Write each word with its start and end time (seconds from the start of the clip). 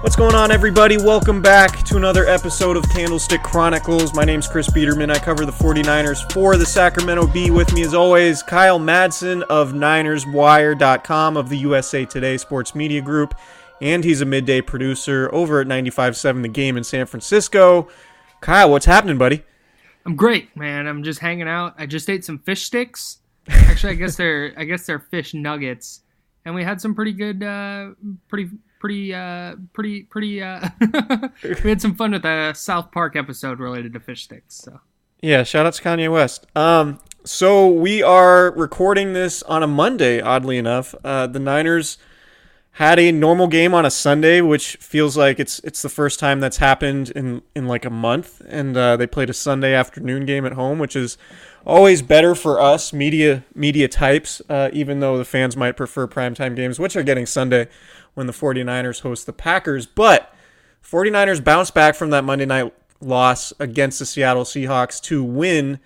What's 0.00 0.14
going 0.14 0.36
on, 0.36 0.52
everybody? 0.52 0.96
Welcome 0.96 1.42
back 1.42 1.82
to 1.86 1.96
another 1.96 2.24
episode 2.24 2.76
of 2.76 2.88
Candlestick 2.88 3.42
Chronicles. 3.42 4.14
My 4.14 4.24
name's 4.24 4.46
Chris 4.46 4.70
Biederman. 4.70 5.10
I 5.10 5.18
cover 5.18 5.44
the 5.44 5.50
49ers 5.50 6.32
for 6.32 6.56
the 6.56 6.64
Sacramento 6.64 7.26
Bee. 7.26 7.50
With 7.50 7.74
me, 7.74 7.82
as 7.82 7.94
always, 7.94 8.40
Kyle 8.44 8.78
Madsen 8.78 9.42
of 9.50 9.72
NinersWire.com 9.72 11.36
of 11.36 11.48
the 11.48 11.56
USA 11.56 12.04
Today 12.04 12.36
Sports 12.36 12.76
Media 12.76 13.02
Group. 13.02 13.34
And 13.80 14.04
he's 14.04 14.20
a 14.20 14.24
midday 14.24 14.60
producer 14.60 15.28
over 15.34 15.60
at 15.60 15.66
95.7 15.66 16.42
The 16.42 16.48
Game 16.48 16.76
in 16.76 16.84
San 16.84 17.06
Francisco. 17.06 17.88
Kyle, 18.40 18.70
what's 18.70 18.86
happening, 18.86 19.18
buddy? 19.18 19.42
I'm 20.06 20.14
great, 20.14 20.56
man. 20.56 20.86
I'm 20.86 21.02
just 21.02 21.18
hanging 21.18 21.48
out. 21.48 21.74
I 21.76 21.86
just 21.86 22.08
ate 22.08 22.24
some 22.24 22.38
fish 22.38 22.62
sticks. 22.62 23.18
Actually, 23.48 23.94
I 23.94 23.96
guess 23.96 24.14
they're 24.14 24.52
I 24.56 24.62
guess 24.62 24.86
they're 24.86 25.00
fish 25.00 25.34
nuggets, 25.34 26.02
and 26.44 26.54
we 26.54 26.62
had 26.62 26.80
some 26.80 26.94
pretty 26.94 27.12
good, 27.12 27.42
uh, 27.42 27.90
pretty 28.28 28.50
pretty 28.78 29.14
uh, 29.14 29.56
pretty 29.72 30.02
pretty. 30.04 30.42
Uh, 30.42 30.68
we 31.64 31.70
had 31.70 31.80
some 31.80 31.94
fun 31.94 32.12
with 32.12 32.22
the 32.22 32.52
South 32.54 32.92
Park 32.92 33.16
episode 33.16 33.58
related 33.58 33.92
to 33.94 34.00
fish 34.00 34.24
sticks. 34.24 34.56
So 34.56 34.80
Yeah, 35.20 35.42
shout 35.42 35.66
out 35.66 35.74
to 35.74 35.82
Kanye 35.82 36.10
West. 36.10 36.46
Um, 36.56 37.00
so 37.24 37.68
we 37.68 38.02
are 38.02 38.50
recording 38.52 39.12
this 39.12 39.42
on 39.42 39.62
a 39.62 39.66
Monday, 39.66 40.20
oddly 40.20 40.58
enough. 40.58 40.94
Uh, 41.04 41.26
the 41.26 41.40
Niners 41.40 41.98
had 42.72 43.00
a 43.00 43.10
normal 43.10 43.48
game 43.48 43.74
on 43.74 43.84
a 43.84 43.90
Sunday, 43.90 44.40
which 44.40 44.76
feels 44.76 45.16
like 45.16 45.40
it's 45.40 45.58
it's 45.60 45.82
the 45.82 45.88
first 45.88 46.20
time 46.20 46.38
that's 46.38 46.58
happened 46.58 47.10
in 47.10 47.42
in 47.56 47.66
like 47.66 47.84
a 47.84 47.90
month. 47.90 48.40
And 48.48 48.76
uh, 48.76 48.96
they 48.96 49.06
played 49.06 49.28
a 49.28 49.34
Sunday 49.34 49.74
afternoon 49.74 50.26
game 50.26 50.46
at 50.46 50.52
home, 50.52 50.78
which 50.78 50.94
is 50.94 51.18
always 51.66 52.02
better 52.02 52.36
for 52.36 52.60
us 52.60 52.92
media 52.92 53.44
media 53.52 53.88
types, 53.88 54.40
uh, 54.48 54.70
even 54.72 55.00
though 55.00 55.18
the 55.18 55.24
fans 55.24 55.56
might 55.56 55.72
prefer 55.72 56.06
primetime 56.06 56.54
games, 56.54 56.78
which 56.78 56.94
are 56.94 57.02
getting 57.02 57.26
Sunday 57.26 57.66
when 58.18 58.26
the 58.26 58.32
49ers 58.32 59.02
host 59.02 59.26
the 59.26 59.32
Packers. 59.32 59.86
But 59.86 60.34
49ers 60.84 61.42
bounce 61.42 61.70
back 61.70 61.94
from 61.94 62.10
that 62.10 62.24
Monday 62.24 62.46
night 62.46 62.74
loss 63.00 63.52
against 63.60 64.00
the 64.00 64.06
Seattle 64.06 64.42
Seahawks 64.42 65.00
to 65.02 65.22
win 65.22 65.78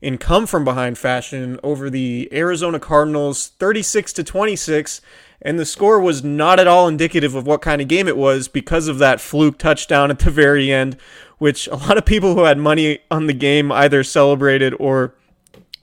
in 0.00 0.16
come 0.16 0.46
from 0.46 0.64
behind 0.64 0.96
fashion 0.96 1.58
over 1.64 1.90
the 1.90 2.28
Arizona 2.32 2.78
Cardinals 2.78 3.48
36 3.58 4.12
to 4.14 4.24
26 4.24 5.00
and 5.42 5.58
the 5.58 5.66
score 5.66 6.00
was 6.00 6.22
not 6.22 6.60
at 6.60 6.68
all 6.68 6.86
indicative 6.86 7.34
of 7.34 7.44
what 7.44 7.60
kind 7.60 7.82
of 7.82 7.88
game 7.88 8.06
it 8.06 8.16
was 8.16 8.46
because 8.46 8.86
of 8.86 8.98
that 8.98 9.20
fluke 9.20 9.58
touchdown 9.58 10.10
at 10.10 10.20
the 10.20 10.30
very 10.30 10.72
end 10.72 10.96
which 11.38 11.66
a 11.66 11.76
lot 11.76 11.98
of 11.98 12.06
people 12.06 12.34
who 12.34 12.44
had 12.44 12.56
money 12.56 13.00
on 13.10 13.26
the 13.26 13.34
game 13.34 13.72
either 13.72 14.04
celebrated 14.04 14.74
or 14.78 15.12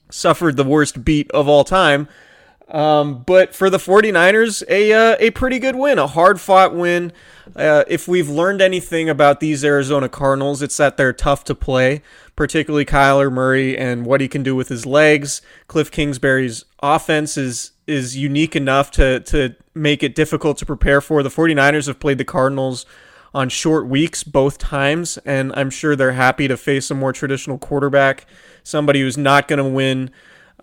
suffered 0.09 0.55
the 0.55 0.63
worst 0.63 1.03
beat 1.03 1.29
of 1.31 1.47
all 1.47 1.65
time 1.65 2.07
um, 2.69 3.23
but 3.25 3.55
for 3.55 3.69
the 3.69 3.77
49ers, 3.77 4.63
a, 4.67 4.91
uh, 4.91 5.15
a 5.19 5.31
pretty 5.31 5.57
good 5.57 5.75
win, 5.75 5.97
a 5.97 6.07
hard 6.07 6.41
fought 6.41 6.75
win. 6.75 7.13
Uh, 7.55 7.85
if 7.87 8.07
we've 8.07 8.29
learned 8.29 8.61
anything 8.61 9.09
about 9.09 9.39
these 9.39 9.63
Arizona 9.63 10.09
Cardinals, 10.09 10.61
it's 10.61 10.75
that 10.77 10.97
they're 10.97 11.13
tough 11.13 11.45
to 11.45 11.55
play, 11.55 12.01
particularly 12.35 12.83
Kyler 12.83 13.31
Murray 13.31 13.77
and 13.77 14.05
what 14.05 14.19
he 14.19 14.27
can 14.27 14.43
do 14.43 14.53
with 14.53 14.67
his 14.67 14.85
legs. 14.85 15.41
Cliff 15.67 15.89
Kingsbury's 15.89 16.65
offense 16.83 17.37
is, 17.37 17.71
is 17.87 18.17
unique 18.17 18.55
enough 18.55 18.91
to, 18.91 19.21
to 19.21 19.55
make 19.73 20.03
it 20.03 20.13
difficult 20.13 20.57
to 20.57 20.65
prepare 20.65 20.99
for. 20.99 21.23
The 21.23 21.29
49ers 21.29 21.87
have 21.87 21.99
played 21.99 22.17
the 22.17 22.25
Cardinals 22.25 22.85
on 23.33 23.47
short 23.47 23.87
weeks 23.87 24.23
both 24.23 24.57
times, 24.57 25.17
and 25.19 25.53
I'm 25.55 25.69
sure 25.69 25.95
they're 25.95 26.13
happy 26.13 26.49
to 26.49 26.57
face 26.57 26.91
a 26.91 26.95
more 26.95 27.13
traditional 27.13 27.57
quarterback, 27.57 28.25
somebody 28.63 29.01
who's 29.01 29.17
not 29.17 29.47
going 29.47 29.59
to 29.59 29.69
win 29.69 30.11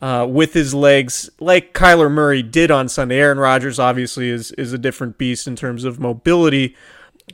uh, 0.02 0.26
with 0.28 0.52
his 0.52 0.74
legs, 0.74 1.30
like 1.40 1.72
Kyler 1.72 2.10
Murray 2.10 2.42
did 2.42 2.70
on 2.70 2.88
Sunday. 2.88 3.18
Aaron 3.18 3.38
Rodgers 3.38 3.78
obviously 3.78 4.28
is 4.28 4.52
is 4.52 4.72
a 4.72 4.78
different 4.78 5.18
beast 5.18 5.46
in 5.46 5.56
terms 5.56 5.84
of 5.84 6.00
mobility. 6.00 6.76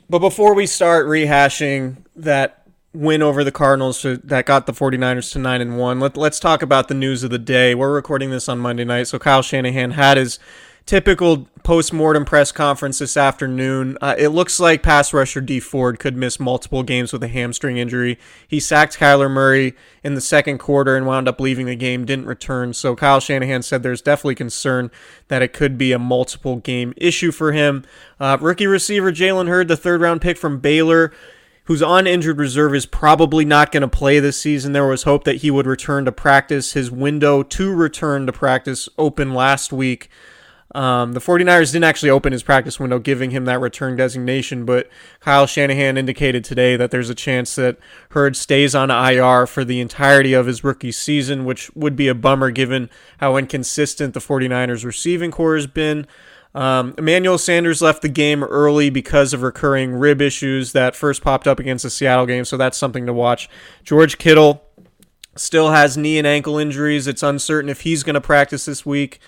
But 0.09 0.19
before 0.19 0.53
we 0.53 0.67
start 0.67 1.05
rehashing 1.05 1.97
that 2.15 2.65
win 2.93 3.21
over 3.21 3.43
the 3.43 3.51
Cardinals 3.51 4.01
that 4.03 4.45
got 4.45 4.65
the 4.65 4.73
49ers 4.73 5.31
to 5.33 5.39
9 5.39 5.61
and 5.61 5.77
1, 5.77 5.99
let, 5.99 6.17
let's 6.17 6.39
talk 6.39 6.61
about 6.61 6.87
the 6.87 6.93
news 6.93 7.23
of 7.23 7.29
the 7.29 7.39
day. 7.39 7.73
We're 7.73 7.93
recording 7.93 8.29
this 8.29 8.49
on 8.49 8.59
Monday 8.59 8.83
night, 8.83 9.07
so 9.07 9.19
Kyle 9.19 9.41
Shanahan 9.41 9.91
had 9.91 10.17
his 10.17 10.39
typical 10.85 11.47
post-mortem 11.63 12.25
press 12.25 12.51
conference 12.51 12.99
this 12.99 13.15
afternoon. 13.15 13.97
Uh, 14.01 14.15
it 14.17 14.29
looks 14.29 14.59
like 14.59 14.81
pass 14.81 15.13
rusher 15.13 15.39
Dee 15.39 15.59
Ford 15.59 15.99
could 15.99 16.17
miss 16.17 16.39
multiple 16.39 16.83
games 16.83 17.13
with 17.13 17.23
a 17.23 17.27
hamstring 17.27 17.77
injury. 17.77 18.17
He 18.47 18.59
sacked 18.59 18.97
Kyler 18.97 19.29
Murray 19.29 19.73
in 20.03 20.15
the 20.15 20.21
second 20.21 20.57
quarter 20.57 20.97
and 20.97 21.05
wound 21.05 21.27
up 21.27 21.39
leaving 21.39 21.67
the 21.67 21.75
game, 21.75 22.03
didn't 22.05 22.25
return. 22.25 22.73
So 22.73 22.95
Kyle 22.95 23.19
Shanahan 23.19 23.61
said 23.61 23.83
there's 23.83 24.01
definitely 24.01 24.35
concern 24.35 24.89
that 25.27 25.41
it 25.41 25.53
could 25.53 25.77
be 25.77 25.91
a 25.91 25.99
multiple 25.99 26.57
game 26.57 26.93
issue 26.97 27.31
for 27.31 27.51
him. 27.51 27.85
Uh, 28.19 28.37
rookie 28.41 28.67
receiver 28.67 29.11
Jalen 29.11 29.47
Hurd, 29.47 29.67
the 29.67 29.77
third 29.77 30.01
round 30.01 30.21
pick 30.21 30.37
from 30.37 30.59
Baylor, 30.59 31.13
who's 31.65 31.83
on 31.83 32.07
injured 32.07 32.39
reserve, 32.39 32.73
is 32.73 32.87
probably 32.87 33.45
not 33.45 33.71
going 33.71 33.81
to 33.81 33.87
play 33.87 34.19
this 34.19 34.41
season. 34.41 34.73
There 34.73 34.87
was 34.87 35.03
hope 35.03 35.25
that 35.25 35.37
he 35.37 35.51
would 35.51 35.67
return 35.67 36.05
to 36.05 36.11
practice. 36.11 36.73
His 36.73 36.89
window 36.89 37.43
to 37.43 37.73
return 37.73 38.25
to 38.25 38.33
practice 38.33 38.89
opened 38.97 39.35
last 39.35 39.71
week. 39.71 40.09
Um, 40.73 41.11
the 41.11 41.19
49ers 41.19 41.73
didn't 41.73 41.83
actually 41.83 42.11
open 42.11 42.31
his 42.31 42.43
practice 42.43 42.79
window, 42.79 42.97
giving 42.97 43.31
him 43.31 43.45
that 43.45 43.59
return 43.59 43.97
designation, 43.97 44.65
but 44.65 44.89
Kyle 45.19 45.45
Shanahan 45.45 45.97
indicated 45.97 46.45
today 46.45 46.77
that 46.77 46.91
there's 46.91 47.09
a 47.09 47.15
chance 47.15 47.55
that 47.55 47.77
Hurd 48.11 48.37
stays 48.37 48.73
on 48.73 48.89
IR 48.89 49.47
for 49.47 49.65
the 49.65 49.81
entirety 49.81 50.33
of 50.33 50.45
his 50.45 50.63
rookie 50.63 50.93
season, 50.93 51.43
which 51.43 51.69
would 51.75 51.95
be 51.95 52.07
a 52.07 52.15
bummer 52.15 52.51
given 52.51 52.89
how 53.17 53.35
inconsistent 53.35 54.13
the 54.13 54.21
49ers 54.21 54.85
receiving 54.85 55.31
corps 55.31 55.55
has 55.55 55.67
been. 55.67 56.07
Um, 56.53 56.95
Emmanuel 56.97 57.37
Sanders 57.37 57.81
left 57.81 58.01
the 58.01 58.09
game 58.09 58.43
early 58.43 58.89
because 58.89 59.33
of 59.33 59.41
recurring 59.41 59.93
rib 59.93 60.21
issues 60.21 60.73
that 60.73 60.95
first 60.95 61.21
popped 61.21 61.47
up 61.47 61.59
against 61.59 61.83
the 61.83 61.89
Seattle 61.89 62.25
game, 62.25 62.45
so 62.45 62.57
that's 62.57 62.77
something 62.77 63.05
to 63.05 63.13
watch. 63.13 63.49
George 63.83 64.17
Kittle 64.17 64.63
still 65.35 65.71
has 65.71 65.97
knee 65.97 66.17
and 66.17 66.27
ankle 66.27 66.57
injuries. 66.57 67.07
It's 67.07 67.23
uncertain 67.23 67.69
if 67.69 67.81
he's 67.81 68.03
going 68.03 68.15
to 68.15 68.21
practice 68.21 68.65
this 68.65 68.85
week. 68.85 69.19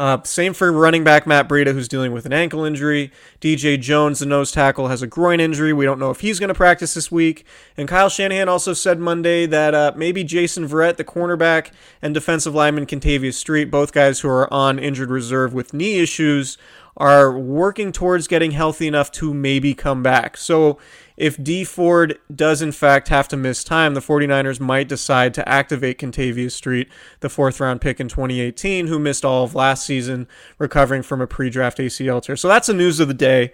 Uh, 0.00 0.18
same 0.22 0.54
for 0.54 0.72
running 0.72 1.04
back 1.04 1.26
Matt 1.26 1.46
Breida, 1.46 1.74
who's 1.74 1.86
dealing 1.86 2.12
with 2.12 2.24
an 2.24 2.32
ankle 2.32 2.64
injury. 2.64 3.12
DJ 3.38 3.78
Jones, 3.78 4.20
the 4.20 4.24
nose 4.24 4.50
tackle, 4.50 4.88
has 4.88 5.02
a 5.02 5.06
groin 5.06 5.40
injury. 5.40 5.74
We 5.74 5.84
don't 5.84 5.98
know 5.98 6.08
if 6.08 6.20
he's 6.20 6.38
going 6.38 6.48
to 6.48 6.54
practice 6.54 6.94
this 6.94 7.12
week. 7.12 7.44
And 7.76 7.86
Kyle 7.86 8.08
Shanahan 8.08 8.48
also 8.48 8.72
said 8.72 8.98
Monday 8.98 9.44
that 9.44 9.74
uh, 9.74 9.92
maybe 9.94 10.24
Jason 10.24 10.66
Verrett, 10.66 10.96
the 10.96 11.04
cornerback, 11.04 11.72
and 12.00 12.14
defensive 12.14 12.54
lineman 12.54 12.86
Kentavius 12.86 13.34
Street, 13.34 13.66
both 13.66 13.92
guys 13.92 14.20
who 14.20 14.28
are 14.30 14.50
on 14.50 14.78
injured 14.78 15.10
reserve 15.10 15.52
with 15.52 15.74
knee 15.74 15.98
issues, 15.98 16.56
are 16.96 17.38
working 17.38 17.92
towards 17.92 18.26
getting 18.26 18.52
healthy 18.52 18.86
enough 18.86 19.12
to 19.12 19.34
maybe 19.34 19.74
come 19.74 20.02
back. 20.02 20.38
So 20.38 20.78
if 21.20 21.36
Dee 21.42 21.64
Ford 21.64 22.18
does 22.34 22.62
in 22.62 22.72
fact 22.72 23.08
have 23.08 23.28
to 23.28 23.36
miss 23.36 23.62
time, 23.62 23.92
the 23.92 24.00
49ers 24.00 24.58
might 24.58 24.88
decide 24.88 25.34
to 25.34 25.46
activate 25.46 25.98
Kentavius 25.98 26.52
Street, 26.52 26.88
the 27.20 27.28
fourth 27.28 27.60
round 27.60 27.82
pick 27.82 28.00
in 28.00 28.08
2018, 28.08 28.86
who 28.86 28.98
missed 28.98 29.22
all 29.22 29.44
of 29.44 29.54
last 29.54 29.84
season 29.84 30.26
recovering 30.58 31.02
from 31.02 31.20
a 31.20 31.26
pre 31.26 31.50
draft 31.50 31.76
ACL 31.76 32.22
tear. 32.22 32.36
So 32.36 32.48
that's 32.48 32.68
the 32.68 32.74
news 32.74 33.00
of 33.00 33.08
the 33.08 33.14
day. 33.14 33.52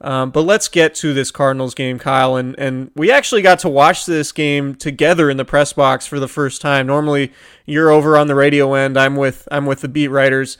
Um, 0.00 0.30
but 0.30 0.42
let's 0.42 0.68
get 0.68 0.94
to 0.96 1.12
this 1.12 1.32
Cardinals 1.32 1.74
game, 1.74 1.98
Kyle. 1.98 2.36
And, 2.36 2.56
and 2.58 2.92
we 2.94 3.10
actually 3.10 3.42
got 3.42 3.58
to 3.58 3.68
watch 3.68 4.06
this 4.06 4.30
game 4.30 4.76
together 4.76 5.28
in 5.28 5.36
the 5.36 5.44
press 5.44 5.72
box 5.72 6.06
for 6.06 6.20
the 6.20 6.28
first 6.28 6.62
time. 6.62 6.86
Normally, 6.86 7.32
you're 7.66 7.90
over 7.90 8.16
on 8.16 8.28
the 8.28 8.36
radio 8.36 8.74
end. 8.74 8.96
I'm 8.96 9.16
with 9.16 9.48
I'm 9.50 9.66
with 9.66 9.80
the 9.80 9.88
beat 9.88 10.08
writers, 10.08 10.58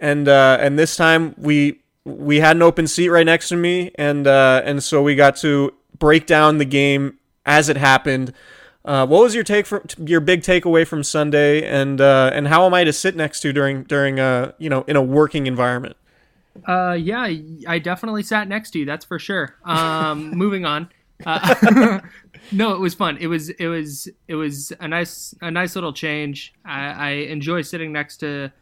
and 0.00 0.26
uh, 0.28 0.58
and 0.60 0.76
this 0.76 0.96
time 0.96 1.36
we 1.38 1.78
we 2.04 2.40
had 2.40 2.56
an 2.56 2.62
open 2.62 2.88
seat 2.88 3.08
right 3.08 3.24
next 3.24 3.48
to 3.50 3.56
me, 3.56 3.92
and 3.94 4.26
uh, 4.26 4.62
and 4.64 4.82
so 4.82 5.00
we 5.00 5.14
got 5.14 5.36
to 5.36 5.72
break 5.98 6.26
down 6.26 6.58
the 6.58 6.64
game 6.64 7.18
as 7.46 7.68
it 7.68 7.76
happened. 7.76 8.32
Uh, 8.84 9.06
what 9.06 9.22
was 9.22 9.34
your 9.34 9.44
take 9.44 9.66
from 9.66 9.82
your 9.98 10.20
big 10.20 10.42
takeaway 10.42 10.86
from 10.86 11.04
Sunday, 11.04 11.64
and 11.64 12.00
uh, 12.00 12.30
and 12.32 12.48
how 12.48 12.66
am 12.66 12.74
I 12.74 12.82
to 12.84 12.92
sit 12.92 13.14
next 13.14 13.40
to 13.40 13.52
during 13.52 13.84
during 13.84 14.18
uh 14.18 14.52
you 14.58 14.68
know 14.68 14.82
in 14.88 14.96
a 14.96 15.02
working 15.02 15.46
environment? 15.46 15.96
Uh, 16.66 16.92
yeah, 16.92 17.28
I 17.66 17.78
definitely 17.78 18.22
sat 18.22 18.48
next 18.48 18.72
to 18.72 18.80
you. 18.80 18.84
That's 18.84 19.04
for 19.04 19.18
sure. 19.18 19.54
Um, 19.64 20.30
moving 20.36 20.64
on. 20.64 20.90
Uh, 21.24 22.00
no, 22.52 22.74
it 22.74 22.80
was 22.80 22.94
fun. 22.94 23.18
It 23.18 23.28
was 23.28 23.50
it 23.50 23.68
was 23.68 24.08
it 24.26 24.34
was 24.34 24.72
a 24.80 24.88
nice 24.88 25.34
a 25.40 25.50
nice 25.50 25.74
little 25.74 25.92
change. 25.92 26.52
I, 26.64 26.86
I 26.86 27.10
enjoy 27.10 27.62
sitting 27.62 27.92
next 27.92 28.18
to 28.18 28.52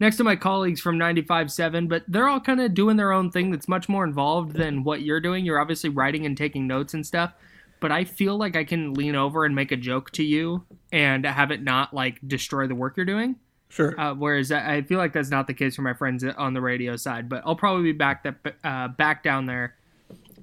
next 0.00 0.16
to 0.16 0.24
my 0.24 0.36
colleagues 0.36 0.80
from 0.80 0.98
95.7, 0.98 1.88
but 1.88 2.04
they're 2.08 2.28
all 2.28 2.40
kind 2.40 2.60
of 2.60 2.74
doing 2.74 2.96
their 2.96 3.12
own 3.12 3.30
thing 3.30 3.50
that's 3.50 3.68
much 3.68 3.88
more 3.88 4.04
involved 4.04 4.52
than 4.52 4.84
what 4.84 5.02
you're 5.02 5.20
doing. 5.20 5.44
You're 5.44 5.60
obviously 5.60 5.90
writing 5.90 6.26
and 6.26 6.36
taking 6.36 6.66
notes 6.66 6.94
and 6.94 7.06
stuff, 7.06 7.32
but 7.80 7.92
I 7.92 8.04
feel 8.04 8.36
like 8.36 8.56
I 8.56 8.64
can 8.64 8.94
lean 8.94 9.14
over 9.14 9.44
and 9.44 9.54
make 9.54 9.72
a 9.72 9.76
joke 9.76 10.10
to 10.12 10.22
you 10.22 10.64
and 10.92 11.24
have 11.24 11.50
it 11.50 11.62
not 11.62 11.92
like 11.92 12.18
destroy 12.26 12.66
the 12.66 12.74
work 12.74 12.96
you're 12.96 13.06
doing. 13.06 13.36
Sure. 13.70 13.98
Uh, 14.00 14.14
whereas 14.14 14.50
I 14.50 14.82
feel 14.82 14.98
like 14.98 15.12
that's 15.12 15.30
not 15.30 15.46
the 15.46 15.52
case 15.54 15.76
for 15.76 15.82
my 15.82 15.92
friends 15.92 16.24
on 16.24 16.54
the 16.54 16.60
radio 16.60 16.96
side, 16.96 17.28
but 17.28 17.42
I'll 17.44 17.56
probably 17.56 17.82
be 17.82 17.92
back 17.92 18.22
that 18.22 18.56
uh, 18.64 18.88
back 18.88 19.22
down 19.22 19.44
there 19.44 19.76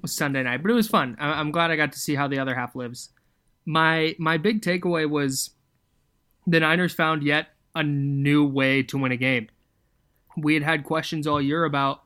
Sunday 0.04 0.44
night. 0.44 0.62
But 0.62 0.70
it 0.70 0.74
was 0.74 0.86
fun. 0.86 1.16
I'm 1.18 1.50
glad 1.50 1.72
I 1.72 1.76
got 1.76 1.92
to 1.92 1.98
see 1.98 2.14
how 2.14 2.28
the 2.28 2.38
other 2.38 2.54
half 2.54 2.76
lives. 2.76 3.10
My 3.64 4.14
my 4.20 4.36
big 4.36 4.62
takeaway 4.62 5.10
was 5.10 5.50
the 6.46 6.60
Niners 6.60 6.94
found 6.94 7.24
yet 7.24 7.48
a 7.76 7.82
new 7.82 8.44
way 8.44 8.82
to 8.82 8.98
win 8.98 9.12
a 9.12 9.16
game. 9.16 9.48
We 10.36 10.54
had 10.54 10.62
had 10.62 10.84
questions 10.84 11.26
all 11.26 11.40
year 11.40 11.64
about 11.64 12.02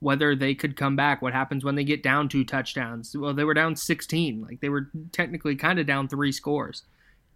whether 0.00 0.34
they 0.34 0.52
could 0.54 0.76
come 0.76 0.96
back. 0.96 1.22
What 1.22 1.32
happens 1.32 1.64
when 1.64 1.76
they 1.76 1.84
get 1.84 2.02
down 2.02 2.28
two 2.28 2.44
touchdowns? 2.44 3.16
Well, 3.16 3.32
they 3.32 3.44
were 3.44 3.54
down 3.54 3.76
16. 3.76 4.42
Like 4.42 4.60
they 4.60 4.68
were 4.68 4.90
technically 5.12 5.54
kind 5.54 5.78
of 5.78 5.86
down 5.86 6.08
three 6.08 6.32
scores. 6.32 6.82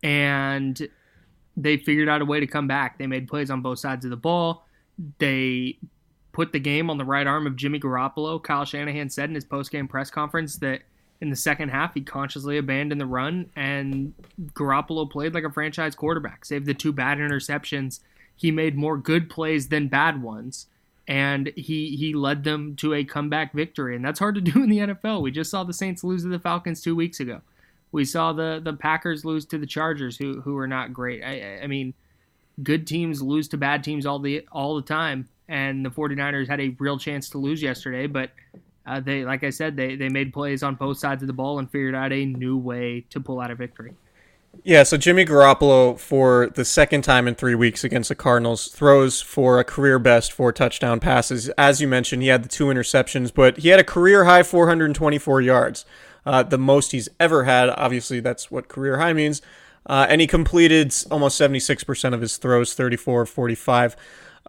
And 0.02 0.88
they 1.56 1.76
figured 1.76 2.08
out 2.08 2.22
a 2.22 2.26
way 2.26 2.40
to 2.40 2.46
come 2.46 2.66
back. 2.66 2.98
They 2.98 3.06
made 3.06 3.28
plays 3.28 3.50
on 3.50 3.62
both 3.62 3.78
sides 3.78 4.04
of 4.04 4.10
the 4.10 4.16
ball. 4.16 4.66
They 5.18 5.78
put 6.32 6.52
the 6.52 6.58
game 6.58 6.90
on 6.90 6.98
the 6.98 7.04
right 7.04 7.26
arm 7.26 7.46
of 7.46 7.54
Jimmy 7.54 7.78
Garoppolo. 7.78 8.42
Kyle 8.42 8.64
Shanahan 8.64 9.10
said 9.10 9.28
in 9.28 9.36
his 9.36 9.44
post-game 9.44 9.86
press 9.86 10.10
conference 10.10 10.56
that 10.58 10.82
in 11.20 11.30
the 11.30 11.36
second 11.36 11.70
half, 11.70 11.94
he 11.94 12.02
consciously 12.02 12.58
abandoned 12.58 13.00
the 13.00 13.06
run, 13.06 13.50
and 13.56 14.12
Garoppolo 14.52 15.10
played 15.10 15.34
like 15.34 15.44
a 15.44 15.50
franchise 15.50 15.94
quarterback. 15.94 16.44
Save 16.44 16.66
the 16.66 16.74
two 16.74 16.92
bad 16.92 17.18
interceptions, 17.18 18.00
he 18.36 18.50
made 18.50 18.76
more 18.76 18.98
good 18.98 19.30
plays 19.30 19.68
than 19.68 19.88
bad 19.88 20.22
ones, 20.22 20.66
and 21.08 21.52
he 21.56 21.96
he 21.96 22.14
led 22.14 22.44
them 22.44 22.76
to 22.76 22.92
a 22.94 23.04
comeback 23.04 23.54
victory. 23.54 23.96
And 23.96 24.04
that's 24.04 24.18
hard 24.18 24.34
to 24.34 24.40
do 24.40 24.62
in 24.62 24.68
the 24.68 24.78
NFL. 24.78 25.22
We 25.22 25.30
just 25.30 25.50
saw 25.50 25.64
the 25.64 25.72
Saints 25.72 26.04
lose 26.04 26.22
to 26.22 26.28
the 26.28 26.38
Falcons 26.38 26.82
two 26.82 26.94
weeks 26.94 27.20
ago. 27.20 27.40
We 27.92 28.04
saw 28.04 28.32
the 28.32 28.60
the 28.62 28.74
Packers 28.74 29.24
lose 29.24 29.46
to 29.46 29.58
the 29.58 29.66
Chargers, 29.66 30.18
who 30.18 30.42
who 30.42 30.56
are 30.58 30.68
not 30.68 30.92
great. 30.92 31.22
I, 31.22 31.60
I 31.62 31.66
mean, 31.66 31.94
good 32.62 32.86
teams 32.86 33.22
lose 33.22 33.48
to 33.48 33.56
bad 33.56 33.82
teams 33.82 34.04
all 34.04 34.18
the 34.18 34.46
all 34.52 34.76
the 34.76 34.82
time, 34.82 35.28
and 35.48 35.84
the 35.84 35.90
49ers 35.90 36.48
had 36.48 36.60
a 36.60 36.76
real 36.78 36.98
chance 36.98 37.30
to 37.30 37.38
lose 37.38 37.62
yesterday, 37.62 38.06
but 38.06 38.32
uh, 38.86 39.00
they, 39.00 39.24
like 39.24 39.44
I 39.44 39.50
said, 39.50 39.76
they 39.76 39.96
they 39.96 40.08
made 40.08 40.32
plays 40.32 40.62
on 40.62 40.76
both 40.76 40.98
sides 40.98 41.22
of 41.22 41.26
the 41.26 41.32
ball 41.32 41.58
and 41.58 41.70
figured 41.70 41.94
out 41.94 42.12
a 42.12 42.24
new 42.24 42.56
way 42.56 43.04
to 43.10 43.20
pull 43.20 43.40
out 43.40 43.50
a 43.50 43.54
victory. 43.54 43.94
Yeah, 44.64 44.84
so 44.84 44.96
Jimmy 44.96 45.24
Garoppolo, 45.24 45.98
for 45.98 46.48
the 46.54 46.64
second 46.64 47.02
time 47.02 47.28
in 47.28 47.34
three 47.34 47.54
weeks 47.54 47.84
against 47.84 48.08
the 48.08 48.14
Cardinals, 48.14 48.68
throws 48.68 49.20
for 49.20 49.58
a 49.58 49.64
career 49.64 49.98
best 49.98 50.32
four 50.32 50.52
touchdown 50.52 50.98
passes. 50.98 51.48
As 51.50 51.80
you 51.80 51.88
mentioned, 51.88 52.22
he 52.22 52.28
had 52.28 52.42
the 52.42 52.48
two 52.48 52.66
interceptions, 52.66 53.32
but 53.32 53.58
he 53.58 53.68
had 53.68 53.80
a 53.80 53.84
career 53.84 54.24
high 54.24 54.42
424 54.42 55.42
yards, 55.42 55.84
uh, 56.24 56.42
the 56.42 56.58
most 56.58 56.92
he's 56.92 57.08
ever 57.20 57.44
had. 57.44 57.68
Obviously, 57.68 58.20
that's 58.20 58.50
what 58.50 58.68
career 58.68 58.98
high 58.98 59.12
means. 59.12 59.42
Uh, 59.84 60.06
and 60.08 60.20
he 60.20 60.26
completed 60.26 60.94
almost 61.10 61.40
76% 61.40 62.14
of 62.14 62.20
his 62.20 62.36
throws, 62.36 62.74
34 62.74 63.26
45. 63.26 63.96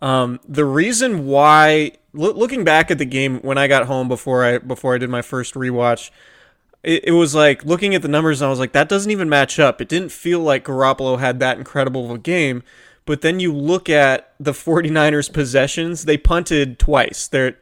Um, 0.02 0.40
the 0.48 0.66
reason 0.66 1.26
why, 1.26 1.94
lo- 2.14 2.34
looking 2.34 2.64
back 2.64 2.92
at 2.92 2.98
the 2.98 3.06
game 3.06 3.40
when 3.40 3.58
I 3.58 3.68
got 3.68 3.88
home 3.88 4.08
before 4.08 4.44
I 4.44 4.58
before 4.60 4.94
I 4.96 4.98
did 4.98 5.10
my 5.10 5.22
first 5.22 5.56
rewatch, 5.56 6.12
it, 6.84 7.06
it 7.06 7.12
was 7.12 7.34
like 7.34 7.66
looking 7.66 7.96
at 7.96 8.02
the 8.02 8.08
numbers 8.08 8.42
and 8.42 8.48
I 8.48 8.50
was 8.50 8.60
like, 8.60 8.74
that 8.74 8.90
doesn't 8.90 9.12
even 9.12 9.30
match 9.30 9.60
up. 9.60 9.82
It 9.82 9.90
didn't 9.90 10.12
feel 10.12 10.40
like 10.40 10.66
Garoppolo 10.66 11.20
had 11.20 11.40
that 11.40 11.58
incredible 11.58 12.06
of 12.06 12.12
a 12.12 12.18
game. 12.18 12.64
But 13.06 13.22
then 13.22 13.40
you 13.40 13.54
look 13.54 13.90
at 13.90 14.34
the 14.38 14.52
49ers 14.52 15.32
possessions, 15.32 16.06
they 16.06 16.18
punted 16.18 16.78
twice. 16.78 17.28
They're 17.28 17.58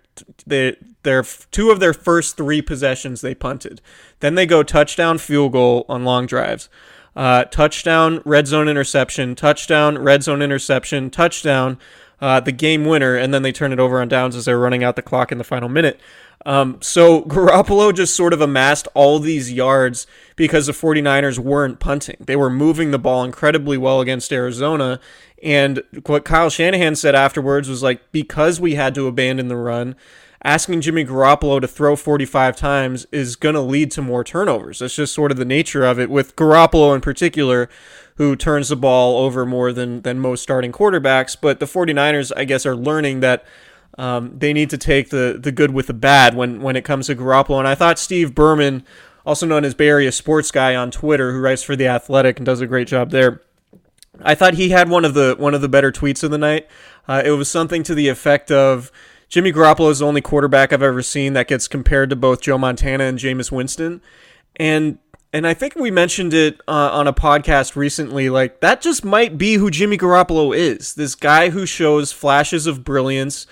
they 0.47 0.75
their 1.03 1.23
two 1.23 1.71
of 1.71 1.79
their 1.79 1.93
first 1.93 2.37
three 2.37 2.61
possessions 2.61 3.21
they 3.21 3.35
punted. 3.35 3.81
Then 4.19 4.35
they 4.35 4.45
go 4.45 4.63
touchdown, 4.63 5.17
field 5.17 5.51
goal 5.51 5.85
on 5.87 6.03
long 6.03 6.25
drives. 6.25 6.69
Uh, 7.15 7.45
touchdown, 7.45 8.21
red 8.25 8.47
zone 8.47 8.67
interception, 8.67 9.35
touchdown, 9.35 9.97
red 9.97 10.23
zone 10.23 10.41
interception, 10.41 11.09
touchdown 11.09 11.77
uh, 12.25 12.39
the 12.39 12.51
game 12.51 12.85
winner, 12.85 13.15
and 13.15 13.31
then 13.31 13.43
they 13.43 13.51
turn 13.51 13.71
it 13.71 13.79
over 13.79 14.01
on 14.01 14.07
downs 14.07 14.35
as 14.35 14.45
they're 14.45 14.57
running 14.57 14.83
out 14.83 14.95
the 14.95 15.01
clock 15.03 15.31
in 15.31 15.37
the 15.37 15.43
final 15.43 15.69
minute. 15.69 16.01
Um, 16.43 16.79
so 16.81 17.21
Garoppolo 17.27 17.93
just 17.93 18.15
sort 18.15 18.33
of 18.33 18.41
amassed 18.41 18.87
all 18.95 19.19
these 19.19 19.53
yards 19.53 20.07
because 20.35 20.65
the 20.65 20.73
49ers 20.73 21.37
weren't 21.37 21.79
punting. 21.79 22.17
They 22.19 22.35
were 22.35 22.49
moving 22.49 22.89
the 22.89 22.97
ball 22.97 23.23
incredibly 23.23 23.77
well 23.77 24.01
against 24.01 24.33
Arizona. 24.33 24.99
And 25.43 25.83
what 26.07 26.25
Kyle 26.25 26.49
Shanahan 26.49 26.95
said 26.95 27.13
afterwards 27.13 27.69
was 27.69 27.83
like, 27.83 28.11
because 28.11 28.59
we 28.59 28.73
had 28.73 28.95
to 28.95 29.05
abandon 29.05 29.47
the 29.47 29.55
run, 29.55 29.95
asking 30.43 30.81
Jimmy 30.81 31.05
Garoppolo 31.05 31.61
to 31.61 31.67
throw 31.67 31.95
45 31.95 32.55
times 32.55 33.05
is 33.11 33.35
going 33.35 33.53
to 33.53 33.61
lead 33.61 33.91
to 33.91 34.01
more 34.01 34.23
turnovers. 34.23 34.79
That's 34.79 34.95
just 34.95 35.13
sort 35.13 35.29
of 35.29 35.37
the 35.37 35.45
nature 35.45 35.85
of 35.85 35.99
it, 35.99 36.09
with 36.09 36.35
Garoppolo 36.35 36.95
in 36.95 37.01
particular, 37.01 37.69
who 38.15 38.35
turns 38.35 38.69
the 38.69 38.75
ball 38.75 39.17
over 39.17 39.45
more 39.45 39.71
than, 39.73 40.01
than 40.01 40.19
most 40.19 40.41
starting 40.41 40.71
quarterbacks. 40.71 41.35
But 41.39 41.59
the 41.59 41.65
49ers, 41.65 42.31
I 42.35 42.45
guess, 42.45 42.65
are 42.65 42.75
learning 42.75 43.19
that 43.19 43.45
um, 43.97 44.37
they 44.37 44.53
need 44.53 44.69
to 44.69 44.77
take 44.77 45.09
the, 45.09 45.37
the 45.41 45.51
good 45.51 45.71
with 45.71 45.87
the 45.87 45.93
bad 45.93 46.35
when, 46.35 46.61
when 46.61 46.75
it 46.75 46.83
comes 46.83 47.07
to 47.07 47.15
Garoppolo. 47.15 47.59
And 47.59 47.67
I 47.67 47.75
thought 47.75 47.99
Steve 47.99 48.33
Berman, 48.33 48.83
also 49.25 49.45
known 49.45 49.65
as 49.65 49.73
Bay 49.73 49.89
Area 49.89 50.11
Sports 50.11 50.51
Guy 50.51 50.75
on 50.75 50.91
Twitter, 50.91 51.31
who 51.31 51.39
writes 51.39 51.63
for 51.63 51.75
The 51.75 51.87
Athletic 51.87 52.37
and 52.37 52.45
does 52.45 52.61
a 52.61 52.67
great 52.67 52.87
job 52.87 53.11
there, 53.11 53.41
I 54.21 54.35
thought 54.35 54.53
he 54.53 54.69
had 54.69 54.89
one 54.89 55.05
of 55.05 55.13
the 55.13 55.35
one 55.37 55.53
of 55.53 55.61
the 55.61 55.69
better 55.69 55.91
tweets 55.91 56.23
of 56.23 56.31
the 56.31 56.37
night. 56.37 56.67
Uh, 57.07 57.21
it 57.25 57.31
was 57.31 57.49
something 57.49 57.83
to 57.83 57.95
the 57.95 58.07
effect 58.07 58.51
of 58.51 58.91
Jimmy 59.29 59.51
Garoppolo 59.51 59.91
is 59.91 59.99
the 59.99 60.05
only 60.05 60.21
quarterback 60.21 60.71
I've 60.71 60.81
ever 60.81 61.01
seen 61.01 61.33
that 61.33 61.47
gets 61.47 61.67
compared 61.67 62.09
to 62.11 62.15
both 62.15 62.41
Joe 62.41 62.57
Montana 62.57 63.05
and 63.05 63.19
Jameis 63.19 63.51
Winston, 63.51 64.01
and 64.55 64.99
and 65.35 65.45
I 65.45 65.53
think 65.53 65.75
we 65.75 65.91
mentioned 65.91 66.33
it 66.33 66.61
uh, 66.65 66.91
on 66.93 67.07
a 67.07 67.13
podcast 67.13 67.75
recently. 67.75 68.29
Like 68.29 68.61
that 68.61 68.79
just 68.81 69.03
might 69.03 69.37
be 69.37 69.55
who 69.55 69.69
Jimmy 69.69 69.97
Garoppolo 69.97 70.55
is. 70.55 70.93
This 70.93 71.13
guy 71.13 71.49
who 71.49 71.65
shows 71.65 72.13
flashes 72.13 72.67
of 72.67 72.85
brilliance, 72.85 73.45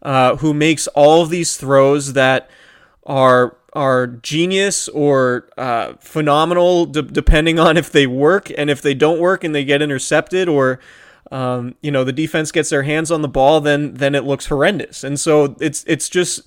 uh, 0.00 0.36
who 0.36 0.54
makes 0.54 0.86
all 0.88 1.20
of 1.20 1.28
these 1.28 1.58
throws 1.58 2.14
that 2.14 2.48
are 3.04 3.54
are 3.74 4.06
genius 4.06 4.88
or 4.88 5.50
uh, 5.58 5.92
phenomenal, 6.00 6.86
d- 6.86 7.02
depending 7.02 7.58
on 7.58 7.76
if 7.76 7.92
they 7.92 8.06
work 8.06 8.50
and 8.56 8.70
if 8.70 8.80
they 8.80 8.94
don't 8.94 9.20
work 9.20 9.44
and 9.44 9.54
they 9.54 9.62
get 9.62 9.82
intercepted 9.82 10.48
or 10.48 10.80
um, 11.30 11.74
you 11.82 11.90
know 11.90 12.02
the 12.02 12.14
defense 12.14 12.50
gets 12.50 12.70
their 12.70 12.84
hands 12.84 13.10
on 13.10 13.20
the 13.20 13.28
ball, 13.28 13.60
then 13.60 13.92
then 13.92 14.14
it 14.14 14.24
looks 14.24 14.46
horrendous. 14.46 15.04
And 15.04 15.20
so 15.20 15.54
it's 15.60 15.84
it's 15.86 16.08
just 16.08 16.40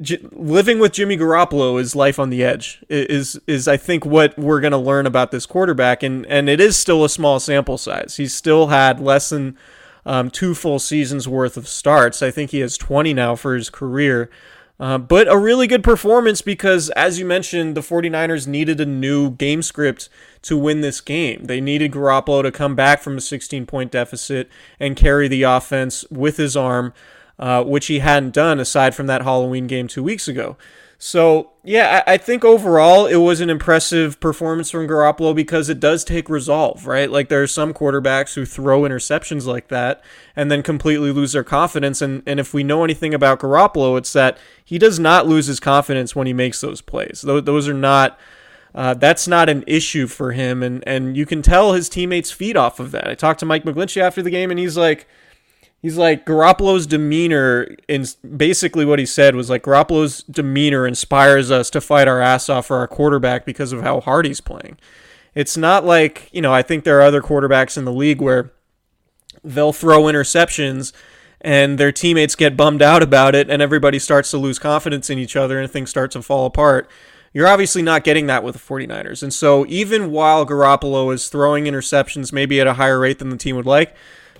J- 0.00 0.20
living 0.32 0.78
with 0.78 0.92
Jimmy 0.92 1.16
Garoppolo 1.16 1.80
is 1.80 1.96
life 1.96 2.18
on 2.18 2.30
the 2.30 2.44
edge. 2.44 2.84
Is 2.88 3.40
is 3.46 3.66
I 3.66 3.76
think 3.76 4.04
what 4.04 4.38
we're 4.38 4.60
going 4.60 4.72
to 4.72 4.78
learn 4.78 5.06
about 5.06 5.30
this 5.30 5.46
quarterback, 5.46 6.02
and 6.02 6.26
and 6.26 6.48
it 6.48 6.60
is 6.60 6.76
still 6.76 7.04
a 7.04 7.08
small 7.08 7.40
sample 7.40 7.78
size. 7.78 8.16
He's 8.16 8.34
still 8.34 8.68
had 8.68 9.00
less 9.00 9.30
than 9.30 9.56
um, 10.04 10.30
two 10.30 10.54
full 10.54 10.78
seasons 10.78 11.26
worth 11.26 11.56
of 11.56 11.66
starts. 11.66 12.22
I 12.22 12.30
think 12.30 12.50
he 12.50 12.60
has 12.60 12.78
20 12.78 13.12
now 13.14 13.34
for 13.34 13.54
his 13.54 13.70
career. 13.70 14.30
Uh, 14.78 14.98
but 14.98 15.26
a 15.26 15.38
really 15.38 15.66
good 15.66 15.82
performance 15.82 16.42
because, 16.42 16.90
as 16.90 17.18
you 17.18 17.24
mentioned, 17.24 17.74
the 17.74 17.80
49ers 17.80 18.46
needed 18.46 18.78
a 18.78 18.84
new 18.84 19.30
game 19.30 19.62
script 19.62 20.10
to 20.42 20.56
win 20.56 20.82
this 20.82 21.00
game. 21.00 21.44
They 21.44 21.62
needed 21.62 21.92
Garoppolo 21.92 22.42
to 22.42 22.52
come 22.52 22.74
back 22.74 23.00
from 23.00 23.16
a 23.16 23.22
16 23.22 23.64
point 23.64 23.90
deficit 23.90 24.50
and 24.78 24.94
carry 24.94 25.28
the 25.28 25.44
offense 25.44 26.04
with 26.10 26.36
his 26.36 26.56
arm 26.58 26.92
uh, 27.38 27.62
which 27.64 27.86
he 27.86 27.98
hadn't 27.98 28.34
done 28.34 28.58
aside 28.60 28.94
from 28.94 29.06
that 29.06 29.22
Halloween 29.22 29.66
game 29.66 29.88
two 29.88 30.02
weeks 30.02 30.28
ago. 30.28 30.56
So, 30.98 31.50
yeah, 31.62 32.02
I, 32.06 32.14
I, 32.14 32.16
think 32.16 32.42
overall 32.42 33.04
it 33.04 33.16
was 33.16 33.42
an 33.42 33.50
impressive 33.50 34.18
performance 34.18 34.70
from 34.70 34.88
Garoppolo 34.88 35.34
because 35.34 35.68
it 35.68 35.78
does 35.78 36.04
take 36.04 36.30
resolve, 36.30 36.86
right? 36.86 37.10
Like 37.10 37.28
there 37.28 37.42
are 37.42 37.46
some 37.46 37.74
quarterbacks 37.74 38.34
who 38.34 38.46
throw 38.46 38.80
interceptions 38.82 39.44
like 39.44 39.68
that 39.68 40.02
and 40.34 40.50
then 40.50 40.62
completely 40.62 41.12
lose 41.12 41.32
their 41.32 41.44
confidence. 41.44 42.00
And, 42.00 42.22
and 42.26 42.40
if 42.40 42.54
we 42.54 42.64
know 42.64 42.82
anything 42.82 43.12
about 43.12 43.40
Garoppolo, 43.40 43.98
it's 43.98 44.14
that 44.14 44.38
he 44.64 44.78
does 44.78 44.98
not 44.98 45.26
lose 45.26 45.46
his 45.46 45.60
confidence 45.60 46.16
when 46.16 46.26
he 46.26 46.32
makes 46.32 46.62
those 46.62 46.80
plays. 46.80 47.22
Those, 47.22 47.44
those 47.44 47.68
are 47.68 47.74
not. 47.74 48.18
Uh, 48.74 48.92
that's 48.92 49.26
not 49.26 49.48
an 49.48 49.64
issue 49.66 50.06
for 50.06 50.32
him, 50.32 50.62
and, 50.62 50.86
and 50.86 51.16
you 51.16 51.24
can 51.24 51.40
tell 51.40 51.72
his 51.72 51.88
teammates 51.88 52.30
feed 52.30 52.58
off 52.58 52.78
of 52.78 52.90
that. 52.90 53.08
I 53.08 53.14
talked 53.14 53.40
to 53.40 53.46
Mike 53.46 53.64
McGlinchey 53.64 54.02
after 54.02 54.20
the 54.20 54.28
game, 54.28 54.50
and 54.50 54.60
he's 54.60 54.76
like, 54.76 55.08
he's 55.86 55.96
like 55.96 56.26
Garoppolo's 56.26 56.84
demeanor 56.84 57.68
in 57.86 58.04
basically 58.36 58.84
what 58.84 58.98
he 58.98 59.06
said 59.06 59.36
was 59.36 59.48
like 59.48 59.62
Garoppolo's 59.62 60.24
demeanor 60.24 60.84
inspires 60.84 61.48
us 61.52 61.70
to 61.70 61.80
fight 61.80 62.08
our 62.08 62.20
ass 62.20 62.48
off 62.48 62.66
for 62.66 62.78
our 62.78 62.88
quarterback 62.88 63.46
because 63.46 63.70
of 63.70 63.82
how 63.82 64.00
hard 64.00 64.26
he's 64.26 64.40
playing. 64.40 64.78
It's 65.36 65.56
not 65.56 65.84
like, 65.84 66.28
you 66.32 66.42
know, 66.42 66.52
I 66.52 66.62
think 66.62 66.82
there 66.82 66.98
are 66.98 67.02
other 67.02 67.22
quarterbacks 67.22 67.78
in 67.78 67.84
the 67.84 67.92
league 67.92 68.20
where 68.20 68.50
they'll 69.44 69.72
throw 69.72 70.02
interceptions 70.02 70.92
and 71.40 71.78
their 71.78 71.92
teammates 71.92 72.34
get 72.34 72.56
bummed 72.56 72.82
out 72.82 73.00
about 73.00 73.36
it 73.36 73.48
and 73.48 73.62
everybody 73.62 74.00
starts 74.00 74.32
to 74.32 74.38
lose 74.38 74.58
confidence 74.58 75.08
in 75.08 75.20
each 75.20 75.36
other 75.36 75.60
and 75.60 75.70
things 75.70 75.88
start 75.88 76.10
to 76.10 76.20
fall 76.20 76.46
apart. 76.46 76.90
You're 77.32 77.46
obviously 77.46 77.82
not 77.82 78.02
getting 78.02 78.26
that 78.26 78.42
with 78.42 78.54
the 78.54 78.58
49ers. 78.58 79.22
And 79.22 79.32
so 79.32 79.64
even 79.68 80.10
while 80.10 80.44
Garoppolo 80.44 81.14
is 81.14 81.28
throwing 81.28 81.66
interceptions 81.66 82.32
maybe 82.32 82.60
at 82.60 82.66
a 82.66 82.74
higher 82.74 82.98
rate 82.98 83.20
than 83.20 83.30
the 83.30 83.36
team 83.36 83.54
would 83.54 83.66
like, 83.66 83.94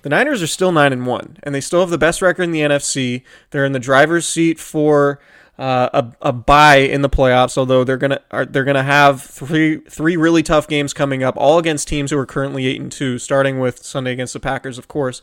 the 0.06 0.10
Niners 0.10 0.40
are 0.40 0.46
still 0.46 0.70
nine 0.70 0.92
and 0.92 1.04
one, 1.04 1.36
and 1.42 1.52
they 1.52 1.60
still 1.60 1.80
have 1.80 1.90
the 1.90 1.98
best 1.98 2.22
record 2.22 2.44
in 2.44 2.52
the 2.52 2.60
NFC. 2.60 3.24
They're 3.50 3.64
in 3.64 3.72
the 3.72 3.80
driver's 3.80 4.24
seat 4.24 4.60
for 4.60 5.18
uh, 5.58 5.88
a, 5.92 6.28
a 6.28 6.32
bye 6.32 6.76
in 6.76 7.02
the 7.02 7.10
playoffs. 7.10 7.58
Although 7.58 7.82
they're 7.82 7.96
gonna 7.96 8.20
are, 8.30 8.46
they're 8.46 8.62
gonna 8.62 8.84
have 8.84 9.20
three 9.20 9.78
three 9.78 10.16
really 10.16 10.44
tough 10.44 10.68
games 10.68 10.92
coming 10.92 11.24
up, 11.24 11.34
all 11.36 11.58
against 11.58 11.88
teams 11.88 12.12
who 12.12 12.18
are 12.18 12.24
currently 12.24 12.66
eight 12.66 12.80
and 12.80 12.92
two, 12.92 13.18
starting 13.18 13.58
with 13.58 13.82
Sunday 13.82 14.12
against 14.12 14.32
the 14.32 14.38
Packers, 14.38 14.78
of 14.78 14.86
course. 14.86 15.22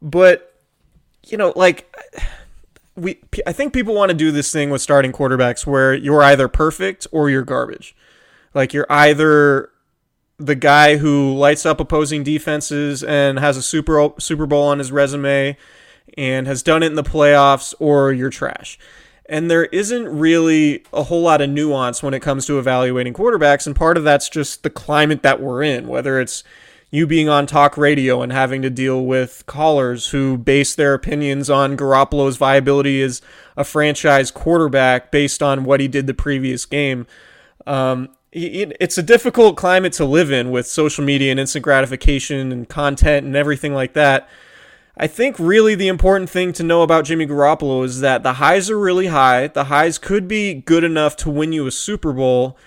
But 0.00 0.54
you 1.26 1.36
know, 1.36 1.52
like 1.56 1.92
we, 2.94 3.18
I 3.44 3.52
think 3.52 3.72
people 3.72 3.92
want 3.92 4.10
to 4.10 4.16
do 4.16 4.30
this 4.30 4.52
thing 4.52 4.70
with 4.70 4.82
starting 4.82 5.10
quarterbacks 5.10 5.66
where 5.66 5.94
you're 5.94 6.22
either 6.22 6.46
perfect 6.46 7.08
or 7.10 7.28
you're 7.28 7.42
garbage. 7.42 7.96
Like 8.54 8.72
you're 8.72 8.86
either 8.88 9.71
the 10.38 10.54
guy 10.54 10.96
who 10.96 11.34
lights 11.34 11.64
up 11.64 11.80
opposing 11.80 12.22
defenses 12.24 13.02
and 13.02 13.38
has 13.38 13.56
a 13.56 13.62
Super 13.62 14.12
Super 14.18 14.46
Bowl 14.46 14.64
on 14.64 14.78
his 14.78 14.92
resume 14.92 15.56
and 16.18 16.46
has 16.46 16.62
done 16.62 16.82
it 16.82 16.86
in 16.86 16.94
the 16.94 17.02
playoffs, 17.02 17.74
or 17.78 18.12
you're 18.12 18.30
trash. 18.30 18.78
And 19.26 19.50
there 19.50 19.66
isn't 19.66 20.08
really 20.08 20.84
a 20.92 21.04
whole 21.04 21.22
lot 21.22 21.40
of 21.40 21.48
nuance 21.48 22.02
when 22.02 22.12
it 22.12 22.20
comes 22.20 22.44
to 22.46 22.58
evaluating 22.58 23.14
quarterbacks, 23.14 23.66
and 23.66 23.74
part 23.74 23.96
of 23.96 24.04
that's 24.04 24.28
just 24.28 24.62
the 24.62 24.70
climate 24.70 25.22
that 25.22 25.40
we're 25.40 25.62
in, 25.62 25.86
whether 25.88 26.20
it's 26.20 26.44
you 26.90 27.06
being 27.06 27.28
on 27.28 27.46
talk 27.46 27.78
radio 27.78 28.20
and 28.20 28.32
having 28.32 28.60
to 28.60 28.68
deal 28.68 29.06
with 29.06 29.44
callers 29.46 30.08
who 30.08 30.36
base 30.36 30.74
their 30.74 30.92
opinions 30.92 31.48
on 31.48 31.74
Garoppolo's 31.74 32.36
viability 32.36 33.00
as 33.00 33.22
a 33.56 33.64
franchise 33.64 34.30
quarterback 34.30 35.10
based 35.10 35.42
on 35.42 35.64
what 35.64 35.80
he 35.80 35.88
did 35.88 36.06
the 36.06 36.12
previous 36.12 36.66
game. 36.66 37.06
Um, 37.66 38.10
it's 38.32 38.96
a 38.96 39.02
difficult 39.02 39.56
climate 39.56 39.92
to 39.94 40.04
live 40.04 40.32
in 40.32 40.50
with 40.50 40.66
social 40.66 41.04
media 41.04 41.30
and 41.30 41.38
instant 41.38 41.62
gratification 41.62 42.50
and 42.50 42.68
content 42.68 43.26
and 43.26 43.36
everything 43.36 43.74
like 43.74 43.92
that. 43.92 44.28
I 44.96 45.06
think 45.06 45.38
really 45.38 45.74
the 45.74 45.88
important 45.88 46.30
thing 46.30 46.52
to 46.54 46.62
know 46.62 46.82
about 46.82 47.04
Jimmy 47.04 47.26
Garoppolo 47.26 47.84
is 47.84 48.00
that 48.00 48.22
the 48.22 48.34
highs 48.34 48.70
are 48.70 48.78
really 48.78 49.06
high. 49.06 49.46
The 49.48 49.64
highs 49.64 49.98
could 49.98 50.28
be 50.28 50.54
good 50.54 50.84
enough 50.84 51.16
to 51.18 51.30
win 51.30 51.52
you 51.52 51.66
a 51.66 51.70
Super 51.70 52.12
Bowl 52.12 52.58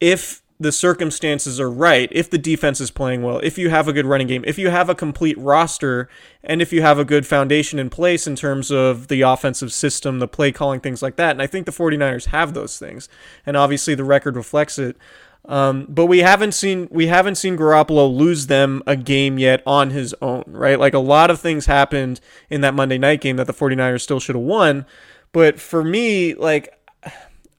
if 0.00 0.41
the 0.62 0.72
circumstances 0.72 1.60
are 1.60 1.70
right, 1.70 2.08
if 2.12 2.30
the 2.30 2.38
defense 2.38 2.80
is 2.80 2.90
playing 2.90 3.22
well, 3.22 3.38
if 3.38 3.58
you 3.58 3.70
have 3.70 3.88
a 3.88 3.92
good 3.92 4.06
running 4.06 4.26
game, 4.26 4.44
if 4.46 4.58
you 4.58 4.70
have 4.70 4.88
a 4.88 4.94
complete 4.94 5.38
roster, 5.38 6.08
and 6.44 6.62
if 6.62 6.72
you 6.72 6.82
have 6.82 6.98
a 6.98 7.04
good 7.04 7.26
foundation 7.26 7.78
in 7.78 7.90
place 7.90 8.26
in 8.26 8.36
terms 8.36 8.70
of 8.70 9.08
the 9.08 9.22
offensive 9.22 9.72
system, 9.72 10.18
the 10.18 10.28
play 10.28 10.52
calling, 10.52 10.80
things 10.80 11.02
like 11.02 11.16
that. 11.16 11.30
And 11.32 11.42
I 11.42 11.46
think 11.46 11.66
the 11.66 11.72
49ers 11.72 12.26
have 12.26 12.54
those 12.54 12.78
things. 12.78 13.08
And 13.44 13.56
obviously 13.56 13.94
the 13.94 14.04
record 14.04 14.36
reflects 14.36 14.78
it. 14.78 14.96
Um, 15.44 15.86
but 15.88 16.06
we 16.06 16.20
haven't 16.20 16.52
seen 16.52 16.86
we 16.92 17.08
haven't 17.08 17.34
seen 17.34 17.56
Garoppolo 17.56 18.14
lose 18.14 18.46
them 18.46 18.80
a 18.86 18.94
game 18.94 19.40
yet 19.40 19.60
on 19.66 19.90
his 19.90 20.14
own, 20.22 20.44
right? 20.46 20.78
Like 20.78 20.94
a 20.94 21.00
lot 21.00 21.30
of 21.30 21.40
things 21.40 21.66
happened 21.66 22.20
in 22.48 22.60
that 22.60 22.74
Monday 22.74 22.98
night 22.98 23.20
game 23.20 23.36
that 23.36 23.48
the 23.48 23.52
49ers 23.52 24.02
still 24.02 24.20
should 24.20 24.36
have 24.36 24.44
won. 24.44 24.86
But 25.32 25.58
for 25.58 25.82
me, 25.82 26.34
like 26.34 26.78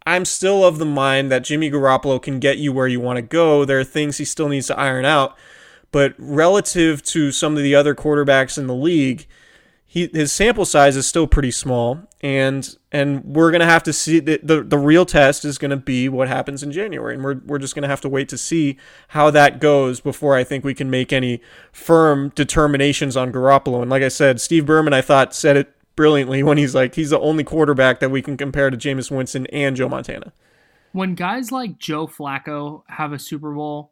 I'm 0.05 0.25
still 0.25 0.65
of 0.65 0.79
the 0.79 0.85
mind 0.85 1.31
that 1.31 1.43
Jimmy 1.43 1.71
Garoppolo 1.71 2.21
can 2.21 2.39
get 2.39 2.57
you 2.57 2.73
where 2.73 2.87
you 2.87 2.99
want 2.99 3.17
to 3.17 3.21
go. 3.21 3.65
There 3.65 3.79
are 3.79 3.85
things 3.85 4.17
he 4.17 4.25
still 4.25 4.49
needs 4.49 4.67
to 4.67 4.77
iron 4.77 5.05
out, 5.05 5.37
but 5.91 6.13
relative 6.17 7.01
to 7.03 7.31
some 7.31 7.55
of 7.55 7.63
the 7.63 7.75
other 7.75 7.95
quarterbacks 7.95 8.57
in 8.57 8.67
the 8.67 8.75
league, 8.75 9.27
he, 9.85 10.09
his 10.11 10.31
sample 10.31 10.65
size 10.65 10.97
is 10.97 11.05
still 11.05 11.27
pretty 11.27 11.51
small, 11.51 11.99
and 12.19 12.77
and 12.91 13.23
we're 13.23 13.51
gonna 13.51 13.65
have 13.65 13.83
to 13.83 13.93
see 13.93 14.19
the 14.19 14.39
the, 14.41 14.63
the 14.63 14.77
real 14.79 15.05
test 15.05 15.45
is 15.45 15.59
gonna 15.59 15.77
be 15.77 16.09
what 16.09 16.27
happens 16.27 16.63
in 16.63 16.71
January, 16.71 17.13
and 17.13 17.23
we're 17.23 17.39
we're 17.45 17.59
just 17.59 17.75
gonna 17.75 17.87
have 17.87 18.01
to 18.01 18.09
wait 18.09 18.27
to 18.29 18.37
see 18.37 18.75
how 19.09 19.29
that 19.29 19.59
goes 19.59 19.99
before 19.99 20.35
I 20.35 20.43
think 20.43 20.63
we 20.63 20.73
can 20.73 20.89
make 20.89 21.13
any 21.13 21.41
firm 21.71 22.31
determinations 22.33 23.15
on 23.15 23.31
Garoppolo. 23.31 23.83
And 23.83 23.91
like 23.91 24.01
I 24.01 24.07
said, 24.07 24.41
Steve 24.41 24.65
Berman 24.65 24.93
I 24.93 25.01
thought 25.01 25.35
said 25.35 25.57
it 25.57 25.75
brilliantly 25.95 26.43
when 26.43 26.57
he's 26.57 26.75
like 26.75 26.95
he's 26.95 27.11
the 27.11 27.19
only 27.19 27.43
quarterback 27.43 27.99
that 27.99 28.11
we 28.11 28.21
can 28.21 28.37
compare 28.37 28.69
to 28.69 28.77
Jameis 28.77 29.11
Winston 29.11 29.45
and 29.47 29.75
Joe 29.75 29.89
Montana. 29.89 30.33
When 30.91 31.15
guys 31.15 31.51
like 31.51 31.79
Joe 31.79 32.07
Flacco 32.07 32.83
have 32.87 33.13
a 33.13 33.19
Super 33.19 33.53
Bowl 33.53 33.91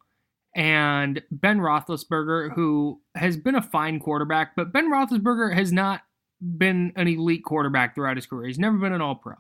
and 0.56 1.22
Ben 1.32 1.60
Roethlisberger, 1.60 2.54
who 2.54 3.02
has 3.16 3.38
been 3.38 3.56
a 3.56 3.62
fine 3.62 4.00
quarterback, 4.00 4.56
but 4.56 4.72
Ben 4.72 4.92
Roethlisberger 4.92 5.54
has 5.56 5.72
not 5.72 6.02
been 6.42 6.92
an 6.96 7.08
elite 7.08 7.44
quarterback 7.44 7.96
throughout 7.96 8.18
his 8.18 8.26
career. 8.26 8.48
He's 8.48 8.60
never 8.60 8.78
been 8.78 8.94
an 8.94 9.02
All 9.02 9.16
Pro. 9.16 9.36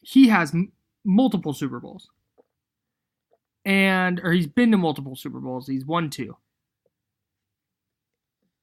He 0.00 0.28
has 0.28 0.52
m- 0.52 0.72
multiple 1.04 1.54
Super 1.54 1.80
Bowls, 1.80 2.08
and 3.64 4.20
or 4.22 4.32
he's 4.32 4.46
been 4.46 4.70
to 4.72 4.76
multiple 4.76 5.16
Super 5.16 5.40
Bowls. 5.40 5.66
He's 5.66 5.86
won 5.86 6.10
two. 6.10 6.36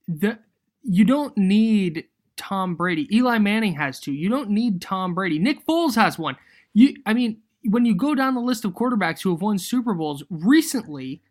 The 0.08 0.40
you 0.84 1.06
don't 1.06 1.38
need 1.38 2.06
Tom 2.38 2.76
Brady. 2.76 3.08
Eli 3.16 3.38
Manning 3.38 3.76
has 3.76 4.00
two. 4.00 4.14
You 4.14 4.30
don't 4.30 4.50
need 4.50 4.82
Tom 4.82 5.14
Brady. 5.14 5.40
Nick 5.40 5.66
Foles 5.66 5.96
has 5.96 6.18
one. 6.18 6.38
You, 6.74 6.96
I 7.06 7.14
mean, 7.14 7.38
when 7.64 7.86
you 7.86 7.96
go 7.96 8.16
down 8.16 8.34
the 8.34 8.42
list 8.42 8.66
of 8.66 8.72
quarterbacks 8.72 9.22
who 9.22 9.32
have 9.32 9.42
won 9.42 9.58
Super 9.58 9.94
Bowls 9.94 10.24
recently, 10.30 11.22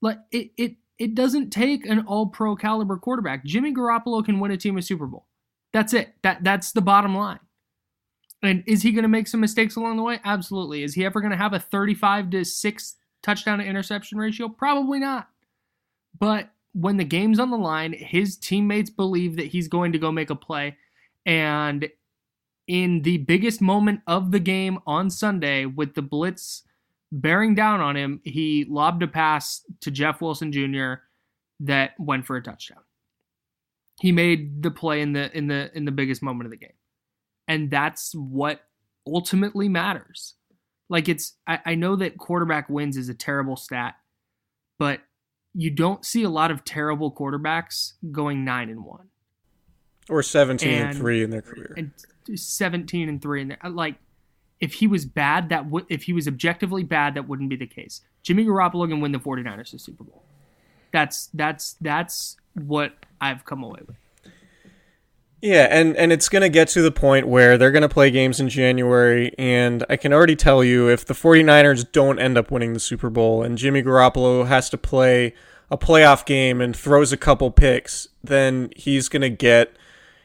like 0.00 0.18
it, 0.32 0.50
it, 0.56 0.76
it 0.98 1.14
doesn't 1.14 1.50
take 1.50 1.86
an 1.86 2.00
All-Pro 2.06 2.56
caliber 2.56 2.96
quarterback. 2.96 3.44
Jimmy 3.44 3.72
Garoppolo 3.72 4.24
can 4.24 4.40
win 4.40 4.50
a 4.50 4.56
team 4.56 4.78
a 4.78 4.82
Super 4.82 5.06
Bowl. 5.06 5.26
That's 5.72 5.92
it. 5.92 6.14
That 6.22 6.42
that's 6.42 6.72
the 6.72 6.80
bottom 6.80 7.14
line. 7.14 7.38
And 8.42 8.64
is 8.66 8.82
he 8.82 8.92
going 8.92 9.02
to 9.02 9.08
make 9.08 9.28
some 9.28 9.40
mistakes 9.40 9.76
along 9.76 9.96
the 9.96 10.02
way? 10.02 10.20
Absolutely. 10.24 10.82
Is 10.82 10.94
he 10.94 11.04
ever 11.04 11.20
going 11.20 11.32
to 11.32 11.36
have 11.36 11.52
a 11.52 11.58
35 11.58 12.30
to 12.30 12.44
6 12.44 12.94
touchdown 13.22 13.58
to 13.58 13.64
interception 13.64 14.18
ratio? 14.18 14.48
Probably 14.48 14.98
not. 14.98 15.28
But 16.18 16.50
when 16.76 16.98
the 16.98 17.04
game's 17.04 17.40
on 17.40 17.50
the 17.50 17.56
line, 17.56 17.94
his 17.94 18.36
teammates 18.36 18.90
believe 18.90 19.36
that 19.36 19.46
he's 19.46 19.68
going 19.68 19.92
to 19.92 19.98
go 19.98 20.12
make 20.12 20.30
a 20.30 20.36
play. 20.36 20.76
And 21.24 21.88
in 22.68 23.02
the 23.02 23.18
biggest 23.18 23.62
moment 23.62 24.02
of 24.06 24.30
the 24.30 24.40
game 24.40 24.78
on 24.86 25.08
Sunday, 25.10 25.64
with 25.64 25.94
the 25.94 26.02
blitz 26.02 26.64
bearing 27.10 27.54
down 27.54 27.80
on 27.80 27.96
him, 27.96 28.20
he 28.24 28.66
lobbed 28.68 29.02
a 29.02 29.08
pass 29.08 29.64
to 29.80 29.90
Jeff 29.90 30.20
Wilson 30.20 30.52
Jr. 30.52 30.94
that 31.60 31.92
went 31.98 32.26
for 32.26 32.36
a 32.36 32.42
touchdown. 32.42 32.80
he 34.00 34.12
made 34.12 34.62
the 34.62 34.70
play 34.70 35.00
in 35.00 35.12
the 35.12 35.36
in 35.36 35.46
the 35.48 35.70
in 35.76 35.84
the 35.84 35.92
biggest 35.92 36.22
moment 36.22 36.46
of 36.46 36.50
the 36.50 36.56
game. 36.56 36.74
And 37.48 37.70
that's 37.70 38.14
what 38.14 38.60
ultimately 39.06 39.68
matters. 39.68 40.34
Like 40.88 41.08
it's 41.08 41.34
I, 41.46 41.60
I 41.66 41.74
know 41.74 41.96
that 41.96 42.18
quarterback 42.18 42.68
wins 42.68 42.96
is 42.96 43.08
a 43.08 43.14
terrible 43.14 43.56
stat, 43.56 43.94
but 44.78 45.00
you 45.56 45.70
don't 45.70 46.04
see 46.04 46.22
a 46.22 46.28
lot 46.28 46.50
of 46.50 46.64
terrible 46.64 47.10
quarterbacks 47.10 47.94
going 48.12 48.44
nine 48.44 48.68
and 48.68 48.84
one. 48.84 49.08
Or 50.08 50.22
seventeen 50.22 50.74
and, 50.74 50.90
and 50.90 50.98
three 50.98 51.24
in 51.24 51.30
their 51.30 51.42
career. 51.42 51.74
And 51.76 51.90
seventeen 52.38 53.08
and 53.08 53.20
three 53.20 53.40
in 53.40 53.48
there. 53.48 53.58
Like 53.68 53.96
if 54.60 54.74
he 54.74 54.86
was 54.86 55.06
bad, 55.06 55.48
that 55.48 55.66
would 55.66 55.86
if 55.88 56.04
he 56.04 56.12
was 56.12 56.28
objectively 56.28 56.84
bad, 56.84 57.14
that 57.14 57.26
wouldn't 57.26 57.48
be 57.48 57.56
the 57.56 57.66
case. 57.66 58.02
Jimmy 58.22 58.44
Garoppolo 58.44 58.88
can 58.88 59.00
win 59.00 59.12
the 59.12 59.18
49ers 59.18 59.70
the 59.70 59.78
Super 59.78 60.04
Bowl. 60.04 60.22
That's 60.92 61.28
that's 61.32 61.76
that's 61.80 62.36
what 62.54 62.92
I've 63.20 63.44
come 63.44 63.62
away 63.62 63.80
with. 63.86 63.96
Yeah, 65.42 65.68
and, 65.70 65.96
and 65.96 66.12
it's 66.12 66.28
going 66.28 66.42
to 66.42 66.48
get 66.48 66.68
to 66.68 66.82
the 66.82 66.90
point 66.90 67.28
where 67.28 67.58
they're 67.58 67.70
going 67.70 67.82
to 67.82 67.88
play 67.88 68.10
games 68.10 68.40
in 68.40 68.48
January, 68.48 69.32
and 69.38 69.84
I 69.88 69.96
can 69.96 70.12
already 70.12 70.34
tell 70.34 70.64
you 70.64 70.88
if 70.88 71.04
the 71.04 71.14
49ers 71.14 71.92
don't 71.92 72.18
end 72.18 72.38
up 72.38 72.50
winning 72.50 72.72
the 72.72 72.80
Super 72.80 73.10
Bowl 73.10 73.42
and 73.42 73.58
Jimmy 73.58 73.82
Garoppolo 73.82 74.46
has 74.46 74.70
to 74.70 74.78
play 74.78 75.34
a 75.70 75.76
playoff 75.76 76.24
game 76.24 76.60
and 76.60 76.74
throws 76.74 77.12
a 77.12 77.16
couple 77.16 77.50
picks, 77.50 78.08
then 78.24 78.70
he's 78.76 79.08
going 79.08 79.22
to 79.22 79.30
get 79.30 79.76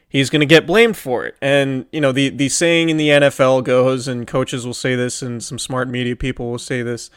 he's 0.08 0.30
going 0.30 0.40
to 0.40 0.46
get 0.46 0.66
blamed 0.66 0.96
for 0.96 1.24
it. 1.24 1.36
And 1.42 1.86
you 1.92 2.00
know, 2.00 2.12
the 2.12 2.28
the 2.28 2.48
saying 2.48 2.88
in 2.88 2.96
the 2.96 3.08
NFL 3.08 3.64
goes 3.64 4.06
and 4.08 4.26
coaches 4.26 4.64
will 4.64 4.74
say 4.74 4.94
this 4.94 5.20
and 5.20 5.42
some 5.42 5.58
smart 5.58 5.88
media 5.88 6.16
people 6.16 6.50
will 6.50 6.58
say 6.58 6.82
this 6.82 7.10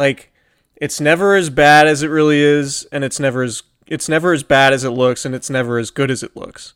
like 0.00 0.32
it's 0.76 1.00
never 1.00 1.34
as 1.34 1.50
bad 1.50 1.86
as 1.86 2.02
it 2.02 2.08
really 2.08 2.40
is 2.40 2.84
and 2.90 3.04
it's 3.04 3.20
never 3.20 3.42
as 3.42 3.62
it's 3.86 4.08
never 4.08 4.32
as 4.32 4.42
bad 4.42 4.72
as 4.72 4.84
it 4.84 4.90
looks 4.90 5.24
and 5.24 5.34
it's 5.34 5.50
never 5.50 5.78
as 5.78 5.90
good 5.90 6.10
as 6.10 6.22
it 6.22 6.36
looks 6.36 6.72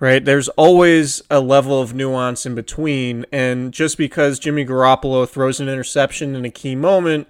right? 0.00 0.24
There's 0.24 0.48
always 0.50 1.22
a 1.30 1.40
level 1.40 1.80
of 1.80 1.94
nuance 1.94 2.46
in 2.46 2.54
between. 2.54 3.24
And 3.32 3.72
just 3.72 3.96
because 3.96 4.38
Jimmy 4.38 4.64
Garoppolo 4.64 5.28
throws 5.28 5.60
an 5.60 5.68
interception 5.68 6.34
in 6.34 6.44
a 6.44 6.50
key 6.50 6.74
moment, 6.74 7.28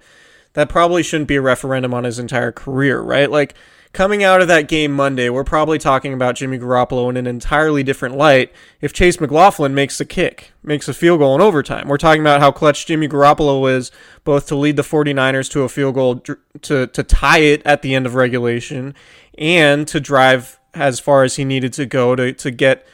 that 0.53 0.69
probably 0.69 1.03
shouldn't 1.03 1.27
be 1.27 1.35
a 1.35 1.41
referendum 1.41 1.93
on 1.93 2.05
his 2.05 2.17
entire 2.17 2.51
career, 2.51 3.01
right? 3.01 3.29
Like 3.29 3.55
coming 3.93 4.23
out 4.23 4.41
of 4.41 4.47
that 4.47 4.67
game 4.67 4.91
Monday, 4.91 5.29
we're 5.29 5.43
probably 5.43 5.77
talking 5.77 6.13
about 6.13 6.35
Jimmy 6.35 6.57
Garoppolo 6.57 7.09
in 7.09 7.17
an 7.17 7.27
entirely 7.27 7.83
different 7.83 8.15
light 8.17 8.51
if 8.81 8.91
Chase 8.91 9.21
McLaughlin 9.21 9.75
makes 9.75 9.97
the 9.97 10.05
kick, 10.05 10.51
makes 10.63 10.87
a 10.87 10.93
field 10.93 11.19
goal 11.19 11.35
in 11.35 11.41
overtime. 11.41 11.87
We're 11.87 11.97
talking 11.97 12.21
about 12.21 12.41
how 12.41 12.51
clutch 12.51 12.85
Jimmy 12.85 13.07
Garoppolo 13.07 13.71
is 13.71 13.91
both 14.23 14.47
to 14.47 14.55
lead 14.55 14.75
the 14.75 14.81
49ers 14.81 15.49
to 15.51 15.63
a 15.63 15.69
field 15.69 15.95
goal 15.95 16.21
to, 16.61 16.87
to 16.87 17.03
tie 17.03 17.39
it 17.39 17.61
at 17.65 17.83
the 17.83 17.93
end 17.93 18.05
of 18.05 18.15
regulation 18.15 18.95
and 19.37 19.87
to 19.87 19.99
drive 19.99 20.54
as 20.75 20.99
far 20.99 21.23
as 21.23 21.37
he 21.37 21.45
needed 21.45 21.73
to 21.73 21.85
go 21.85 22.15
to, 22.15 22.33
to 22.33 22.51
get 22.51 22.85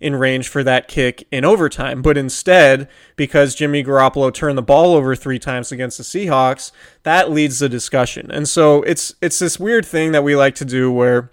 in 0.00 0.16
range 0.16 0.48
for 0.48 0.62
that 0.62 0.88
kick 0.88 1.26
in 1.30 1.44
overtime. 1.44 2.02
But 2.02 2.16
instead, 2.16 2.88
because 3.16 3.54
Jimmy 3.54 3.82
Garoppolo 3.82 4.32
turned 4.32 4.58
the 4.58 4.62
ball 4.62 4.94
over 4.94 5.16
three 5.16 5.38
times 5.38 5.72
against 5.72 5.98
the 5.98 6.04
Seahawks, 6.04 6.72
that 7.04 7.30
leads 7.30 7.58
the 7.58 7.68
discussion. 7.68 8.30
And 8.30 8.48
so 8.48 8.82
it's 8.82 9.14
it's 9.20 9.38
this 9.38 9.58
weird 9.58 9.86
thing 9.86 10.12
that 10.12 10.24
we 10.24 10.36
like 10.36 10.54
to 10.56 10.64
do 10.64 10.92
where 10.92 11.30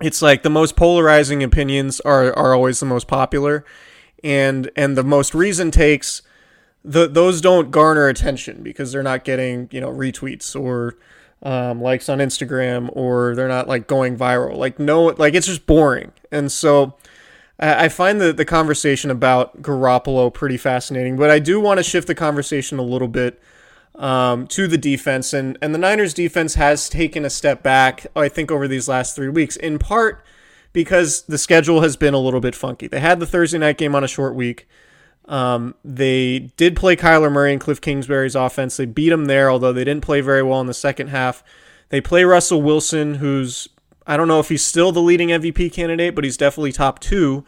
it's 0.00 0.20
like 0.20 0.42
the 0.42 0.50
most 0.50 0.76
polarizing 0.76 1.42
opinions 1.42 2.00
are, 2.00 2.36
are 2.36 2.54
always 2.54 2.80
the 2.80 2.86
most 2.86 3.08
popular 3.08 3.64
and 4.22 4.70
and 4.76 4.96
the 4.96 5.04
most 5.04 5.34
reason 5.34 5.70
takes 5.70 6.22
the 6.84 7.08
those 7.08 7.40
don't 7.40 7.70
garner 7.70 8.08
attention 8.08 8.62
because 8.62 8.92
they're 8.92 9.02
not 9.02 9.24
getting, 9.24 9.68
you 9.72 9.80
know, 9.80 9.90
retweets 9.90 10.58
or 10.58 10.96
um, 11.46 11.80
likes 11.80 12.08
on 12.08 12.18
Instagram 12.18 12.90
or 12.92 13.36
they're 13.36 13.46
not 13.46 13.68
like 13.68 13.86
going 13.86 14.18
viral. 14.18 14.56
Like 14.56 14.80
no, 14.80 15.04
like 15.04 15.34
it's 15.34 15.46
just 15.46 15.64
boring. 15.64 16.10
And 16.32 16.50
so 16.50 16.94
I 17.58 17.88
find 17.88 18.20
the 18.20 18.32
the 18.32 18.44
conversation 18.44 19.10
about 19.12 19.62
Garoppolo 19.62 20.34
pretty 20.34 20.56
fascinating. 20.56 21.16
But 21.16 21.30
I 21.30 21.38
do 21.38 21.60
want 21.60 21.78
to 21.78 21.84
shift 21.84 22.08
the 22.08 22.16
conversation 22.16 22.78
a 22.78 22.82
little 22.82 23.06
bit 23.06 23.40
um, 23.94 24.48
to 24.48 24.66
the 24.66 24.76
defense, 24.76 25.32
and 25.32 25.56
and 25.62 25.72
the 25.72 25.78
Niners 25.78 26.12
defense 26.12 26.54
has 26.54 26.88
taken 26.88 27.24
a 27.24 27.30
step 27.30 27.62
back. 27.62 28.08
I 28.16 28.28
think 28.28 28.50
over 28.50 28.66
these 28.66 28.88
last 28.88 29.14
three 29.14 29.28
weeks, 29.28 29.54
in 29.56 29.78
part 29.78 30.24
because 30.72 31.22
the 31.22 31.38
schedule 31.38 31.80
has 31.80 31.96
been 31.96 32.12
a 32.12 32.18
little 32.18 32.40
bit 32.40 32.54
funky. 32.56 32.88
They 32.88 33.00
had 33.00 33.20
the 33.20 33.26
Thursday 33.26 33.58
night 33.58 33.78
game 33.78 33.94
on 33.94 34.04
a 34.04 34.08
short 34.08 34.34
week. 34.34 34.68
Um, 35.28 35.74
they 35.84 36.50
did 36.56 36.76
play 36.76 36.96
Kyler 36.96 37.32
Murray 37.32 37.52
and 37.52 37.60
Cliff 37.60 37.80
Kingsbury's 37.80 38.36
offense. 38.36 38.76
They 38.76 38.86
beat 38.86 39.12
him 39.12 39.24
there, 39.24 39.50
although 39.50 39.72
they 39.72 39.84
didn't 39.84 40.04
play 40.04 40.20
very 40.20 40.42
well 40.42 40.60
in 40.60 40.66
the 40.66 40.74
second 40.74 41.08
half. 41.08 41.42
They 41.88 42.00
play 42.00 42.24
Russell 42.24 42.62
Wilson, 42.62 43.14
who's 43.14 43.68
I 44.06 44.16
don't 44.16 44.28
know 44.28 44.40
if 44.40 44.48
he's 44.48 44.64
still 44.64 44.92
the 44.92 45.02
leading 45.02 45.28
MVP 45.30 45.72
candidate, 45.72 46.14
but 46.14 46.24
he's 46.24 46.36
definitely 46.36 46.72
top 46.72 47.00
two. 47.00 47.44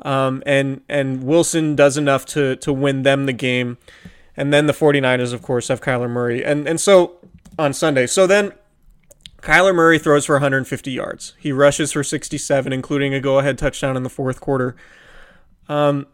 Um, 0.00 0.42
and 0.44 0.82
and 0.88 1.24
Wilson 1.24 1.76
does 1.76 1.96
enough 1.96 2.26
to 2.26 2.56
to 2.56 2.72
win 2.72 3.02
them 3.02 3.26
the 3.26 3.32
game. 3.32 3.78
And 4.36 4.52
then 4.52 4.66
the 4.66 4.72
49ers, 4.72 5.32
of 5.32 5.42
course, 5.42 5.68
have 5.68 5.80
Kyler 5.80 6.10
Murray. 6.10 6.44
And 6.44 6.68
and 6.68 6.80
so 6.80 7.16
on 7.58 7.72
Sunday. 7.72 8.06
So 8.06 8.26
then 8.26 8.52
Kyler 9.40 9.74
Murray 9.74 9.98
throws 9.98 10.26
for 10.26 10.34
150 10.34 10.90
yards. 10.90 11.34
He 11.38 11.52
rushes 11.52 11.92
for 11.92 12.02
67, 12.02 12.72
including 12.72 13.14
a 13.14 13.20
go-ahead 13.20 13.58
touchdown 13.58 13.96
in 13.96 14.02
the 14.02 14.10
fourth 14.10 14.40
quarter. 14.40 14.74
Um, 15.68 16.06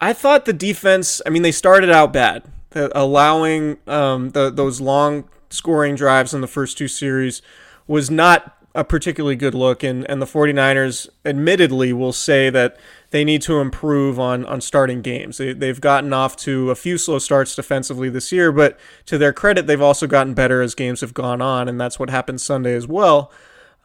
I 0.00 0.12
thought 0.12 0.44
the 0.44 0.52
defense. 0.52 1.20
I 1.26 1.30
mean, 1.30 1.42
they 1.42 1.52
started 1.52 1.90
out 1.90 2.12
bad, 2.12 2.44
allowing 2.72 3.78
um, 3.86 4.30
the, 4.30 4.50
those 4.50 4.80
long 4.80 5.28
scoring 5.50 5.94
drives 5.94 6.32
in 6.32 6.40
the 6.40 6.46
first 6.46 6.78
two 6.78 6.88
series 6.88 7.42
was 7.86 8.10
not 8.10 8.56
a 8.74 8.84
particularly 8.84 9.36
good 9.36 9.54
look. 9.54 9.82
And, 9.82 10.08
and 10.08 10.22
the 10.22 10.26
49ers, 10.26 11.08
admittedly, 11.24 11.92
will 11.92 12.12
say 12.12 12.50
that 12.50 12.76
they 13.10 13.24
need 13.24 13.42
to 13.42 13.60
improve 13.60 14.18
on, 14.18 14.46
on 14.46 14.60
starting 14.60 15.02
games. 15.02 15.38
They, 15.38 15.52
they've 15.52 15.80
gotten 15.80 16.12
off 16.12 16.36
to 16.38 16.70
a 16.70 16.76
few 16.76 16.96
slow 16.96 17.18
starts 17.18 17.54
defensively 17.54 18.08
this 18.08 18.30
year, 18.30 18.52
but 18.52 18.78
to 19.06 19.18
their 19.18 19.32
credit, 19.32 19.66
they've 19.66 19.82
also 19.82 20.06
gotten 20.06 20.34
better 20.34 20.62
as 20.62 20.74
games 20.74 21.00
have 21.00 21.14
gone 21.14 21.42
on. 21.42 21.68
And 21.68 21.80
that's 21.80 21.98
what 21.98 22.10
happened 22.10 22.40
Sunday 22.40 22.74
as 22.74 22.86
well. 22.86 23.32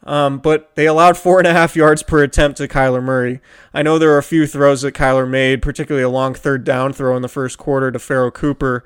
Um, 0.04 0.38
but 0.38 0.74
they 0.76 0.86
allowed 0.86 1.16
four 1.16 1.38
and 1.38 1.46
a 1.46 1.52
half 1.52 1.74
yards 1.74 2.02
per 2.02 2.22
attempt 2.22 2.58
to 2.58 2.68
Kyler 2.68 3.02
Murray. 3.02 3.40
I 3.74 3.82
know 3.82 3.98
there 3.98 4.12
are 4.12 4.18
a 4.18 4.22
few 4.22 4.46
throws 4.46 4.82
that 4.82 4.94
Kyler 4.94 5.28
made, 5.28 5.62
particularly 5.62 6.04
a 6.04 6.08
long 6.08 6.34
third 6.34 6.62
down 6.62 6.92
throw 6.92 7.16
in 7.16 7.22
the 7.22 7.28
first 7.28 7.58
quarter 7.58 7.90
to 7.90 7.98
Pharoh 7.98 8.30
Cooper, 8.30 8.84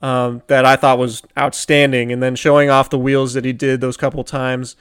um, 0.00 0.42
that 0.46 0.64
I 0.64 0.76
thought 0.76 0.98
was 0.98 1.22
outstanding. 1.36 2.10
And 2.10 2.22
then 2.22 2.34
showing 2.34 2.70
off 2.70 2.88
the 2.88 2.98
wheels 2.98 3.34
that 3.34 3.44
he 3.44 3.52
did 3.52 3.80
those 3.82 3.98
couple 3.98 4.24
times 4.24 4.74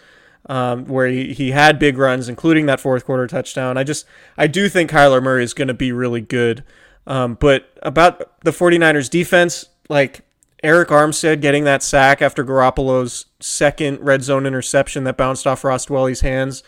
um, 0.47 0.85
where 0.85 1.07
he, 1.07 1.33
he 1.33 1.51
had 1.51 1.79
big 1.79 1.97
runs, 1.97 2.29
including 2.29 2.65
that 2.67 2.79
fourth 2.79 3.05
quarter 3.05 3.27
touchdown. 3.27 3.77
I 3.77 3.83
just, 3.83 4.05
I 4.37 4.47
do 4.47 4.69
think 4.69 4.91
Kyler 4.91 5.21
Murray 5.21 5.43
is 5.43 5.53
going 5.53 5.69
to 5.69 5.73
be 5.73 5.91
really 5.91 6.21
good. 6.21 6.63
Um, 7.05 7.35
but 7.35 7.77
about 7.81 8.39
the 8.43 8.51
49ers 8.51 9.09
defense, 9.09 9.65
like 9.89 10.21
Arik 10.63 10.87
Armstead 10.87 11.41
getting 11.41 11.65
that 11.65 11.83
sack 11.83 12.21
after 12.21 12.43
Garoppolo's 12.43 13.25
second 13.39 13.99
red 13.99 14.23
zone 14.23 14.45
interception 14.45 15.03
that 15.03 15.17
bounced 15.17 15.45
off 15.45 15.63
Ross 15.63 15.85
Dwelley's 15.85 16.21
hands. 16.21 16.63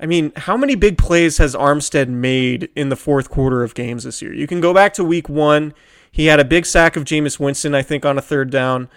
I 0.00 0.06
mean, 0.06 0.32
how 0.34 0.56
many 0.56 0.74
big 0.74 0.98
plays 0.98 1.38
has 1.38 1.54
Armstead 1.54 2.08
made 2.08 2.70
in 2.74 2.88
the 2.88 2.96
fourth 2.96 3.30
quarter 3.30 3.62
of 3.62 3.74
games 3.74 4.04
this 4.04 4.20
year? 4.20 4.32
You 4.32 4.46
can 4.46 4.60
go 4.60 4.74
back 4.74 4.94
to 4.94 5.04
week 5.04 5.28
one. 5.28 5.74
He 6.10 6.26
had 6.26 6.40
a 6.40 6.44
big 6.44 6.66
sack 6.66 6.96
of 6.96 7.04
Jameis 7.04 7.38
Winston, 7.38 7.74
I 7.74 7.82
think, 7.82 8.04
on 8.04 8.18
a 8.18 8.22
third 8.22 8.50
down. 8.50 8.88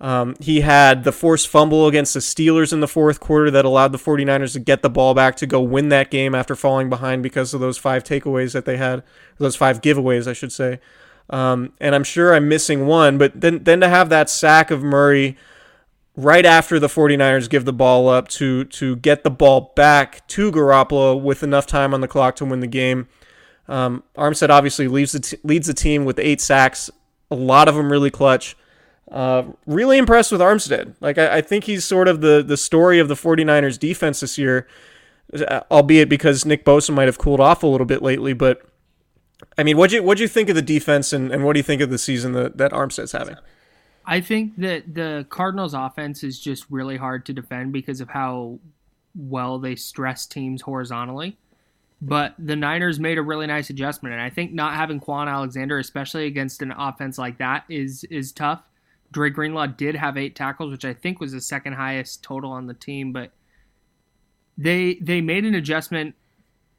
Um, 0.00 0.34
he 0.40 0.60
had 0.60 1.04
the 1.04 1.12
forced 1.12 1.48
fumble 1.48 1.86
against 1.86 2.14
the 2.14 2.20
Steelers 2.20 2.72
in 2.72 2.80
the 2.80 2.88
fourth 2.88 3.20
quarter 3.20 3.50
that 3.50 3.64
allowed 3.64 3.92
the 3.92 3.98
49ers 3.98 4.52
to 4.54 4.60
get 4.60 4.82
the 4.82 4.88
ball 4.88 5.14
back 5.14 5.36
to 5.36 5.46
go 5.46 5.60
win 5.60 5.90
that 5.90 6.10
game 6.10 6.34
after 6.34 6.54
falling 6.54 6.88
behind 6.88 7.22
because 7.22 7.52
of 7.52 7.60
those 7.60 7.76
five 7.76 8.02
takeaways 8.02 8.52
that 8.52 8.64
they 8.64 8.78
had, 8.78 9.02
those 9.38 9.56
five 9.56 9.82
giveaways, 9.82 10.26
I 10.26 10.32
should 10.32 10.52
say. 10.52 10.80
Um, 11.30 11.72
and 11.80 11.94
I'm 11.94 12.04
sure 12.04 12.34
I'm 12.34 12.48
missing 12.48 12.86
one, 12.86 13.16
but 13.16 13.40
then 13.40 13.62
then 13.62 13.80
to 13.80 13.88
have 13.88 14.08
that 14.08 14.28
sack 14.28 14.70
of 14.70 14.82
Murray 14.82 15.36
right 16.16 16.44
after 16.44 16.78
the 16.78 16.88
49ers 16.88 17.48
give 17.48 17.64
the 17.64 17.72
ball 17.72 18.08
up 18.08 18.28
to 18.28 18.64
to 18.64 18.96
get 18.96 19.22
the 19.22 19.30
ball 19.30 19.72
back 19.76 20.26
to 20.28 20.50
Garoppolo 20.50 21.20
with 21.20 21.42
enough 21.42 21.66
time 21.66 21.94
on 21.94 22.00
the 22.00 22.08
clock 22.08 22.36
to 22.36 22.44
win 22.44 22.60
the 22.60 22.66
game. 22.66 23.08
Um, 23.68 24.02
Armstead 24.16 24.50
obviously 24.50 24.88
leads 24.88 25.12
the 25.12 25.20
t- 25.20 25.38
leads 25.44 25.68
the 25.68 25.74
team 25.74 26.04
with 26.04 26.18
eight 26.18 26.40
sacks, 26.40 26.90
a 27.30 27.36
lot 27.36 27.68
of 27.68 27.76
them 27.76 27.90
really 27.90 28.10
clutch. 28.10 28.56
Uh, 29.10 29.44
really 29.66 29.98
impressed 29.98 30.30
with 30.30 30.40
Armstead. 30.40 30.94
Like 31.00 31.18
I, 31.18 31.38
I, 31.38 31.40
think 31.40 31.64
he's 31.64 31.84
sort 31.84 32.06
of 32.06 32.20
the 32.20 32.44
the 32.46 32.56
story 32.56 33.00
of 33.00 33.08
the 33.08 33.14
49ers 33.14 33.76
defense 33.76 34.20
this 34.20 34.38
year, 34.38 34.68
uh, 35.34 35.62
albeit 35.68 36.08
because 36.08 36.44
Nick 36.44 36.64
Bosa 36.64 36.94
might 36.94 37.08
have 37.08 37.18
cooled 37.18 37.40
off 37.40 37.64
a 37.64 37.66
little 37.66 37.86
bit 37.86 38.02
lately, 38.02 38.34
but 38.34 38.62
I 39.56 39.62
mean, 39.62 39.76
what 39.76 39.92
you 39.92 40.02
what 40.02 40.18
you 40.18 40.28
think 40.28 40.48
of 40.48 40.54
the 40.54 40.62
defense, 40.62 41.12
and, 41.12 41.32
and 41.32 41.44
what 41.44 41.54
do 41.54 41.58
you 41.58 41.64
think 41.64 41.82
of 41.82 41.90
the 41.90 41.98
season 41.98 42.32
that 42.32 42.58
that 42.58 42.72
Armstead's 42.72 43.12
having? 43.12 43.36
I 44.04 44.20
think 44.20 44.56
that 44.56 44.94
the 44.94 45.26
Cardinals' 45.28 45.74
offense 45.74 46.22
is 46.22 46.40
just 46.40 46.66
really 46.70 46.96
hard 46.96 47.26
to 47.26 47.32
defend 47.32 47.72
because 47.72 48.00
of 48.00 48.08
how 48.08 48.58
well 49.14 49.58
they 49.58 49.76
stress 49.76 50.26
teams 50.26 50.62
horizontally. 50.62 51.36
But 52.02 52.34
the 52.38 52.56
Niners 52.56 52.98
made 52.98 53.18
a 53.18 53.22
really 53.22 53.46
nice 53.46 53.68
adjustment, 53.68 54.14
and 54.14 54.22
I 54.22 54.30
think 54.30 54.52
not 54.52 54.74
having 54.74 55.00
Kwon 55.00 55.28
Alexander, 55.28 55.78
especially 55.78 56.26
against 56.26 56.62
an 56.62 56.72
offense 56.72 57.18
like 57.18 57.38
that, 57.38 57.64
is 57.68 58.04
is 58.04 58.32
tough. 58.32 58.62
Dre 59.12 59.28
Greenlaw 59.28 59.66
did 59.66 59.96
have 59.96 60.16
eight 60.16 60.34
tackles, 60.34 60.70
which 60.70 60.84
I 60.84 60.94
think 60.94 61.20
was 61.20 61.32
the 61.32 61.40
second 61.40 61.74
highest 61.74 62.22
total 62.22 62.52
on 62.52 62.66
the 62.66 62.74
team, 62.74 63.12
but 63.12 63.32
they 64.56 64.94
they 64.94 65.20
made 65.20 65.44
an 65.44 65.54
adjustment 65.54 66.14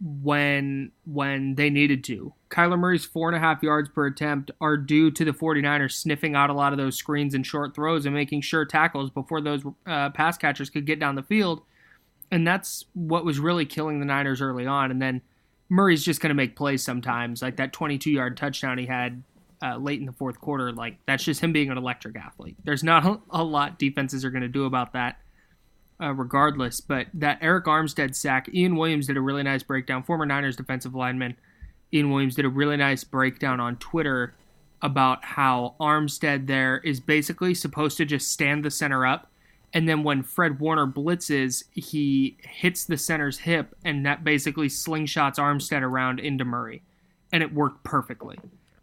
when 0.03 0.91
when 1.05 1.55
they 1.55 1.69
needed 1.69 2.03
to. 2.05 2.33
Kyler 2.49 2.77
Murray's 2.77 3.05
four 3.05 3.29
and 3.29 3.35
a 3.35 3.39
half 3.39 3.61
yards 3.61 3.89
per 3.89 4.07
attempt 4.07 4.51
are 4.59 4.75
due 4.75 5.11
to 5.11 5.23
the 5.23 5.31
49ers 5.31 5.93
sniffing 5.93 6.35
out 6.35 6.49
a 6.49 6.53
lot 6.53 6.73
of 6.73 6.77
those 6.77 6.97
screens 6.97 7.33
and 7.33 7.45
short 7.45 7.75
throws 7.75 8.05
and 8.05 8.15
making 8.15 8.41
sure 8.41 8.65
tackles 8.65 9.09
before 9.11 9.41
those 9.41 9.63
uh, 9.85 10.09
pass 10.09 10.37
catchers 10.37 10.69
could 10.69 10.85
get 10.85 10.99
down 10.99 11.15
the 11.15 11.23
field. 11.23 11.61
And 12.31 12.47
that's 12.47 12.85
what 12.93 13.25
was 13.25 13.39
really 13.39 13.65
killing 13.65 13.99
the 13.99 14.05
Niners 14.05 14.41
early 14.41 14.65
on. 14.65 14.89
And 14.89 15.01
then 15.01 15.21
Murray's 15.69 16.03
just 16.03 16.19
going 16.19 16.29
to 16.29 16.35
make 16.35 16.55
plays 16.55 16.83
sometimes, 16.83 17.41
like 17.41 17.57
that 17.57 17.71
22 17.71 18.09
yard 18.09 18.37
touchdown 18.37 18.77
he 18.77 18.85
had 18.85 19.23
uh, 19.61 19.77
late 19.77 19.99
in 19.99 20.05
the 20.05 20.11
fourth 20.11 20.41
quarter. 20.41 20.71
Like 20.71 20.97
that's 21.05 21.23
just 21.23 21.41
him 21.41 21.53
being 21.53 21.69
an 21.69 21.77
electric 21.77 22.15
athlete. 22.15 22.57
There's 22.63 22.83
not 22.83 23.21
a 23.29 23.43
lot 23.43 23.77
defenses 23.77 24.25
are 24.25 24.31
going 24.31 24.41
to 24.41 24.47
do 24.47 24.65
about 24.65 24.93
that, 24.93 25.19
uh, 26.01 26.13
regardless. 26.13 26.81
But 26.81 27.07
that 27.13 27.41
Arik 27.41 27.63
Armstead 27.63 28.15
sack, 28.15 28.49
Ian 28.53 28.75
Williams 28.75 29.07
did 29.07 29.17
a 29.17 29.21
really 29.21 29.43
nice 29.43 29.63
breakdown. 29.63 30.03
Former 30.03 30.25
Niners 30.25 30.55
defensive 30.55 30.95
lineman 30.95 31.35
Ian 31.93 32.09
Williams 32.09 32.35
did 32.35 32.45
a 32.45 32.49
really 32.49 32.77
nice 32.77 33.03
breakdown 33.03 33.59
on 33.59 33.75
Twitter 33.75 34.33
about 34.81 35.23
how 35.23 35.75
Armstead 35.79 36.47
there 36.47 36.77
is 36.79 36.99
basically 36.99 37.53
supposed 37.53 37.97
to 37.97 38.05
just 38.05 38.31
stand 38.31 38.63
the 38.63 38.71
center 38.71 39.05
up. 39.05 39.27
And 39.73 39.87
then 39.87 40.03
when 40.03 40.23
Fred 40.23 40.59
Warner 40.59 40.87
blitzes, 40.87 41.63
he 41.71 42.37
hits 42.41 42.85
the 42.85 42.97
center's 42.97 43.39
hip, 43.39 43.75
and 43.85 44.05
that 44.05 44.23
basically 44.23 44.67
slingshots 44.67 45.35
Armstead 45.35 45.81
around 45.81 46.19
into 46.19 46.43
Murray. 46.43 46.81
And 47.31 47.43
it 47.43 47.53
worked 47.53 47.83
perfectly 47.83 48.37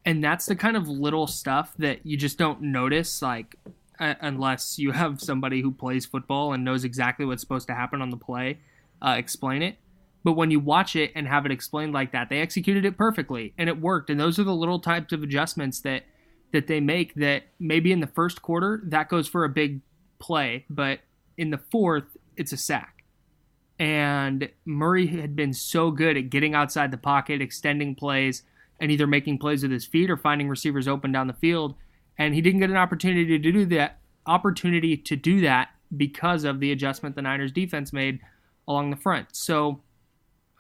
and 0.09 0.25
that's 0.25 0.47
the 0.47 0.57
kind 0.57 0.75
of 0.75 0.89
little 0.89 1.27
stuff 1.27 1.75
that 1.77 2.05
you 2.07 2.17
just 2.17 2.39
don't 2.39 2.63
notice 2.63 3.21
like 3.21 3.57
unless 3.99 4.79
you 4.79 4.93
have 4.93 5.21
somebody 5.21 5.61
who 5.61 5.71
plays 5.71 6.07
football 6.07 6.53
and 6.53 6.65
knows 6.65 6.85
exactly 6.85 7.25
what's 7.25 7.43
supposed 7.43 7.67
to 7.67 7.75
happen 7.75 8.01
on 8.01 8.11
the 8.11 8.17
play 8.17 8.59
uh, 9.03 9.15
explain 9.17 9.63
it 9.63 9.77
but 10.25 10.33
when 10.33 10.51
you 10.51 10.61
watch 10.61 10.97
it 10.97 11.13
and 11.15 11.27
have 11.27 11.47
it 11.47 11.53
explained 11.53 11.93
like 11.93 12.13
that 12.13 12.29
they 12.29 12.41
executed 12.41 12.85
it 12.85 12.97
perfectly 12.97 13.53
and 13.59 13.69
it 13.69 13.81
worked 13.81 14.11
and 14.11 14.19
those 14.19 14.39
are 14.39 14.45
the 14.45 14.55
little 14.55 14.81
types 14.81 15.13
of 15.13 15.23
adjustments 15.23 15.81
that 15.81 16.05
that 16.53 16.67
they 16.67 16.81
make 16.81 17.15
that 17.15 17.45
maybe 17.59 17.93
in 17.93 18.01
the 18.01 18.07
first 18.07 18.43
quarter 18.43 18.81
that 18.85 19.09
goes 19.09 19.29
for 19.29 19.45
a 19.45 19.49
big 19.49 19.81
play 20.19 20.65
but 20.69 21.01
in 21.37 21.51
the 21.51 21.61
fourth 21.71 22.17
it's 22.37 22.53
a 22.53 22.57
sack 22.57 23.05
and 23.79 24.49
murray 24.65 25.07
had 25.07 25.37
been 25.37 25.53
so 25.53 25.91
good 25.91 26.17
at 26.17 26.31
getting 26.31 26.55
outside 26.55 26.91
the 26.91 26.97
pocket 26.97 27.41
extending 27.41 27.95
plays 27.95 28.43
and 28.81 28.91
either 28.91 29.07
making 29.07 29.39
plays 29.39 29.63
with 29.63 29.73
his 29.73 29.87
feet 29.87 30.11
or 30.11 30.17
finding 30.17 30.49
receivers 30.49 30.89
open 30.89 31.13
down 31.13 31.27
the 31.27 31.33
field. 31.33 31.75
And 32.19 32.35
he 32.35 32.41
didn't 32.41 32.61
get 32.61 32.71
an 32.71 32.77
opportunity 32.77 33.39
to 33.39 33.53
do 33.53 33.67
that 33.67 33.99
opportunity 34.27 34.97
to 34.97 35.17
do 35.17 35.41
that 35.41 35.71
because 35.97 36.45
of 36.45 36.61
the 36.61 36.71
adjustment 36.71 37.17
the 37.17 37.23
Niners 37.23 37.51
defense 37.51 37.93
made 37.93 38.21
along 38.69 38.91
the 38.91 38.97
front. 38.97 39.29
So 39.33 39.81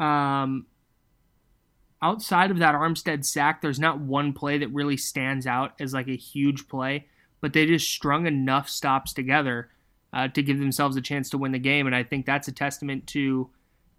um, 0.00 0.66
outside 2.02 2.50
of 2.50 2.58
that 2.58 2.74
Armstead 2.74 3.24
sack, 3.24 3.60
there's 3.60 3.78
not 3.78 4.00
one 4.00 4.32
play 4.32 4.58
that 4.58 4.72
really 4.72 4.96
stands 4.96 5.46
out 5.46 5.72
as 5.78 5.92
like 5.92 6.08
a 6.08 6.16
huge 6.16 6.66
play, 6.68 7.06
but 7.40 7.52
they 7.52 7.66
just 7.66 7.90
strung 7.90 8.26
enough 8.26 8.68
stops 8.68 9.12
together 9.12 9.68
uh, 10.14 10.28
to 10.28 10.42
give 10.42 10.58
themselves 10.58 10.96
a 10.96 11.02
chance 11.02 11.28
to 11.30 11.38
win 11.38 11.52
the 11.52 11.58
game. 11.58 11.86
And 11.86 11.94
I 11.94 12.02
think 12.02 12.24
that's 12.24 12.48
a 12.48 12.52
testament 12.52 13.06
to 13.08 13.50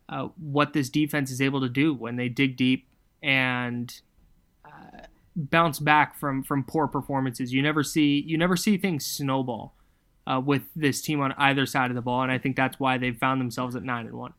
uh, 0.10 0.30
what 0.38 0.74
this 0.74 0.90
defense 0.90 1.30
is 1.30 1.42
able 1.42 1.62
to 1.62 1.70
do 1.70 1.94
when 1.94 2.16
they 2.16 2.30
dig 2.30 2.58
deep 2.58 2.88
and 3.22 4.02
bounce 5.40 5.80
back 5.80 6.18
from 6.20 6.44
from 6.44 6.64
poor 6.64 6.88
performances. 6.88 7.54
You 7.54 7.62
never 7.62 7.84
see 7.84 8.24
you 8.26 8.38
never 8.38 8.58
see 8.58 8.78
things 8.78 9.06
snowball 9.06 9.76
uh, 10.28 10.42
with 10.44 10.64
this 10.76 11.02
team 11.02 11.22
on 11.22 11.34
either 11.38 11.66
side 11.66 11.90
of 11.90 11.96
the 11.96 12.02
ball, 12.02 12.22
and 12.22 12.32
I 12.32 12.38
think 12.38 12.56
that's 12.56 12.80
why 12.80 12.98
they've 12.98 13.18
found 13.18 13.40
themselves 13.40 13.76
at 13.76 13.84
nine 13.84 14.06
and 14.06 14.16
one. 14.16 14.34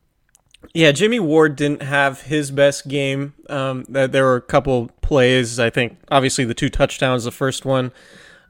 Yeah, 0.75 0.93
Jimmy 0.93 1.19
Ward 1.19 1.57
didn't 1.57 1.83
have 1.83 2.23
his 2.23 2.51
best 2.51 2.87
game. 2.87 3.33
Um, 3.49 3.85
there 3.89 4.25
were 4.25 4.37
a 4.37 4.43
couple 4.43 4.91
plays. 5.01 5.59
I 5.59 5.71
think 5.71 5.99
obviously 6.11 6.45
the 6.45 6.55
two 6.55 6.69
touchdowns. 6.69 7.25
The 7.25 7.31
first 7.31 7.65
one, 7.65 7.93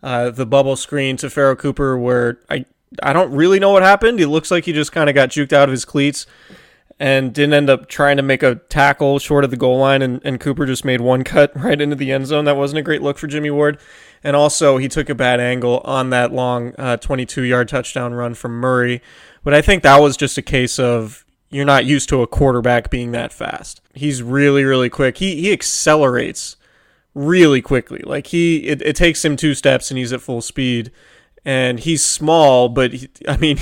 uh, 0.02 0.30
the 0.30 0.44
bubble 0.44 0.74
screen 0.74 1.16
to 1.18 1.30
Pharoh 1.30 1.54
Cooper, 1.54 1.96
where 1.96 2.40
I 2.50 2.66
I 3.02 3.12
don't 3.12 3.32
really 3.32 3.60
know 3.60 3.70
what 3.70 3.82
happened. 3.84 4.18
It 4.18 4.28
looks 4.28 4.50
like 4.50 4.64
he 4.64 4.72
just 4.72 4.90
kind 4.90 5.08
of 5.08 5.14
got 5.14 5.28
juked 5.28 5.52
out 5.52 5.68
of 5.68 5.70
his 5.70 5.84
cleats 5.84 6.26
and 7.00 7.32
didn't 7.32 7.54
end 7.54 7.70
up 7.70 7.88
trying 7.88 8.18
to 8.18 8.22
make 8.22 8.42
a 8.42 8.56
tackle 8.68 9.18
short 9.18 9.42
of 9.42 9.50
the 9.50 9.56
goal 9.56 9.78
line, 9.78 10.02
and, 10.02 10.20
and 10.22 10.38
Cooper 10.38 10.66
just 10.66 10.84
made 10.84 11.00
one 11.00 11.24
cut 11.24 11.50
right 11.58 11.80
into 11.80 11.96
the 11.96 12.12
end 12.12 12.26
zone. 12.26 12.44
That 12.44 12.58
wasn't 12.58 12.80
a 12.80 12.82
great 12.82 13.02
look 13.02 13.18
for 13.18 13.26
Jimmy 13.26 13.50
Ward. 13.50 13.78
And 14.22 14.36
also, 14.36 14.76
he 14.76 14.86
took 14.86 15.08
a 15.08 15.14
bad 15.14 15.40
angle 15.40 15.80
on 15.86 16.10
that 16.10 16.30
long 16.30 16.72
22 16.72 17.40
uh, 17.40 17.44
yard 17.44 17.68
touchdown 17.68 18.12
run 18.12 18.34
from 18.34 18.52
Murray. 18.52 19.00
But 19.42 19.54
I 19.54 19.62
think 19.62 19.82
that 19.82 19.96
was 19.96 20.18
just 20.18 20.36
a 20.36 20.42
case 20.42 20.78
of 20.78 21.24
you're 21.48 21.64
not 21.64 21.86
used 21.86 22.10
to 22.10 22.20
a 22.20 22.26
quarterback 22.26 22.90
being 22.90 23.12
that 23.12 23.32
fast. 23.32 23.80
He's 23.94 24.22
really, 24.22 24.62
really 24.62 24.90
quick. 24.90 25.16
He, 25.16 25.36
he 25.36 25.52
accelerates 25.52 26.58
really 27.14 27.62
quickly. 27.62 28.02
Like, 28.04 28.26
he, 28.26 28.66
it, 28.66 28.82
it 28.82 28.94
takes 28.94 29.24
him 29.24 29.36
two 29.36 29.54
steps 29.54 29.90
and 29.90 29.96
he's 29.96 30.12
at 30.12 30.20
full 30.20 30.42
speed. 30.42 30.92
And 31.46 31.80
he's 31.80 32.04
small, 32.04 32.68
but 32.68 32.92
he, 32.92 33.08
I 33.28 33.38
mean, 33.38 33.56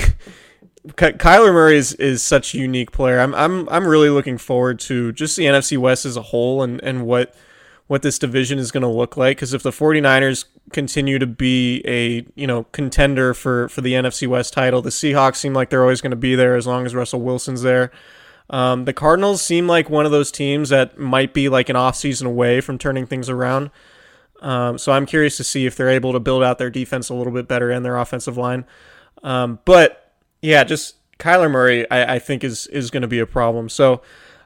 Kyler 0.97 1.53
Murray 1.53 1.77
is, 1.77 1.95
is 1.95 2.23
such 2.23 2.55
a 2.55 2.59
unique 2.59 2.93
player. 2.93 3.21
I'm 3.21 3.35
I'm 3.35 3.69
I'm 3.69 3.87
really 3.87 4.11
looking 4.11 4.39
forward 4.39 4.81
to 4.81 5.13
just 5.13 5.37
the 5.37 5.45
NFC 5.45 5.79
West 5.79 6.05
as 6.05 6.17
a 6.17 6.23
whole 6.23 6.63
and, 6.63 6.83
and 6.83 7.07
what 7.07 7.35
what 7.89 8.03
this 8.03 8.19
division 8.19 8.59
is 8.59 8.71
going 8.71 8.83
to 8.83 8.89
look 8.89 9.17
like 9.17 9.39
because 9.39 9.55
if 9.55 9.63
the 9.63 9.71
49ers 9.71 10.45
continue 10.73 11.19
to 11.19 11.27
be 11.27 11.83
a, 11.87 12.27
you 12.35 12.47
know, 12.47 12.65
contender 12.65 13.35
for 13.35 13.69
for 13.71 13.81
the 13.81 13.95
NFC 13.95 14.29
West 14.29 14.53
title, 14.53 14.83
the 14.83 14.91
Seahawks 14.91 15.37
seem 15.37 15.55
like 15.55 15.71
they're 15.71 15.83
always 15.83 16.01
going 16.01 16.11
to 16.11 16.17
be 16.17 16.35
there 16.35 16.55
as 16.55 16.67
long 16.67 16.87
as 16.87 16.95
Russell 16.95 17.23
Wilson's 17.23 17.63
there. 17.63 17.91
Um, 18.51 18.85
the 18.85 18.93
Cardinals 18.93 19.43
seem 19.43 19.67
like 19.67 19.91
one 19.91 20.07
of 20.07 20.13
those 20.13 20.31
teams 20.31 20.69
that 20.69 20.99
might 20.99 21.35
be 21.35 21.49
like 21.49 21.69
an 21.69 21.77
offseason 21.77 22.27
away 22.27 22.61
from 22.61 22.79
turning 22.79 23.07
things 23.07 23.29
around. 23.29 23.71
Um, 24.41 24.79
so 24.79 24.93
I'm 24.93 25.05
curious 25.05 25.37
to 25.39 25.45
see 25.45 25.67
if 25.67 25.77
they're 25.77 25.89
able 25.89 26.13
to 26.13 26.21
build 26.21 26.43
out 26.43 26.59
their 26.59 26.71
defense 26.71 27.09
a 27.09 27.15
little 27.15 27.33
bit 27.33 27.49
better 27.49 27.71
and 27.71 27.85
their 27.85 27.97
offensive 27.97 28.37
line. 28.37 28.65
Um, 29.23 29.59
but 29.65 30.08
yeah, 30.43 30.65
just 30.65 30.97
Kyler 31.19 31.51
Murray, 31.51 31.89
I, 31.91 32.15
I 32.15 32.19
think 32.19 32.45
is 32.45 32.67
is 32.69 32.91
going 32.91 33.03
to 33.03 33.09
be 33.09 33.19
a 33.19 33.27
problem. 33.27 33.69
So 33.69 34.03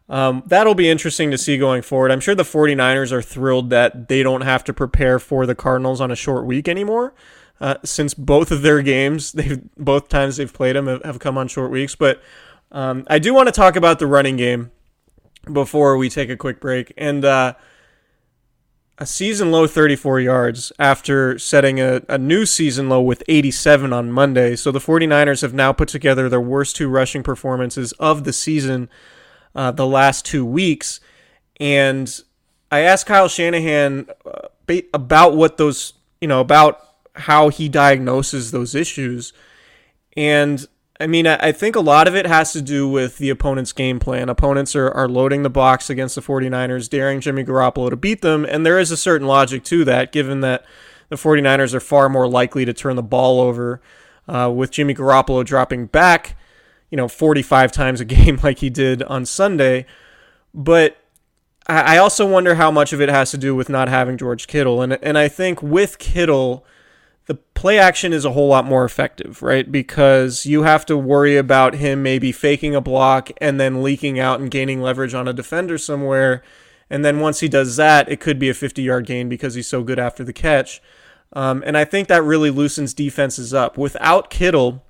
um, 0.09 0.43
that'll 0.47 0.75
be 0.75 0.89
interesting 0.89 1.31
to 1.31 1.39
see 1.39 1.57
going 1.57 1.83
forward. 1.83 2.11
I'm 2.11 2.21
sure 2.21 2.35
the 2.35 2.43
49ers 2.43 3.13
are 3.13 3.23
thrilled 3.23 3.71
that 3.71 4.09
they 4.09 4.23
don't 4.23 4.43
have 4.43 4.65
to 4.65 4.73
prepare 4.73 5.19
for 5.19 5.47
the 5.47 5.55
Cardinals 5.55 6.01
on 6.01 6.11
a 6.11 6.17
short 6.17 6.45
week 6.45 6.69
anymore. 6.69 7.15
Uh, 7.61 7.77
since 7.85 8.13
both 8.13 8.51
of 8.51 8.63
their 8.63 8.83
games, 8.83 9.33
they've 9.33 9.63
both 9.77 10.09
times 10.09 10.37
they've 10.37 10.53
played 10.53 10.77
them 10.77 10.87
have, 10.87 11.03
have 11.03 11.19
come 11.19 11.39
on 11.39 11.49
short 11.49 11.71
weeks. 11.71 11.95
But 11.95 12.23
um, 12.73 13.05
I 13.09 13.19
do 13.19 13.35
want 13.35 13.49
to 13.49 13.53
talk 13.53 13.77
about 13.77 13.99
the 13.99 14.07
running 14.07 14.37
game 14.37 14.71
before 15.51 15.97
we 15.97 16.09
take 16.09 16.31
a 16.31 16.37
quick 16.37 16.61
break. 16.61 16.93
And 16.97 17.25
uh, 17.25 17.55
a 18.99 19.07
season 19.07 19.51
low 19.51 19.67
34 19.67 20.21
yards 20.21 20.73
after 20.79 21.39
setting 21.39 21.81
a, 21.81 22.03
a 22.09 22.19
new 22.19 22.45
season 22.45 22.89
low 22.89 23.01
with 23.01 23.23
87 23.27 23.93
on 23.93 24.13
Monday. 24.13 24.55
So 24.55 24.71
the 24.71 24.79
49ers 24.79 25.43
have 25.43 25.55
now 25.55 25.73
put 25.73 25.89
together 25.89 26.29
their 26.29 26.41
worst 26.41 26.77
two 26.77 26.89
rushing 26.89 27.23
performances 27.23 27.93
of 27.93 28.25
the 28.25 28.33
season 28.33 28.89
uh, 29.55 29.71
the 29.71 29.87
last 29.87 30.25
two 30.25 30.45
weeks. 30.45 31.01
And 31.59 32.21
I 32.71 32.81
asked 32.81 33.07
Kyle 33.07 33.29
Shanahan 33.29 34.07
uh, 34.25 34.49
about 34.93 35.37
what 35.37 35.57
those, 35.57 35.95
you 36.21 36.29
know, 36.29 36.41
about 36.41 36.81
how 37.15 37.49
he 37.49 37.69
diagnoses 37.69 38.51
those 38.51 38.75
issues. 38.75 39.33
And 40.17 40.67
I 41.01 41.07
mean, 41.07 41.27
I 41.27 41.53
think 41.53 41.75
a 41.75 41.81
lot 41.81 42.07
of 42.07 42.15
it 42.15 42.27
has 42.27 42.53
to 42.53 42.61
do 42.61 42.87
with 42.87 43.19
the 43.19 43.31
opponent's 43.31 43.73
game 43.73 43.99
plan. 43.99 44.29
Opponents 44.29 44.77
are, 44.77 44.91
are 44.91 45.09
loading 45.09 45.43
the 45.43 45.51
box 45.51 45.89
against 45.89 46.15
the 46.15 46.21
49ers, 46.21 46.89
daring 46.89 47.21
Jimmy 47.21 47.45
Garoppolo 47.45 47.91
to 47.91 47.97
beat 47.97 48.21
them, 48.21 48.45
and 48.45 48.65
there 48.65 48.79
is 48.79 48.91
a 48.91 48.97
certain 48.97 49.27
logic 49.27 49.65
to 49.65 49.85
that, 49.87 50.13
given 50.13 50.41
that 50.41 50.65
the 51.09 51.17
49ers 51.17 51.75
are 51.75 51.81
far 51.81 52.09
more 52.09 52.29
likely 52.29 52.65
to 52.65 52.75
turn 52.75 52.97
the 52.97 53.03
ball 53.03 53.41
over 53.41 53.81
uh, 54.29 54.53
with 54.55 54.71
Jimmy 54.71 54.95
Garoppolo 54.95 55.45
dropping 55.45 55.87
back, 55.87 56.37
you 56.91 56.97
know, 56.97 57.09
45 57.09 57.73
times 57.73 58.01
a 58.01 58.05
game 58.07 58.39
like 58.43 58.59
he 58.59 58.71
did 58.71 59.03
on 59.03 59.25
Sunday. 59.25 59.87
But 60.55 60.99
I 61.67 61.97
also 61.97 62.29
wonder 62.29 62.57
how 62.57 62.71
much 62.71 62.93
of 62.93 63.01
it 63.01 63.09
has 63.09 63.31
to 63.31 63.39
do 63.39 63.55
with 63.55 63.69
not 63.69 63.89
having 63.89 64.19
George 64.19 64.47
Kittle. 64.47 64.83
And, 64.83 64.95
and 65.03 65.17
I 65.17 65.29
think 65.29 65.63
with 65.63 65.99
Kittle– 65.99 66.67
the 67.33 67.39
play 67.55 67.79
action 67.79 68.13
is 68.13 68.27
a 68.27 68.33
whole 68.33 68.49
lot 68.49 68.67
more 68.67 68.85
effective, 68.85 69.43
right? 69.43 69.73
Because 69.73 70.45
you 70.45 70.65
have 70.65 70.85
to 70.85 70.99
worry 70.99 71.39
about 71.39 71.77
him 71.77 72.03
maybe 72.03 72.31
faking 72.31 72.75
a 72.75 72.81
block 72.83 73.31
and 73.41 73.59
then 73.59 73.83
leaking 73.83 74.21
out 74.21 74.39
and 74.39 74.51
gaining 74.51 74.83
leverage 74.83 75.15
on 75.15 75.27
a 75.27 75.33
defender 75.33 75.79
somewhere. 75.79 76.43
And 76.91 77.07
then 77.07 77.21
once 77.21 77.41
he 77.41 77.49
does 77.49 77.77
that, 77.77 78.07
it 78.11 78.21
could 78.21 78.39
be 78.39 78.51
a 78.51 78.55
50 78.55 78.83
yard 78.83 79.07
gain 79.07 79.31
because 79.31 79.55
he's 79.55 79.67
so 79.67 79.83
good 79.83 79.99
after 79.99 80.23
the 80.23 80.35
catch. 80.35 80.83
Um, 81.33 81.63
and 81.65 81.79
I 81.79 81.87
think 81.87 82.09
that 82.09 82.23
really 82.23 82.51
loosens 82.51 82.93
defenses 82.93 83.55
up. 83.55 83.79
Without 83.79 84.29
Kittle, 84.29 84.85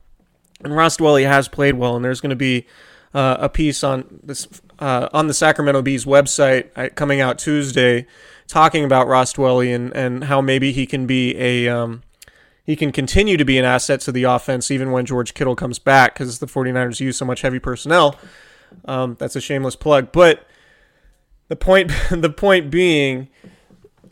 and 0.64 0.74
Ross 0.74 0.96
Dwelley 0.96 1.26
has 1.26 1.46
played 1.46 1.76
well, 1.76 1.94
and 1.94 2.04
there's 2.04 2.20
going 2.20 2.30
to 2.30 2.36
be 2.36 2.66
uh, 3.14 3.36
a 3.38 3.48
piece 3.48 3.84
on 3.84 4.20
this 4.24 4.48
uh, 4.80 5.08
on 5.12 5.28
the 5.28 5.34
Sacramento 5.34 5.82
Bees 5.82 6.04
website 6.04 6.70
uh, 6.74 6.88
coming 6.96 7.20
out 7.20 7.38
Tuesday, 7.38 8.04
talking 8.48 8.84
about 8.84 9.06
Ross 9.06 9.32
Dwelley 9.32 9.72
and, 9.72 9.94
and 9.94 10.24
how 10.24 10.40
maybe 10.40 10.72
he 10.72 10.86
can 10.86 11.06
be 11.06 11.36
a 11.36 11.68
um, 11.68 12.02
he 12.64 12.76
can 12.76 12.92
continue 12.92 13.36
to 13.36 13.44
be 13.44 13.58
an 13.58 13.64
asset 13.64 14.00
to 14.02 14.12
the 14.12 14.24
offense 14.24 14.70
even 14.70 14.92
when 14.92 15.04
George 15.04 15.34
Kittle 15.34 15.56
comes 15.56 15.78
back 15.78 16.14
because 16.14 16.38
the 16.38 16.46
49ers 16.46 17.00
use 17.00 17.16
so 17.16 17.24
much 17.24 17.42
heavy 17.42 17.58
personnel. 17.58 18.16
Um, 18.84 19.16
that's 19.18 19.36
a 19.36 19.40
shameless 19.40 19.76
plug. 19.76 20.12
But 20.12 20.46
the 21.48 21.56
point 21.56 21.90
the 22.10 22.30
point 22.30 22.70
being 22.70 23.28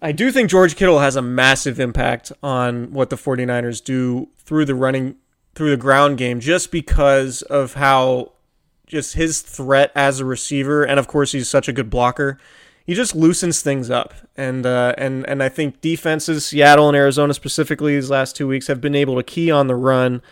I 0.03 0.13
do 0.13 0.33
think 0.33 0.49
George 0.49 0.77
Kittle 0.77 1.01
has 1.01 1.17
a 1.17 1.23
massive 1.23 1.79
impact 1.79 2.33
on 2.43 2.93
what 2.93 3.11
the 3.11 3.17
49ers 3.17 3.85
do 3.85 4.29
through 4.39 4.65
the 4.65 4.75
running 4.75 5.17
through 5.55 5.71
the 5.71 5.77
ground 5.77 6.19
game 6.19 6.41
just 6.41 6.71
because 6.71 7.43
of 7.43 7.75
how 7.75 8.33
just 8.87 9.15
his 9.15 9.43
threat 9.43 9.93
as 9.95 10.19
a 10.19 10.25
receiver 10.25 10.85
and 10.85 10.99
of 10.99 11.07
course 11.07 11.33
he's 11.33 11.49
such 11.49 11.69
a 11.69 11.73
good 11.73 11.91
blocker. 11.91 12.39
He 12.87 12.95
just 12.95 13.15
loosens 13.15 13.63
things 13.63 13.91
up. 13.91 14.15
And 14.37 14.67
uh, 14.67 14.95
and 14.99 15.29
and 15.29 15.43
I 15.43 15.49
think 15.49 15.81
defenses 15.81 16.47
Seattle 16.47 16.89
and 16.89 16.97
Arizona 16.97 17.35
specifically 17.35 17.95
these 17.95 18.11
last 18.11 18.37
2 18.37 18.49
weeks 18.49 18.67
have 18.67 18.81
been 18.81 18.95
able 18.95 19.17
to 19.17 19.23
key 19.23 19.51
on 19.51 19.67
the 19.67 19.77
run 19.77 20.23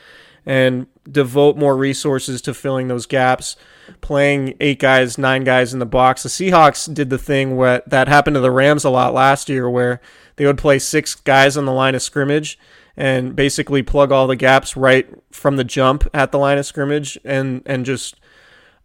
and 0.46 0.86
devote 1.10 1.56
more 1.56 1.76
resources 1.76 2.40
to 2.42 2.54
filling 2.54 2.88
those 2.88 3.06
gaps 3.06 3.56
playing 4.00 4.54
eight 4.60 4.78
guys, 4.78 5.18
nine 5.18 5.44
guys 5.44 5.72
in 5.72 5.78
the 5.78 5.86
box. 5.86 6.22
The 6.22 6.28
Seahawks 6.28 6.92
did 6.92 7.10
the 7.10 7.18
thing 7.18 7.56
where 7.56 7.82
that 7.86 8.08
happened 8.08 8.34
to 8.34 8.40
the 8.40 8.50
Rams 8.50 8.84
a 8.84 8.90
lot 8.90 9.14
last 9.14 9.48
year, 9.48 9.68
where 9.68 10.00
they 10.36 10.46
would 10.46 10.58
play 10.58 10.78
six 10.78 11.14
guys 11.14 11.56
on 11.56 11.64
the 11.64 11.72
line 11.72 11.94
of 11.94 12.02
scrimmage 12.02 12.58
and 12.96 13.34
basically 13.36 13.82
plug 13.82 14.10
all 14.12 14.26
the 14.26 14.36
gaps 14.36 14.76
right 14.76 15.08
from 15.30 15.56
the 15.56 15.64
jump 15.64 16.08
at 16.12 16.32
the 16.32 16.38
line 16.38 16.58
of 16.58 16.66
scrimmage 16.66 17.18
and 17.24 17.62
and 17.64 17.86
just 17.86 18.16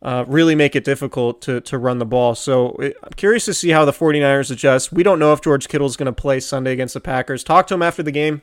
uh, 0.03 0.25
really 0.27 0.53
make 0.53 0.75
it 0.75 0.83
difficult 0.83 1.41
to, 1.41 1.61
to 1.61 1.77
run 1.77 1.97
the 1.97 2.05
ball. 2.05 2.35
So 2.35 2.77
I'm 2.81 3.13
curious 3.15 3.45
to 3.45 3.53
see 3.53 3.69
how 3.69 3.85
the 3.85 3.93
49ers 3.93 4.51
adjust. 4.51 4.91
We 4.91 5.01
don't 5.01 5.17
know 5.17 5.31
if 5.31 5.41
George 5.41 5.69
Kittle 5.69 5.87
is 5.87 5.95
going 5.95 6.07
to 6.07 6.11
play 6.11 6.41
Sunday 6.41 6.73
against 6.73 6.93
the 6.93 6.99
Packers. 6.99 7.43
Talk 7.43 7.67
to 7.67 7.73
him 7.73 7.81
after 7.81 8.03
the 8.03 8.11
game. 8.11 8.41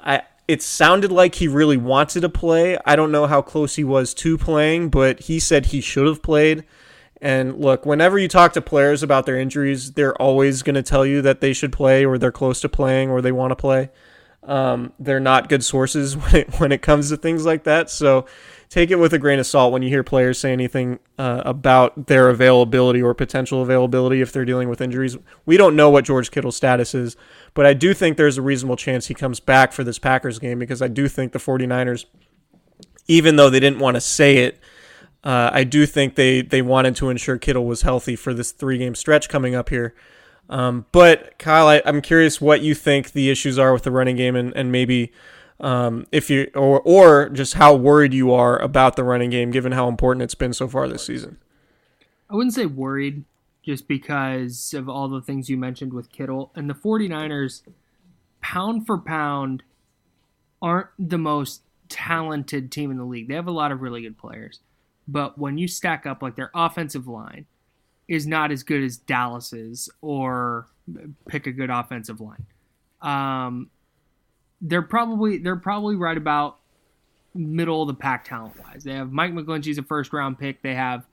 I 0.00 0.22
it 0.48 0.60
sounded 0.60 1.12
like 1.12 1.36
he 1.36 1.46
really 1.46 1.76
wanted 1.76 2.22
to 2.22 2.28
play. 2.28 2.76
I 2.84 2.96
don't 2.96 3.12
know 3.12 3.28
how 3.28 3.42
close 3.42 3.76
he 3.76 3.84
was 3.84 4.12
to 4.14 4.36
playing, 4.36 4.90
but 4.90 5.20
he 5.20 5.38
said 5.38 5.66
he 5.66 5.80
should 5.80 6.06
have 6.06 6.20
played. 6.20 6.64
And 7.20 7.60
look, 7.60 7.86
whenever 7.86 8.18
you 8.18 8.26
talk 8.26 8.52
to 8.54 8.60
players 8.60 9.04
about 9.04 9.24
their 9.24 9.38
injuries, 9.38 9.92
they're 9.92 10.20
always 10.20 10.62
going 10.62 10.74
to 10.74 10.82
tell 10.82 11.06
you 11.06 11.22
that 11.22 11.40
they 11.40 11.52
should 11.52 11.72
play 11.72 12.04
or 12.04 12.18
they're 12.18 12.32
close 12.32 12.60
to 12.62 12.68
playing 12.68 13.08
or 13.08 13.22
they 13.22 13.30
want 13.30 13.52
to 13.52 13.56
play. 13.56 13.90
Um, 14.42 14.92
they're 14.98 15.20
not 15.20 15.48
good 15.48 15.64
sources 15.64 16.16
when 16.18 16.34
it, 16.34 16.60
when 16.60 16.72
it 16.72 16.82
comes 16.82 17.10
to 17.10 17.16
things 17.16 17.46
like 17.46 17.62
that. 17.62 17.88
So 17.88 18.26
take 18.72 18.90
it 18.90 18.98
with 18.98 19.12
a 19.12 19.18
grain 19.18 19.38
of 19.38 19.46
salt 19.46 19.70
when 19.70 19.82
you 19.82 19.90
hear 19.90 20.02
players 20.02 20.38
say 20.38 20.50
anything 20.50 20.98
uh, 21.18 21.42
about 21.44 22.06
their 22.06 22.30
availability 22.30 23.02
or 23.02 23.12
potential 23.12 23.60
availability 23.60 24.22
if 24.22 24.32
they're 24.32 24.46
dealing 24.46 24.66
with 24.70 24.80
injuries. 24.80 25.14
We 25.44 25.58
don't 25.58 25.76
know 25.76 25.90
what 25.90 26.06
George 26.06 26.30
Kittle's 26.30 26.56
status 26.56 26.94
is. 26.94 27.14
But 27.52 27.66
I 27.66 27.74
do 27.74 27.92
think 27.92 28.16
there's 28.16 28.38
a 28.38 28.42
reasonable 28.42 28.76
chance 28.76 29.08
he 29.08 29.14
comes 29.14 29.40
back 29.40 29.74
for 29.74 29.84
this 29.84 29.98
Packers 29.98 30.38
game 30.38 30.58
because 30.58 30.80
I 30.80 30.88
do 30.88 31.06
think 31.06 31.32
the 31.32 31.38
49ers, 31.38 32.06
even 33.08 33.36
though 33.36 33.50
they 33.50 33.60
didn't 33.60 33.78
want 33.78 33.96
to 33.96 34.00
say 34.00 34.38
it, 34.38 34.58
uh, 35.22 35.50
I 35.52 35.64
do 35.64 35.84
think 35.84 36.14
they, 36.14 36.40
they 36.40 36.62
wanted 36.62 36.96
to 36.96 37.10
ensure 37.10 37.36
Kittle 37.36 37.66
was 37.66 37.82
healthy 37.82 38.16
for 38.16 38.32
this 38.32 38.52
three 38.52 38.78
game 38.78 38.94
stretch 38.94 39.28
coming 39.28 39.54
up 39.54 39.68
here. 39.68 39.94
Um, 40.48 40.86
but 40.92 41.38
Kyle, 41.38 41.68
I, 41.68 41.76
am 41.84 42.00
curious 42.00 42.40
what 42.40 42.62
you 42.62 42.74
think 42.74 43.12
the 43.12 43.28
issues 43.28 43.58
are 43.58 43.74
with 43.74 43.82
the 43.82 43.90
running 43.90 44.16
game 44.16 44.34
and, 44.34 44.56
and 44.56 44.72
maybe 44.72 45.12
um, 45.62 46.06
if 46.12 46.28
you 46.28 46.50
or 46.54 46.80
or 46.80 47.28
just 47.30 47.54
how 47.54 47.74
worried 47.74 48.12
you 48.12 48.32
are 48.32 48.58
about 48.58 48.96
the 48.96 49.04
running 49.04 49.30
game 49.30 49.50
given 49.50 49.72
how 49.72 49.88
important 49.88 50.22
it's 50.22 50.34
been 50.34 50.52
so 50.52 50.68
far 50.68 50.88
this 50.88 51.06
season. 51.06 51.38
I 52.28 52.34
wouldn't 52.34 52.54
say 52.54 52.66
worried 52.66 53.24
just 53.62 53.86
because 53.86 54.74
of 54.74 54.88
all 54.88 55.08
the 55.08 55.22
things 55.22 55.48
you 55.48 55.56
mentioned 55.56 55.92
with 55.92 56.10
Kittle. 56.10 56.50
And 56.54 56.68
the 56.68 56.74
49ers, 56.74 57.62
pound 58.40 58.86
for 58.86 58.98
pound, 58.98 59.62
aren't 60.60 60.88
the 60.98 61.18
most 61.18 61.62
talented 61.88 62.72
team 62.72 62.90
in 62.90 62.96
the 62.96 63.04
league. 63.04 63.28
They 63.28 63.34
have 63.34 63.46
a 63.46 63.52
lot 63.52 63.70
of 63.70 63.82
really 63.82 64.02
good 64.02 64.18
players. 64.18 64.60
But 65.06 65.38
when 65.38 65.58
you 65.58 65.68
stack 65.68 66.06
up, 66.06 66.22
like 66.22 66.36
their 66.36 66.50
offensive 66.54 67.06
line 67.06 67.46
is 68.08 68.26
not 68.26 68.50
as 68.50 68.62
good 68.62 68.82
as 68.82 68.96
Dallas's 68.96 69.88
or 70.00 70.66
pick 71.28 71.46
a 71.46 71.52
good 71.52 71.70
offensive 71.70 72.20
line. 72.20 72.46
Um, 73.00 73.70
they're 74.62 74.80
probably 74.80 75.38
they're 75.38 75.56
probably 75.56 75.96
right 75.96 76.16
about 76.16 76.58
middle 77.34 77.82
of 77.82 77.88
the 77.88 77.94
pack 77.94 78.24
talent 78.24 78.58
wise. 78.62 78.84
They 78.84 78.94
have 78.94 79.12
Mike 79.12 79.32
McGlinchey's 79.32 79.78
a 79.78 79.82
first 79.82 80.12
round 80.12 80.38
pick. 80.38 80.62
They 80.62 80.74
have 80.74 81.04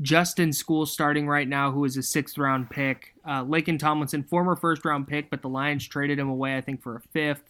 Justin 0.00 0.50
Skule 0.50 0.88
starting 0.88 1.28
right 1.28 1.46
now, 1.46 1.70
who 1.70 1.84
is 1.84 1.96
a 1.96 2.02
sixth 2.02 2.38
round 2.38 2.70
pick. 2.70 3.14
Uh, 3.24 3.44
Laken 3.44 3.78
Tomlinson, 3.78 4.24
former 4.24 4.56
first 4.56 4.84
round 4.84 5.06
pick, 5.06 5.30
but 5.30 5.42
the 5.42 5.48
Lions 5.48 5.86
traded 5.86 6.18
him 6.18 6.28
away, 6.28 6.56
I 6.56 6.60
think, 6.60 6.82
for 6.82 6.96
a 6.96 7.00
fifth. 7.00 7.44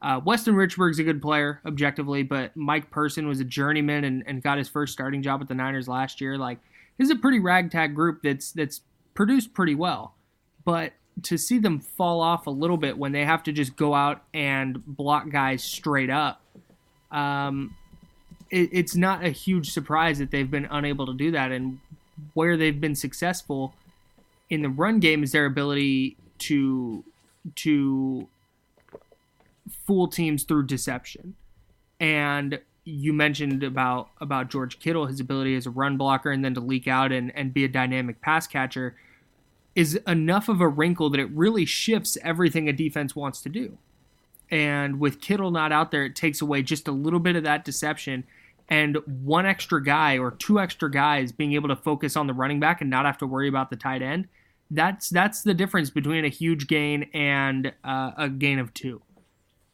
Uh, 0.00 0.20
Weston 0.22 0.54
Richburg's 0.54 0.98
a 0.98 1.02
good 1.02 1.22
player, 1.22 1.60
objectively, 1.64 2.22
but 2.22 2.54
Mike 2.54 2.90
Person 2.90 3.26
was 3.26 3.40
a 3.40 3.44
journeyman 3.44 4.04
and, 4.04 4.22
and 4.26 4.42
got 4.42 4.58
his 4.58 4.68
first 4.68 4.92
starting 4.92 5.22
job 5.22 5.40
with 5.40 5.48
the 5.48 5.54
Niners 5.54 5.88
last 5.88 6.20
year. 6.20 6.36
Like, 6.36 6.58
this 6.98 7.06
is 7.06 7.10
a 7.10 7.18
pretty 7.18 7.40
ragtag 7.40 7.94
group 7.94 8.22
that's 8.22 8.52
that's 8.52 8.82
produced 9.14 9.54
pretty 9.54 9.74
well. 9.74 10.14
But 10.64 10.92
to 11.22 11.38
see 11.38 11.58
them 11.58 11.80
fall 11.80 12.20
off 12.20 12.46
a 12.46 12.50
little 12.50 12.76
bit 12.76 12.98
when 12.98 13.12
they 13.12 13.24
have 13.24 13.42
to 13.44 13.52
just 13.52 13.76
go 13.76 13.94
out 13.94 14.22
and 14.32 14.84
block 14.86 15.30
guys 15.30 15.62
straight 15.62 16.10
up, 16.10 16.40
um, 17.10 17.76
it, 18.50 18.70
it's 18.72 18.96
not 18.96 19.24
a 19.24 19.30
huge 19.30 19.70
surprise 19.70 20.18
that 20.18 20.30
they've 20.30 20.50
been 20.50 20.66
unable 20.70 21.06
to 21.06 21.14
do 21.14 21.30
that. 21.30 21.52
And 21.52 21.78
where 22.34 22.56
they've 22.56 22.80
been 22.80 22.94
successful 22.94 23.74
in 24.50 24.62
the 24.62 24.68
run 24.68 25.00
game 25.00 25.22
is 25.22 25.32
their 25.32 25.46
ability 25.46 26.16
to 26.38 27.04
to 27.56 28.28
fool 29.86 30.08
teams 30.08 30.44
through 30.44 30.66
deception. 30.66 31.34
And 32.00 32.60
you 32.84 33.12
mentioned 33.12 33.62
about 33.62 34.08
about 34.20 34.50
George 34.50 34.78
Kittle, 34.78 35.06
his 35.06 35.20
ability 35.20 35.56
as 35.56 35.66
a 35.66 35.70
run 35.70 35.96
blocker 35.96 36.30
and 36.30 36.44
then 36.44 36.54
to 36.54 36.60
leak 36.60 36.88
out 36.88 37.12
and, 37.12 37.34
and 37.34 37.54
be 37.54 37.64
a 37.64 37.68
dynamic 37.68 38.20
pass 38.20 38.46
catcher 38.46 38.96
is 39.74 39.94
enough 40.06 40.48
of 40.48 40.60
a 40.60 40.68
wrinkle 40.68 41.10
that 41.10 41.20
it 41.20 41.30
really 41.30 41.64
shifts 41.64 42.16
everything 42.22 42.68
a 42.68 42.72
defense 42.72 43.16
wants 43.16 43.40
to 43.42 43.48
do. 43.48 43.78
And 44.50 45.00
with 45.00 45.20
Kittle 45.20 45.50
not 45.50 45.72
out 45.72 45.90
there, 45.90 46.04
it 46.04 46.14
takes 46.14 46.40
away 46.40 46.62
just 46.62 46.86
a 46.86 46.92
little 46.92 47.18
bit 47.18 47.36
of 47.36 47.42
that 47.44 47.64
deception 47.64 48.24
and 48.68 48.96
one 49.06 49.46
extra 49.46 49.82
guy 49.82 50.18
or 50.18 50.30
two 50.30 50.58
extra 50.58 50.90
guys 50.90 51.32
being 51.32 51.52
able 51.52 51.68
to 51.68 51.76
focus 51.76 52.16
on 52.16 52.26
the 52.26 52.32
running 52.32 52.60
back 52.60 52.80
and 52.80 52.88
not 52.88 53.04
have 53.04 53.18
to 53.18 53.26
worry 53.26 53.48
about 53.48 53.70
the 53.70 53.76
tight 53.76 54.02
end. 54.02 54.28
That's 54.70 55.10
that's 55.10 55.42
the 55.42 55.54
difference 55.54 55.90
between 55.90 56.24
a 56.24 56.28
huge 56.28 56.66
gain 56.66 57.10
and 57.12 57.72
uh, 57.84 58.12
a 58.16 58.28
gain 58.28 58.58
of 58.58 58.72
two. 58.72 59.02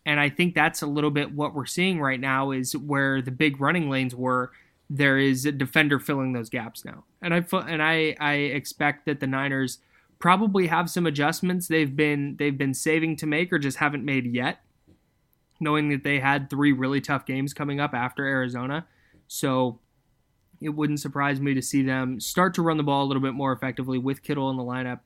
And 0.07 0.19
i 0.19 0.29
think 0.29 0.55
that's 0.55 0.83
a 0.83 0.87
little 0.87 1.11
bit 1.11 1.33
what 1.33 1.55
we're 1.55 1.67
seeing 1.67 2.01
right 2.01 2.19
now 2.19 2.51
is 2.51 2.77
where 2.77 3.23
the 3.23 3.31
big 3.31 3.61
running 3.61 3.89
lanes 3.89 4.15
were 4.15 4.51
there 4.89 5.19
is 5.19 5.47
a 5.47 5.53
defender 5.53 6.01
filling 6.01 6.33
those 6.33 6.51
gaps 6.51 6.85
now. 6.85 7.05
And 7.23 7.33
i 7.33 7.45
and 7.69 7.83
i 7.83 8.17
i 8.19 8.33
expect 8.33 9.07
that 9.07 9.21
the 9.21 9.27
niners 9.27 9.79
probably 10.20 10.68
have 10.68 10.88
some 10.88 11.06
adjustments 11.06 11.66
they've 11.66 11.96
been 11.96 12.37
they've 12.38 12.59
been 12.59 12.74
saving 12.74 13.16
to 13.16 13.26
make 13.26 13.52
or 13.52 13.59
just 13.59 13.78
haven't 13.78 14.04
made 14.04 14.33
yet 14.33 14.61
knowing 15.61 15.90
that 15.90 16.02
they 16.02 16.18
had 16.18 16.48
three 16.48 16.72
really 16.72 17.00
tough 17.00 17.26
games 17.26 17.52
coming 17.52 17.78
up 17.78 17.94
after 17.94 18.24
Arizona. 18.24 18.87
So 19.28 19.78
it 20.61 20.70
wouldn't 20.70 21.00
surprise 21.00 21.40
me 21.40 21.54
to 21.54 21.62
see 21.62 21.83
them 21.83 22.18
start 22.18 22.54
to 22.54 22.62
run 22.62 22.78
the 22.78 22.83
ball 22.83 23.04
a 23.04 23.06
little 23.06 23.22
bit 23.22 23.35
more 23.35 23.52
effectively 23.52 23.98
with 23.98 24.22
Kittle 24.22 24.50
in 24.50 24.56
the 24.56 24.62
lineup, 24.62 25.00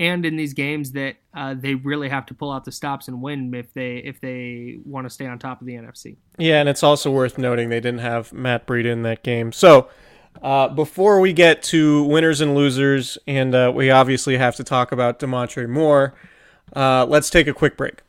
and 0.00 0.24
in 0.24 0.36
these 0.36 0.54
games 0.54 0.92
that 0.92 1.16
uh, 1.34 1.54
they 1.54 1.74
really 1.74 2.08
have 2.08 2.26
to 2.26 2.34
pull 2.34 2.50
out 2.50 2.64
the 2.64 2.72
stops 2.72 3.08
and 3.08 3.22
win 3.22 3.52
if 3.54 3.72
they 3.74 3.96
if 3.98 4.20
they 4.20 4.78
want 4.84 5.06
to 5.06 5.10
stay 5.10 5.26
on 5.26 5.38
top 5.38 5.60
of 5.60 5.66
the 5.66 5.74
NFC. 5.74 6.16
Yeah, 6.38 6.60
and 6.60 6.68
it's 6.68 6.82
also 6.82 7.10
worth 7.10 7.38
noting 7.38 7.68
they 7.68 7.80
didn't 7.80 8.00
have 8.00 8.32
Matt 8.32 8.66
Breida 8.66 8.86
in 8.86 9.02
that 9.02 9.22
game. 9.22 9.52
So 9.52 9.88
uh, 10.42 10.68
before 10.68 11.20
we 11.20 11.32
get 11.32 11.62
to 11.64 12.04
winners 12.04 12.40
and 12.40 12.54
losers, 12.54 13.18
and 13.26 13.54
uh, 13.54 13.72
we 13.74 13.90
obviously 13.90 14.36
have 14.36 14.56
to 14.56 14.64
talk 14.64 14.92
about 14.92 15.18
Damontre 15.18 15.68
Moore, 15.68 16.14
uh, 16.74 17.04
let's 17.06 17.30
take 17.30 17.46
a 17.46 17.54
quick 17.54 17.76
break. 17.76 18.02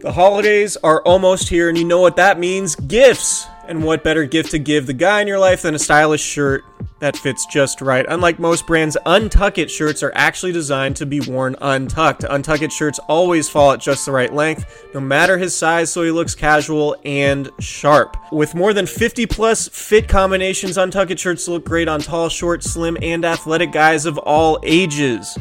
The 0.00 0.12
holidays 0.12 0.76
are 0.78 1.02
almost 1.02 1.48
here, 1.48 1.68
and 1.68 1.76
you 1.76 1.84
know 1.84 2.00
what 2.00 2.16
that 2.16 2.38
means 2.38 2.76
gifts. 2.76 3.46
And 3.68 3.84
what 3.84 4.02
better 4.02 4.24
gift 4.24 4.52
to 4.52 4.58
give 4.58 4.86
the 4.86 4.94
guy 4.94 5.20
in 5.20 5.28
your 5.28 5.38
life 5.38 5.60
than 5.60 5.74
a 5.74 5.78
stylish 5.78 6.22
shirt 6.22 6.64
that 7.00 7.18
fits 7.18 7.44
just 7.44 7.82
right? 7.82 8.06
Unlike 8.08 8.38
most 8.38 8.66
brands, 8.66 8.96
Untuck 9.04 9.58
It 9.58 9.70
shirts 9.70 10.02
are 10.02 10.10
actually 10.14 10.52
designed 10.52 10.96
to 10.96 11.04
be 11.04 11.20
worn 11.20 11.54
untucked. 11.60 12.22
Untuck 12.22 12.62
It 12.62 12.72
shirts 12.72 12.98
always 13.10 13.46
fall 13.46 13.72
at 13.72 13.80
just 13.80 14.06
the 14.06 14.12
right 14.12 14.32
length, 14.32 14.86
no 14.94 15.00
matter 15.00 15.36
his 15.36 15.54
size, 15.54 15.92
so 15.92 16.02
he 16.02 16.10
looks 16.10 16.34
casual 16.34 16.96
and 17.04 17.50
sharp. 17.60 18.16
With 18.32 18.54
more 18.54 18.72
than 18.72 18.86
50 18.86 19.26
plus 19.26 19.68
fit 19.68 20.08
combinations, 20.08 20.78
Untuck 20.78 21.10
It 21.10 21.20
shirts 21.20 21.46
look 21.46 21.66
great 21.66 21.88
on 21.88 22.00
tall, 22.00 22.30
short, 22.30 22.64
slim, 22.64 22.96
and 23.02 23.22
athletic 23.22 23.70
guys 23.70 24.06
of 24.06 24.16
all 24.16 24.58
ages. 24.62 25.36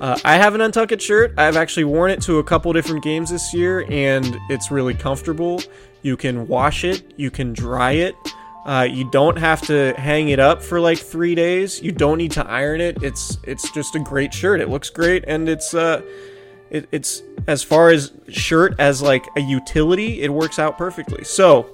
Uh, 0.00 0.18
I 0.24 0.36
have 0.36 0.54
an 0.54 0.60
Untucked 0.60 1.00
shirt. 1.02 1.34
I've 1.36 1.56
actually 1.56 1.84
worn 1.84 2.12
it 2.12 2.20
to 2.22 2.38
a 2.38 2.44
couple 2.44 2.72
different 2.72 3.02
games 3.02 3.30
this 3.30 3.52
year, 3.52 3.84
and 3.88 4.38
it's 4.48 4.70
really 4.70 4.94
comfortable. 4.94 5.60
You 6.02 6.16
can 6.16 6.48
wash 6.48 6.84
it, 6.84 7.14
you 7.16 7.30
can 7.30 7.52
dry 7.52 7.92
it. 7.92 8.14
Uh, 8.64 8.86
you 8.88 9.08
don't 9.10 9.38
have 9.38 9.60
to 9.62 9.92
hang 9.94 10.28
it 10.28 10.38
up 10.38 10.62
for 10.62 10.78
like 10.78 10.98
three 10.98 11.34
days. 11.34 11.82
You 11.82 11.90
don't 11.90 12.18
need 12.18 12.30
to 12.32 12.46
iron 12.46 12.80
it. 12.80 13.02
It's 13.02 13.38
it's 13.44 13.70
just 13.72 13.96
a 13.96 13.98
great 13.98 14.32
shirt. 14.32 14.60
It 14.60 14.68
looks 14.68 14.88
great, 14.88 15.24
and 15.26 15.48
it's 15.48 15.74
uh, 15.74 16.02
it, 16.70 16.88
it's 16.92 17.22
as 17.48 17.62
far 17.62 17.90
as 17.90 18.12
shirt 18.28 18.74
as 18.78 19.02
like 19.02 19.26
a 19.36 19.40
utility, 19.40 20.22
it 20.22 20.32
works 20.32 20.58
out 20.58 20.78
perfectly. 20.78 21.24
So 21.24 21.68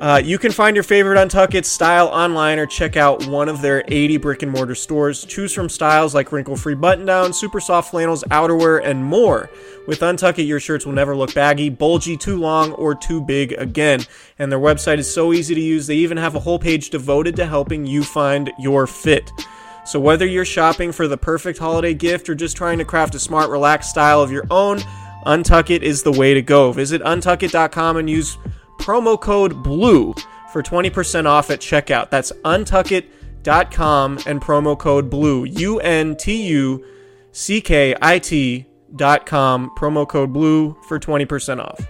Uh, 0.00 0.20
you 0.24 0.36
can 0.36 0.50
find 0.50 0.74
your 0.74 0.82
favorite 0.82 1.16
Untuckit 1.16 1.64
style 1.64 2.08
online 2.08 2.58
or 2.58 2.66
check 2.66 2.96
out 2.96 3.24
one 3.28 3.48
of 3.48 3.62
their 3.62 3.84
80 3.86 4.16
brick 4.16 4.42
and 4.42 4.50
mortar 4.50 4.74
stores. 4.74 5.24
Choose 5.24 5.52
from 5.52 5.68
styles 5.68 6.12
like 6.12 6.32
wrinkle 6.32 6.56
free 6.56 6.74
button 6.74 7.06
down, 7.06 7.32
super 7.32 7.60
soft 7.60 7.92
flannels, 7.92 8.24
outerwear, 8.24 8.84
and 8.84 9.04
more. 9.04 9.48
With 9.86 10.00
Untuckit, 10.00 10.46
your 10.46 10.58
shirts 10.58 10.84
will 10.84 10.92
never 10.92 11.14
look 11.14 11.34
baggy, 11.34 11.68
bulgy, 11.68 12.16
too 12.16 12.36
long, 12.36 12.72
or 12.72 12.96
too 12.96 13.20
big 13.20 13.52
again. 13.52 14.00
And 14.40 14.50
their 14.50 14.58
website 14.58 14.98
is 14.98 15.12
so 15.12 15.32
easy 15.32 15.54
to 15.54 15.60
use, 15.60 15.86
they 15.86 15.96
even 15.96 16.16
have 16.16 16.34
a 16.34 16.40
whole 16.40 16.58
page 16.58 16.90
devoted 16.90 17.36
to 17.36 17.46
helping 17.46 17.86
you 17.86 18.02
find 18.02 18.50
your 18.58 18.88
fit. 18.88 19.30
So, 19.84 20.00
whether 20.00 20.26
you're 20.26 20.44
shopping 20.44 20.92
for 20.92 21.06
the 21.08 21.16
perfect 21.16 21.58
holiday 21.58 21.94
gift 21.94 22.28
or 22.28 22.34
just 22.34 22.56
trying 22.56 22.78
to 22.78 22.84
craft 22.84 23.14
a 23.14 23.18
smart, 23.18 23.50
relaxed 23.50 23.90
style 23.90 24.20
of 24.20 24.30
your 24.30 24.46
own, 24.50 24.80
Untuckit 25.26 25.82
is 25.82 26.02
the 26.02 26.12
way 26.12 26.34
to 26.34 26.42
go. 26.42 26.72
Visit 26.72 27.02
untuckit.com 27.02 27.96
and 27.96 28.08
use 28.10 28.38
promo 28.82 29.18
code 29.18 29.62
BLUE 29.62 30.14
for 30.52 30.62
20% 30.62 31.26
off 31.26 31.50
at 31.50 31.60
checkout. 31.60 32.10
That's 32.10 32.32
untuckit.com 32.44 34.18
and 34.26 34.40
promo 34.42 34.76
code 34.76 35.08
BLUE. 35.08 35.44
U 35.44 35.78
N 35.80 36.16
T 36.16 36.48
U 36.48 36.84
C 37.30 37.60
K 37.60 37.94
I 38.02 38.18
T.com, 38.18 39.70
promo 39.76 40.06
code 40.06 40.32
BLUE 40.32 40.76
for 40.88 40.98
20% 40.98 41.60
off. 41.60 41.86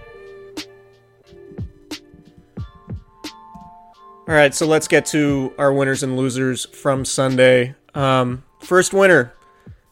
All 4.25 4.35
right, 4.35 4.53
so 4.53 4.65
let's 4.65 4.87
get 4.87 5.05
to 5.07 5.53
our 5.57 5.73
winners 5.73 6.01
and 6.01 6.15
losers 6.15 6.65
from 6.67 7.03
Sunday. 7.03 7.75
Um, 7.93 8.43
first 8.61 8.93
winner, 8.93 9.33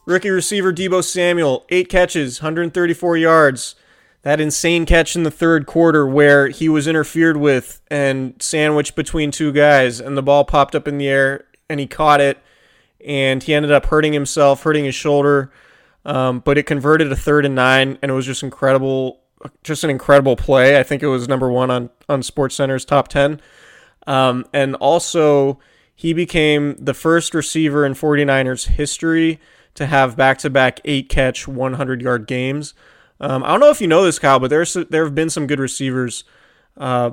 rookie 0.05 0.29
receiver 0.29 0.71
Deebo 0.71 1.03
Samuel, 1.03 1.65
eight 1.69 1.89
catches, 1.89 2.41
134 2.41 3.17
yards 3.17 3.75
that 4.23 4.39
insane 4.39 4.85
catch 4.85 5.15
in 5.15 5.23
the 5.23 5.31
third 5.31 5.65
quarter 5.65 6.05
where 6.05 6.47
he 6.49 6.69
was 6.69 6.87
interfered 6.87 7.37
with 7.37 7.81
and 7.89 8.35
sandwiched 8.39 8.95
between 8.95 9.31
two 9.31 9.51
guys 9.51 9.99
and 9.99 10.15
the 10.15 10.21
ball 10.21 10.45
popped 10.45 10.75
up 10.75 10.87
in 10.87 10.97
the 10.97 11.07
air 11.07 11.45
and 11.69 11.79
he 11.79 11.87
caught 11.87 12.21
it 12.21 12.37
and 13.05 13.41
he 13.43 13.53
ended 13.53 13.71
up 13.71 13.87
hurting 13.87 14.13
himself, 14.13 14.61
hurting 14.63 14.85
his 14.85 14.95
shoulder. 14.95 15.51
Um, 16.05 16.39
but 16.39 16.57
it 16.57 16.63
converted 16.63 17.11
a 17.11 17.15
third 17.15 17.45
and 17.45 17.55
nine 17.55 17.97
and 18.01 18.11
it 18.11 18.13
was 18.13 18.25
just 18.25 18.43
incredible, 18.43 19.21
just 19.63 19.83
an 19.83 19.89
incredible 19.89 20.35
play. 20.35 20.79
I 20.79 20.83
think 20.83 21.01
it 21.01 21.07
was 21.07 21.27
number 21.27 21.51
one 21.51 21.71
on, 21.71 21.89
on 22.07 22.21
Sports 22.21 22.55
Center's 22.55 22.85
top 22.85 23.07
10. 23.07 23.41
Um, 24.07 24.45
and 24.53 24.75
also, 24.75 25.59
he 25.95 26.13
became 26.13 26.75
the 26.79 26.95
first 26.95 27.35
receiver 27.35 27.85
in 27.85 27.93
49ers 27.93 28.67
history 28.67 29.39
to 29.75 29.85
have 29.85 30.17
back 30.17 30.39
to 30.39 30.49
back 30.49 30.79
eight 30.85 31.09
catch, 31.09 31.47
100 31.47 32.01
yard 32.01 32.25
games. 32.25 32.73
Um, 33.21 33.43
I 33.43 33.49
don't 33.49 33.59
know 33.59 33.69
if 33.69 33.79
you 33.79 33.87
know 33.87 34.03
this, 34.03 34.19
Kyle, 34.19 34.39
but 34.39 34.49
there's 34.49 34.73
there 34.73 35.05
have 35.05 35.15
been 35.15 35.29
some 35.29 35.47
good 35.47 35.59
receivers 35.59 36.23
uh, 36.75 37.11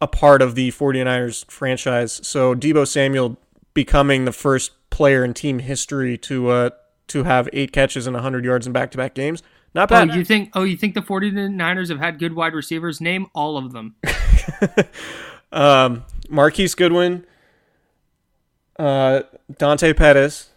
a 0.00 0.06
part 0.06 0.40
of 0.42 0.54
the 0.54 0.70
49ers 0.70 1.48
franchise. 1.50 2.20
So 2.26 2.54
Deebo 2.54 2.86
Samuel 2.86 3.36
becoming 3.74 4.24
the 4.24 4.32
first 4.32 4.72
player 4.90 5.24
in 5.24 5.34
team 5.34 5.58
history 5.58 6.16
to 6.18 6.48
uh, 6.48 6.70
to 7.08 7.24
have 7.24 7.48
eight 7.52 7.72
catches 7.72 8.06
and 8.06 8.14
100 8.14 8.44
yards 8.44 8.66
in 8.66 8.72
back-to-back 8.72 9.14
games. 9.14 9.42
Not 9.74 9.88
bad. 9.88 10.10
Oh, 10.10 10.14
you 10.14 10.24
think? 10.24 10.50
Oh, 10.54 10.64
you 10.64 10.76
think 10.76 10.94
the 10.94 11.00
49ers 11.00 11.88
have 11.88 11.98
had 11.98 12.18
good 12.18 12.34
wide 12.34 12.52
receivers? 12.54 13.00
Name 13.00 13.26
all 13.34 13.56
of 13.56 13.72
them. 13.72 13.94
um, 15.52 16.04
Marquise 16.28 16.74
Goodwin, 16.74 17.24
uh, 18.78 19.22
Dante 19.56 19.92
Pettis, 19.92 20.50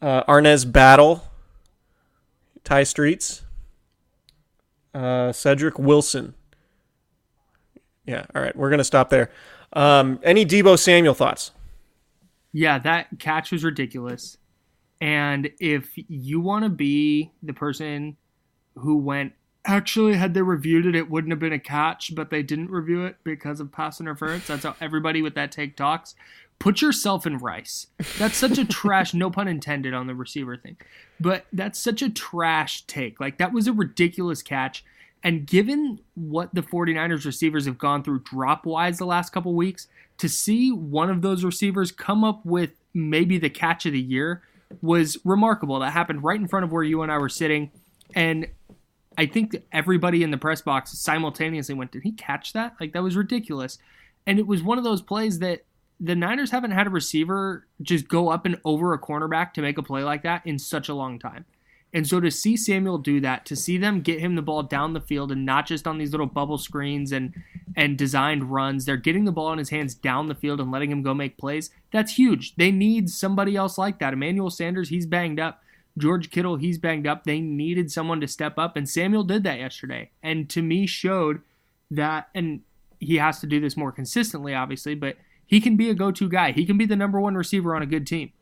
uh, 0.00 0.24
Arnaz 0.24 0.70
Battle, 0.70 1.24
Tai 2.64 2.84
Streets, 2.84 3.42
uh, 4.94 5.32
Cedric 5.32 5.78
Wilson. 5.78 6.34
Yeah, 8.06 8.24
all 8.34 8.42
right, 8.42 8.56
we're 8.56 8.70
gonna 8.70 8.84
stop 8.84 9.10
there. 9.10 9.30
Um, 9.72 10.18
any 10.22 10.46
Deebo 10.46 10.78
Samuel 10.78 11.14
thoughts? 11.14 11.52
Yeah, 12.52 12.78
that 12.78 13.18
catch 13.18 13.52
was 13.52 13.64
ridiculous. 13.64 14.38
And 15.00 15.50
if 15.60 15.90
you 15.94 16.40
want 16.40 16.64
to 16.64 16.70
be 16.70 17.30
the 17.42 17.52
person 17.52 18.16
who 18.76 18.96
went, 18.96 19.32
actually, 19.64 20.14
had 20.14 20.34
they 20.34 20.42
reviewed 20.42 20.86
it, 20.86 20.96
it 20.96 21.10
wouldn't 21.10 21.30
have 21.30 21.38
been 21.38 21.52
a 21.52 21.58
catch, 21.58 22.14
but 22.14 22.30
they 22.30 22.42
didn't 22.42 22.70
review 22.70 23.04
it 23.04 23.16
because 23.22 23.60
of 23.60 23.70
pass 23.70 24.00
interference. 24.00 24.46
That's 24.46 24.64
how 24.64 24.74
everybody 24.80 25.22
with 25.22 25.34
that 25.34 25.52
take 25.52 25.76
talks. 25.76 26.14
Put 26.58 26.82
yourself 26.82 27.26
in 27.26 27.38
rice. 27.38 27.86
That's 28.18 28.36
such 28.36 28.58
a 28.58 28.64
trash, 28.64 29.14
no 29.14 29.30
pun 29.30 29.46
intended 29.46 29.94
on 29.94 30.08
the 30.08 30.14
receiver 30.14 30.56
thing, 30.56 30.76
but 31.20 31.46
that's 31.52 31.78
such 31.78 32.02
a 32.02 32.10
trash 32.10 32.82
take. 32.82 33.20
Like, 33.20 33.38
that 33.38 33.52
was 33.52 33.68
a 33.68 33.72
ridiculous 33.72 34.42
catch. 34.42 34.84
And 35.22 35.46
given 35.46 36.00
what 36.14 36.54
the 36.54 36.62
49ers 36.62 37.24
receivers 37.24 37.66
have 37.66 37.78
gone 37.78 38.02
through 38.02 38.20
drop 38.20 38.66
wise 38.66 38.98
the 38.98 39.06
last 39.06 39.32
couple 39.32 39.54
weeks, 39.54 39.88
to 40.18 40.28
see 40.28 40.72
one 40.72 41.10
of 41.10 41.22
those 41.22 41.44
receivers 41.44 41.92
come 41.92 42.24
up 42.24 42.44
with 42.44 42.72
maybe 42.92 43.38
the 43.38 43.50
catch 43.50 43.86
of 43.86 43.92
the 43.92 44.00
year 44.00 44.42
was 44.82 45.16
remarkable. 45.24 45.78
That 45.78 45.92
happened 45.92 46.22
right 46.22 46.38
in 46.38 46.48
front 46.48 46.64
of 46.64 46.72
where 46.72 46.82
you 46.82 47.02
and 47.02 47.10
I 47.10 47.18
were 47.18 47.28
sitting. 47.28 47.70
And 48.14 48.48
I 49.16 49.26
think 49.26 49.56
everybody 49.72 50.22
in 50.22 50.30
the 50.30 50.38
press 50.38 50.60
box 50.60 50.96
simultaneously 50.98 51.74
went, 51.74 51.92
Did 51.92 52.02
he 52.02 52.12
catch 52.12 52.52
that? 52.52 52.74
Like, 52.80 52.92
that 52.92 53.02
was 53.02 53.16
ridiculous. 53.16 53.78
And 54.26 54.38
it 54.38 54.46
was 54.46 54.62
one 54.62 54.78
of 54.78 54.84
those 54.84 55.00
plays 55.00 55.38
that 55.38 55.64
the 56.00 56.14
Niners 56.14 56.50
haven't 56.50 56.70
had 56.70 56.86
a 56.86 56.90
receiver 56.90 57.66
just 57.82 58.08
go 58.08 58.28
up 58.28 58.46
and 58.46 58.60
over 58.64 58.92
a 58.92 58.98
cornerback 58.98 59.52
to 59.54 59.62
make 59.62 59.78
a 59.78 59.82
play 59.82 60.02
like 60.02 60.22
that 60.22 60.46
in 60.46 60.58
such 60.58 60.88
a 60.88 60.94
long 60.94 61.18
time. 61.18 61.44
And 61.92 62.06
so 62.06 62.20
to 62.20 62.30
see 62.30 62.56
Samuel 62.56 62.98
do 62.98 63.20
that, 63.20 63.46
to 63.46 63.56
see 63.56 63.78
them 63.78 64.02
get 64.02 64.20
him 64.20 64.34
the 64.34 64.42
ball 64.42 64.62
down 64.62 64.92
the 64.92 65.00
field 65.00 65.32
and 65.32 65.46
not 65.46 65.66
just 65.66 65.86
on 65.86 65.96
these 65.96 66.10
little 66.10 66.26
bubble 66.26 66.58
screens 66.58 67.12
and 67.12 67.32
and 67.76 67.96
designed 67.96 68.50
runs, 68.50 68.84
they're 68.84 68.96
getting 68.96 69.24
the 69.24 69.32
ball 69.32 69.52
in 69.52 69.58
his 69.58 69.70
hands 69.70 69.94
down 69.94 70.26
the 70.26 70.34
field 70.34 70.60
and 70.60 70.70
letting 70.70 70.90
him 70.90 71.02
go 71.02 71.14
make 71.14 71.38
plays. 71.38 71.70
That's 71.92 72.14
huge. 72.14 72.56
They 72.56 72.70
need 72.70 73.08
somebody 73.08 73.56
else 73.56 73.78
like 73.78 73.98
that. 74.00 74.12
Emmanuel 74.12 74.50
Sanders, 74.50 74.88
he's 74.90 75.06
banged 75.06 75.40
up. 75.40 75.62
George 75.96 76.30
Kittle, 76.30 76.56
he's 76.56 76.78
banged 76.78 77.06
up. 77.06 77.24
They 77.24 77.40
needed 77.40 77.90
someone 77.90 78.20
to 78.20 78.28
step 78.28 78.58
up, 78.58 78.76
and 78.76 78.88
Samuel 78.88 79.24
did 79.24 79.42
that 79.44 79.58
yesterday. 79.58 80.10
And 80.22 80.48
to 80.50 80.62
me, 80.62 80.86
showed 80.86 81.40
that, 81.90 82.28
and 82.34 82.60
he 83.00 83.16
has 83.16 83.40
to 83.40 83.46
do 83.46 83.60
this 83.60 83.76
more 83.76 83.90
consistently, 83.92 84.54
obviously, 84.54 84.94
but 84.94 85.16
he 85.48 85.60
can 85.60 85.76
be 85.76 85.90
a 85.90 85.94
go 85.94 86.12
to 86.12 86.28
guy. 86.28 86.52
He 86.52 86.64
can 86.64 86.78
be 86.78 86.86
the 86.86 86.94
number 86.94 87.18
one 87.18 87.34
receiver 87.34 87.74
on 87.74 87.82
a 87.82 87.86
good 87.86 88.06
team 88.06 88.32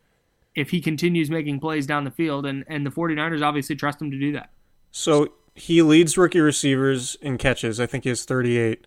if 0.57 0.71
he 0.71 0.81
continues 0.81 1.31
making 1.31 1.61
plays 1.61 1.87
down 1.87 2.05
the 2.05 2.11
field, 2.11 2.45
and, 2.45 2.65
and 2.67 2.85
the 2.85 2.91
49ers 2.91 3.43
obviously 3.43 3.77
trust 3.77 4.03
him 4.03 4.11
to 4.11 4.19
do 4.19 4.33
that. 4.33 4.51
So 4.91 5.35
he 5.55 5.83
leads 5.83 6.19
rookie 6.19 6.41
receivers 6.41 7.17
in 7.23 7.39
catches. 7.39 7.79
I 7.79 7.87
think 7.87 8.05
he 8.05 8.09
has 8.11 8.25
38. 8.25 8.87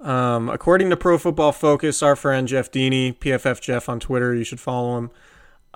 Um, 0.00 0.48
according 0.48 0.90
to 0.90 0.96
Pro 0.96 1.18
Football 1.18 1.52
Focus, 1.52 2.02
our 2.02 2.16
friend 2.16 2.48
Jeff 2.48 2.72
Deeney, 2.72 3.16
PFF 3.16 3.60
Jeff 3.60 3.88
on 3.88 4.00
Twitter, 4.00 4.34
you 4.34 4.42
should 4.42 4.58
follow 4.58 4.98
him. 4.98 5.10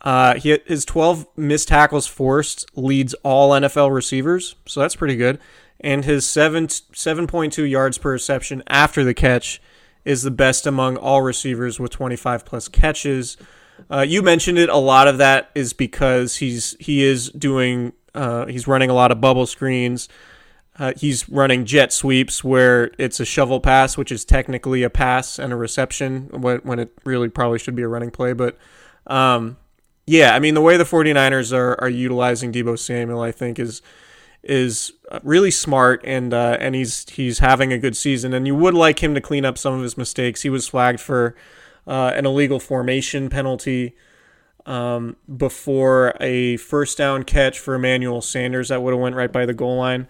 Uh, 0.02 0.34
he 0.34 0.58
his 0.66 0.84
12 0.84 1.26
missed 1.36 1.68
tackles 1.68 2.06
forced 2.06 2.66
leads 2.76 3.14
all 3.22 3.50
NFL 3.50 3.94
receivers, 3.94 4.56
so 4.66 4.80
that's 4.80 4.96
pretty 4.96 5.16
good. 5.16 5.38
And 5.80 6.04
his 6.04 6.26
seven 6.26 6.66
7.2 6.66 7.70
yards 7.70 7.98
per 7.98 8.10
reception 8.10 8.62
after 8.66 9.04
the 9.04 9.14
catch 9.14 9.60
is 10.06 10.22
the 10.22 10.30
best 10.30 10.66
among 10.66 10.96
all 10.96 11.20
receivers 11.20 11.78
with 11.80 11.90
25 11.90 12.46
plus 12.46 12.68
catches. 12.68 13.36
Uh, 13.90 14.00
you 14.06 14.22
mentioned 14.22 14.56
it. 14.56 14.70
A 14.70 14.76
lot 14.76 15.08
of 15.08 15.18
that 15.18 15.50
is 15.54 15.72
because 15.72 16.36
he's 16.36 16.76
he 16.78 17.02
is 17.02 17.28
doing 17.30 17.92
uh, 18.14 18.46
he's 18.46 18.66
running 18.66 18.88
a 18.88 18.94
lot 18.94 19.10
of 19.10 19.20
bubble 19.20 19.46
screens. 19.46 20.08
Uh, 20.78 20.92
he's 20.96 21.28
running 21.28 21.64
jet 21.64 21.92
sweeps 21.92 22.44
where 22.44 22.92
it's 22.98 23.18
a 23.18 23.24
shovel 23.24 23.60
pass, 23.60 23.96
which 23.96 24.12
is 24.12 24.24
technically 24.24 24.82
a 24.82 24.90
pass 24.90 25.38
and 25.38 25.52
a 25.52 25.56
reception 25.56 26.28
when, 26.32 26.58
when 26.58 26.78
it 26.78 26.92
really 27.04 27.28
probably 27.28 27.58
should 27.58 27.74
be 27.74 27.82
a 27.82 27.88
running 27.88 28.10
play. 28.10 28.32
But 28.32 28.58
um, 29.06 29.56
yeah, 30.06 30.34
I 30.34 30.38
mean 30.38 30.54
the 30.54 30.60
way 30.62 30.76
the 30.76 30.84
49ers 30.84 31.52
are 31.52 31.78
are 31.80 31.88
utilizing 31.88 32.52
Deebo 32.52 32.78
Samuel, 32.78 33.20
I 33.20 33.32
think 33.32 33.58
is 33.58 33.82
is 34.48 34.92
really 35.22 35.50
smart 35.50 36.00
and 36.04 36.32
uh, 36.32 36.56
and 36.60 36.74
he's 36.74 37.08
he's 37.10 37.40
having 37.40 37.72
a 37.72 37.78
good 37.78 37.96
season. 37.96 38.32
And 38.32 38.46
you 38.46 38.54
would 38.54 38.74
like 38.74 39.02
him 39.02 39.14
to 39.14 39.20
clean 39.20 39.44
up 39.44 39.58
some 39.58 39.74
of 39.74 39.82
his 39.82 39.96
mistakes. 39.96 40.42
He 40.42 40.50
was 40.50 40.68
flagged 40.68 41.00
for 41.00 41.34
uh, 41.86 42.12
an 42.14 42.26
illegal 42.26 42.58
formation 42.58 43.28
penalty 43.28 43.94
um, 44.64 45.16
before 45.36 46.14
a 46.20 46.56
first 46.56 46.98
down 46.98 47.22
catch 47.22 47.58
for 47.58 47.74
Emmanuel 47.74 48.20
Sanders 48.20 48.68
that 48.68 48.82
would 48.82 48.92
have 48.92 49.00
went 49.00 49.14
right 49.14 49.32
by 49.32 49.46
the 49.46 49.54
goal 49.54 49.76
line. 49.78 50.08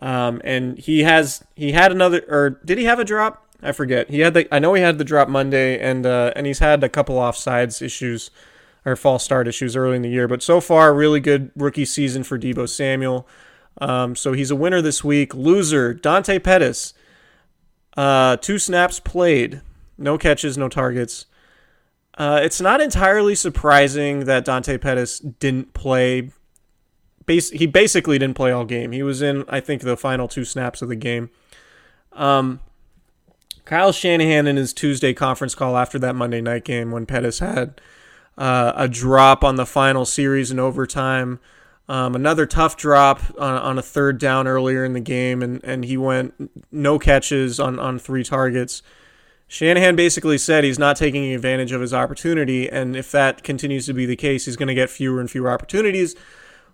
Um, 0.00 0.40
and 0.44 0.78
he 0.78 1.02
has 1.02 1.44
he 1.56 1.72
had 1.72 1.92
another 1.92 2.24
or 2.28 2.50
did 2.64 2.78
he 2.78 2.84
have 2.84 2.98
a 2.98 3.04
drop? 3.04 3.44
I 3.62 3.72
forget. 3.72 4.10
He 4.10 4.20
had 4.20 4.34
the 4.34 4.54
I 4.54 4.58
know 4.58 4.74
he 4.74 4.82
had 4.82 4.98
the 4.98 5.04
drop 5.04 5.28
Monday 5.28 5.78
and 5.78 6.06
uh, 6.06 6.32
and 6.36 6.46
he's 6.46 6.60
had 6.60 6.82
a 6.84 6.88
couple 6.88 7.16
offsides 7.16 7.82
issues 7.82 8.30
or 8.84 8.96
false 8.96 9.24
start 9.24 9.48
issues 9.48 9.76
early 9.76 9.96
in 9.96 10.02
the 10.02 10.08
year. 10.08 10.28
But 10.28 10.42
so 10.42 10.60
far, 10.60 10.94
really 10.94 11.20
good 11.20 11.50
rookie 11.56 11.84
season 11.84 12.22
for 12.22 12.38
Deebo 12.38 12.68
Samuel. 12.68 13.26
Um, 13.80 14.16
so 14.16 14.32
he's 14.32 14.50
a 14.50 14.56
winner 14.56 14.82
this 14.82 15.04
week. 15.04 15.34
Loser, 15.34 15.94
Dante 15.94 16.38
Pettis. 16.38 16.94
Uh, 17.96 18.36
two 18.36 18.58
snaps 18.58 19.00
played, 19.00 19.60
no 19.96 20.18
catches, 20.18 20.56
no 20.56 20.68
targets. 20.68 21.26
Uh, 22.16 22.40
it's 22.42 22.60
not 22.60 22.80
entirely 22.80 23.34
surprising 23.34 24.24
that 24.24 24.44
Dante 24.44 24.78
Pettis 24.78 25.18
didn't 25.18 25.72
play. 25.72 26.30
Bas- 27.26 27.50
he 27.50 27.66
basically 27.66 28.18
didn't 28.18 28.36
play 28.36 28.50
all 28.50 28.64
game. 28.64 28.92
He 28.92 29.02
was 29.02 29.22
in, 29.22 29.44
I 29.48 29.60
think, 29.60 29.82
the 29.82 29.96
final 29.96 30.26
two 30.26 30.44
snaps 30.44 30.82
of 30.82 30.88
the 30.88 30.96
game. 30.96 31.30
Um, 32.12 32.60
Kyle 33.64 33.92
Shanahan 33.92 34.46
in 34.46 34.56
his 34.56 34.72
Tuesday 34.72 35.12
conference 35.12 35.54
call 35.54 35.76
after 35.76 35.98
that 35.98 36.16
Monday 36.16 36.40
night 36.40 36.64
game 36.64 36.90
when 36.90 37.06
Pettis 37.06 37.38
had 37.38 37.80
uh, 38.38 38.72
a 38.74 38.88
drop 38.88 39.44
on 39.44 39.56
the 39.56 39.66
final 39.66 40.04
series 40.04 40.50
in 40.50 40.58
overtime, 40.58 41.38
um, 41.88 42.14
another 42.14 42.44
tough 42.44 42.76
drop 42.76 43.20
on, 43.38 43.54
on, 43.54 43.78
a 43.78 43.82
third 43.82 44.18
down 44.18 44.46
earlier 44.46 44.84
in 44.84 44.92
the 44.92 45.00
game, 45.00 45.42
and, 45.42 45.64
and 45.64 45.84
he 45.84 45.96
went 45.96 46.50
no 46.70 46.98
catches 46.98 47.58
on, 47.58 47.78
on 47.78 47.98
three 47.98 48.22
targets. 48.22 48.82
Shanahan 49.46 49.96
basically 49.96 50.36
said 50.36 50.64
he's 50.64 50.78
not 50.78 50.96
taking 50.96 51.32
advantage 51.32 51.72
of 51.72 51.80
his 51.80 51.94
opportunity, 51.94 52.68
and 52.68 52.94
if 52.94 53.10
that 53.12 53.42
continues 53.42 53.86
to 53.86 53.94
be 53.94 54.04
the 54.04 54.16
case, 54.16 54.44
he's 54.44 54.56
going 54.56 54.68
to 54.68 54.74
get 54.74 54.90
fewer 54.90 55.18
and 55.18 55.30
fewer 55.30 55.50
opportunities. 55.50 56.14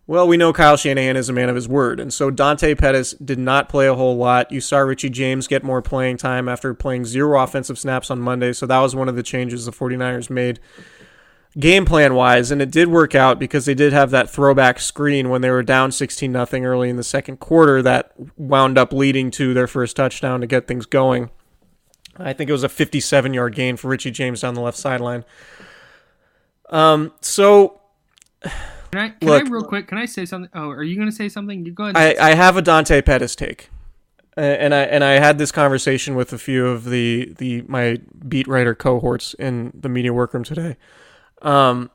Well, 0.06 0.26
we 0.26 0.36
know 0.36 0.52
Kyle 0.52 0.76
Shanahan 0.76 1.16
is 1.16 1.28
a 1.28 1.32
man 1.32 1.48
of 1.48 1.54
his 1.54 1.68
word, 1.68 2.00
and 2.00 2.12
so 2.12 2.30
Dante 2.30 2.74
Pettis 2.74 3.12
did 3.12 3.38
not 3.38 3.68
play 3.68 3.86
a 3.86 3.94
whole 3.94 4.16
lot. 4.16 4.50
You 4.50 4.60
saw 4.60 4.78
Richie 4.78 5.08
James 5.08 5.46
get 5.46 5.62
more 5.62 5.80
playing 5.80 6.16
time 6.16 6.48
after 6.48 6.74
playing 6.74 7.04
zero 7.04 7.40
offensive 7.40 7.78
snaps 7.78 8.10
on 8.10 8.18
Monday, 8.18 8.52
so 8.52 8.66
that 8.66 8.80
was 8.80 8.96
one 8.96 9.08
of 9.08 9.14
the 9.14 9.22
changes 9.22 9.64
the 9.64 9.72
49ers 9.72 10.28
made 10.28 10.58
game 11.58 11.84
plan 11.84 12.14
wise, 12.14 12.50
and 12.50 12.60
it 12.60 12.70
did 12.70 12.88
work 12.88 13.14
out 13.14 13.38
because 13.38 13.64
they 13.64 13.74
did 13.74 13.92
have 13.92 14.10
that 14.10 14.30
throwback 14.30 14.80
screen 14.80 15.28
when 15.28 15.40
they 15.40 15.50
were 15.50 15.62
down 15.62 15.92
16 15.92 16.30
nothing 16.30 16.64
early 16.64 16.88
in 16.88 16.96
the 16.96 17.04
second 17.04 17.38
quarter 17.38 17.82
that 17.82 18.12
wound 18.36 18.76
up 18.76 18.92
leading 18.92 19.30
to 19.32 19.54
their 19.54 19.66
first 19.66 19.96
touchdown 19.96 20.40
to 20.40 20.46
get 20.46 20.66
things 20.66 20.86
going. 20.86 21.30
I 22.16 22.32
think 22.32 22.48
it 22.48 22.52
was 22.52 22.62
a 22.62 22.68
57 22.68 23.34
yard 23.34 23.54
gain 23.54 23.76
for 23.76 23.88
Richie 23.88 24.10
James 24.10 24.40
down 24.40 24.54
the 24.54 24.60
left 24.60 24.78
sideline. 24.78 25.24
Um, 26.70 27.12
so. 27.20 27.80
Can 28.42 28.52
I, 29.00 29.08
can 29.08 29.28
look, 29.28 29.46
I 29.46 29.50
real 29.50 29.64
quick? 29.64 29.88
Can 29.88 29.98
I 29.98 30.06
say 30.06 30.24
something? 30.24 30.50
Oh, 30.54 30.70
are 30.70 30.84
you 30.84 30.94
going 30.94 31.08
to 31.08 31.14
say 31.14 31.28
something? 31.28 31.66
You 31.66 31.72
go 31.72 31.84
ahead. 31.84 31.96
I, 31.96 32.30
I 32.30 32.34
have 32.34 32.56
a 32.56 32.62
Dante 32.62 33.02
Pettis 33.02 33.34
take, 33.34 33.68
and 34.36 34.72
I 34.72 34.82
and 34.82 35.02
I 35.02 35.18
had 35.18 35.36
this 35.38 35.50
conversation 35.50 36.14
with 36.14 36.32
a 36.32 36.38
few 36.38 36.68
of 36.68 36.84
the 36.84 37.34
the 37.38 37.62
my 37.62 37.98
beat 38.28 38.46
writer 38.46 38.72
cohorts 38.72 39.34
in 39.34 39.72
the 39.74 39.88
media 39.88 40.12
workroom 40.12 40.44
today. 40.44 40.76
Um, 41.44 41.90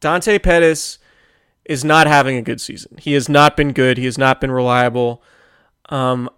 Dante 0.00 0.38
Pettis 0.38 0.98
is 1.64 1.84
not 1.84 2.06
having 2.06 2.36
a 2.36 2.42
good 2.42 2.60
season. 2.60 2.98
He 2.98 3.14
has 3.14 3.28
not 3.28 3.56
been 3.56 3.72
good. 3.72 3.96
He 3.96 4.04
has 4.04 4.18
not 4.18 4.40
been 4.40 4.50
reliable. 4.50 5.22
Um, 5.88 6.30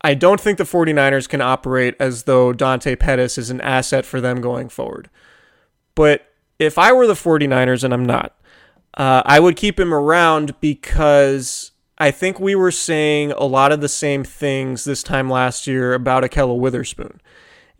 I 0.00 0.14
don't 0.14 0.40
think 0.40 0.56
the 0.56 0.64
49ers 0.64 1.28
can 1.28 1.42
operate 1.42 1.94
as 2.00 2.22
though 2.22 2.52
Dante 2.52 2.96
Pettis 2.96 3.36
is 3.36 3.50
an 3.50 3.60
asset 3.60 4.06
for 4.06 4.20
them 4.20 4.40
going 4.40 4.70
forward. 4.70 5.10
But 5.94 6.26
if 6.58 6.78
I 6.78 6.92
were 6.92 7.06
the 7.06 7.12
49ers, 7.12 7.84
and 7.84 7.92
I'm 7.92 8.06
not, 8.06 8.34
uh, 8.94 9.22
I 9.26 9.38
would 9.38 9.56
keep 9.56 9.78
him 9.78 9.92
around 9.92 10.58
because 10.60 11.72
I 11.98 12.10
think 12.10 12.40
we 12.40 12.54
were 12.54 12.70
saying 12.70 13.32
a 13.32 13.44
lot 13.44 13.72
of 13.72 13.82
the 13.82 13.88
same 13.88 14.24
things 14.24 14.84
this 14.84 15.02
time 15.02 15.28
last 15.28 15.66
year 15.66 15.92
about 15.92 16.22
Ahkello 16.22 16.58
Witherspoon. 16.58 17.20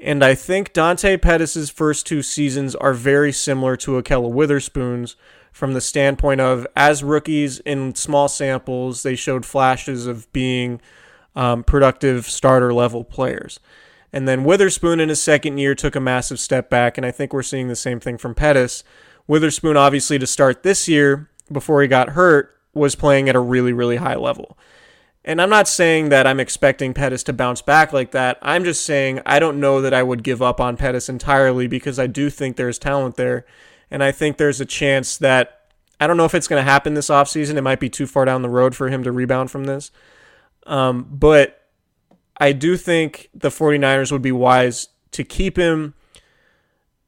And 0.02 0.24
I 0.24 0.34
think 0.34 0.72
Dante 0.72 1.16
Pettis' 1.18 1.68
first 1.68 2.06
two 2.06 2.22
seasons 2.22 2.74
are 2.74 2.94
very 2.94 3.32
similar 3.32 3.76
to 3.76 4.00
Ahkello 4.00 4.30
Witherspoon's 4.32 5.16
from 5.52 5.74
the 5.74 5.80
standpoint 5.80 6.40
of, 6.40 6.66
as 6.76 7.02
rookies 7.04 7.58
in 7.60 7.94
small 7.94 8.28
samples, 8.28 9.02
they 9.02 9.16
showed 9.16 9.44
flashes 9.44 10.06
of 10.06 10.32
being 10.32 10.80
um, 11.34 11.64
productive 11.64 12.26
starter 12.26 12.72
level 12.72 13.04
players. 13.04 13.60
And 14.12 14.26
then 14.26 14.44
Witherspoon 14.44 15.00
in 15.00 15.08
his 15.08 15.20
second 15.20 15.58
year 15.58 15.74
took 15.74 15.94
a 15.94 16.00
massive 16.00 16.40
step 16.40 16.70
back, 16.70 16.96
and 16.96 17.04
I 17.04 17.10
think 17.10 17.32
we're 17.32 17.42
seeing 17.42 17.68
the 17.68 17.76
same 17.76 18.00
thing 18.00 18.16
from 18.16 18.34
Pettis. 18.34 18.82
Witherspoon, 19.26 19.76
obviously, 19.76 20.18
to 20.18 20.26
start 20.26 20.62
this 20.62 20.88
year, 20.88 21.28
before 21.50 21.82
he 21.82 21.88
got 21.88 22.10
hurt, 22.10 22.56
was 22.72 22.94
playing 22.94 23.28
at 23.28 23.36
a 23.36 23.40
really, 23.40 23.72
really 23.72 23.96
high 23.96 24.16
level. 24.16 24.56
And 25.30 25.40
I'm 25.40 25.48
not 25.48 25.68
saying 25.68 26.08
that 26.08 26.26
I'm 26.26 26.40
expecting 26.40 26.92
Pettis 26.92 27.22
to 27.22 27.32
bounce 27.32 27.62
back 27.62 27.92
like 27.92 28.10
that. 28.10 28.36
I'm 28.42 28.64
just 28.64 28.84
saying 28.84 29.20
I 29.24 29.38
don't 29.38 29.60
know 29.60 29.80
that 29.80 29.94
I 29.94 30.02
would 30.02 30.24
give 30.24 30.42
up 30.42 30.60
on 30.60 30.76
Pettis 30.76 31.08
entirely 31.08 31.68
because 31.68 32.00
I 32.00 32.08
do 32.08 32.30
think 32.30 32.56
there's 32.56 32.80
talent 32.80 33.14
there. 33.14 33.46
And 33.92 34.02
I 34.02 34.10
think 34.10 34.38
there's 34.38 34.60
a 34.60 34.64
chance 34.64 35.16
that 35.18 35.68
I 36.00 36.08
don't 36.08 36.16
know 36.16 36.24
if 36.24 36.34
it's 36.34 36.48
going 36.48 36.58
to 36.58 36.68
happen 36.68 36.94
this 36.94 37.10
offseason. 37.10 37.54
It 37.54 37.62
might 37.62 37.78
be 37.78 37.88
too 37.88 38.08
far 38.08 38.24
down 38.24 38.42
the 38.42 38.48
road 38.48 38.74
for 38.74 38.88
him 38.88 39.04
to 39.04 39.12
rebound 39.12 39.52
from 39.52 39.66
this. 39.66 39.92
Um, 40.66 41.06
but 41.08 41.64
I 42.38 42.50
do 42.50 42.76
think 42.76 43.30
the 43.32 43.50
49ers 43.50 44.10
would 44.10 44.22
be 44.22 44.32
wise 44.32 44.88
to 45.12 45.22
keep 45.22 45.56
him 45.56 45.94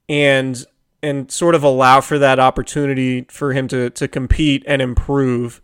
and 0.09 0.65
and 1.03 1.29
sort 1.29 1.57
of 1.57 1.65
allow 1.65 2.01
for 2.01 2.21
that 2.21 2.39
opportunity 2.39 3.23
for 3.31 3.53
him 3.53 3.67
to 3.67 3.91
to 3.91 4.07
compete 4.07 4.63
and 4.69 4.81
improve 4.81 5.61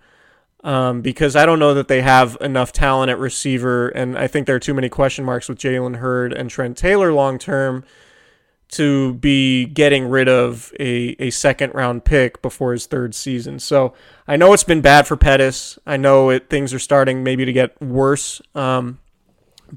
um, 0.64 1.02
because 1.02 1.36
I 1.36 1.46
don't 1.46 1.58
know 1.58 1.74
that 1.74 1.88
they 1.88 2.02
have 2.02 2.36
enough 2.40 2.72
talent 2.72 3.10
at 3.10 3.18
receiver, 3.18 3.88
and 3.88 4.18
I 4.18 4.26
think 4.26 4.46
there 4.46 4.56
are 4.56 4.60
too 4.60 4.74
many 4.74 4.88
question 4.88 5.24
marks 5.24 5.48
with 5.48 5.58
Jalen 5.58 5.96
Hurd 5.96 6.32
and 6.32 6.50
Trent 6.50 6.76
Taylor 6.76 7.12
long 7.12 7.38
term 7.38 7.84
to 8.70 9.14
be 9.14 9.64
getting 9.64 10.08
rid 10.08 10.28
of 10.28 10.72
a, 10.78 11.16
a 11.18 11.30
second 11.30 11.74
round 11.74 12.04
pick 12.04 12.42
before 12.42 12.72
his 12.72 12.86
third 12.86 13.14
season. 13.14 13.58
So 13.58 13.94
I 14.26 14.36
know 14.36 14.52
it's 14.52 14.64
been 14.64 14.82
bad 14.82 15.06
for 15.06 15.16
Pettis. 15.16 15.78
I 15.86 15.96
know 15.96 16.28
it, 16.30 16.50
things 16.50 16.74
are 16.74 16.78
starting 16.78 17.24
maybe 17.24 17.46
to 17.46 17.52
get 17.52 17.80
worse. 17.80 18.42
Um, 18.54 18.98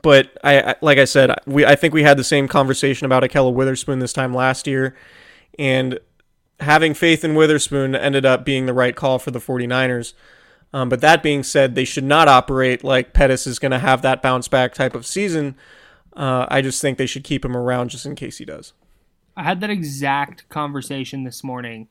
but 0.01 0.37
I, 0.43 0.61
I, 0.61 0.75
like 0.81 0.97
I 0.97 1.05
said, 1.05 1.31
we 1.45 1.65
I 1.65 1.75
think 1.75 1.93
we 1.93 2.03
had 2.03 2.17
the 2.17 2.23
same 2.23 2.47
conversation 2.47 3.05
about 3.05 3.23
Ahkello 3.23 3.53
Witherspoon 3.53 3.99
this 3.99 4.13
time 4.13 4.33
last 4.33 4.67
year, 4.67 4.95
and 5.59 5.99
having 6.59 6.93
faith 6.93 7.23
in 7.23 7.35
Witherspoon 7.35 7.95
ended 7.95 8.25
up 8.25 8.45
being 8.45 8.65
the 8.65 8.73
right 8.73 8.95
call 8.95 9.19
for 9.19 9.31
the 9.31 9.39
49ers. 9.39 10.13
Um, 10.73 10.89
but 10.89 11.01
that 11.01 11.21
being 11.21 11.43
said, 11.43 11.75
they 11.75 11.85
should 11.85 12.03
not 12.03 12.27
operate 12.27 12.83
like 12.83 13.13
Pettis 13.13 13.45
is 13.45 13.59
going 13.59 13.71
to 13.71 13.79
have 13.79 14.01
that 14.03 14.21
bounce 14.21 14.47
back 14.47 14.73
type 14.73 14.95
of 14.95 15.05
season. 15.05 15.55
Uh, 16.15 16.45
I 16.49 16.61
just 16.61 16.81
think 16.81 16.97
they 16.97 17.05
should 17.05 17.23
keep 17.23 17.43
him 17.43 17.55
around 17.57 17.89
just 17.89 18.05
in 18.05 18.15
case 18.15 18.37
he 18.37 18.45
does. 18.45 18.73
I 19.35 19.43
had 19.43 19.61
that 19.61 19.69
exact 19.69 20.47
conversation 20.49 21.23
this 21.23 21.43
morning 21.43 21.87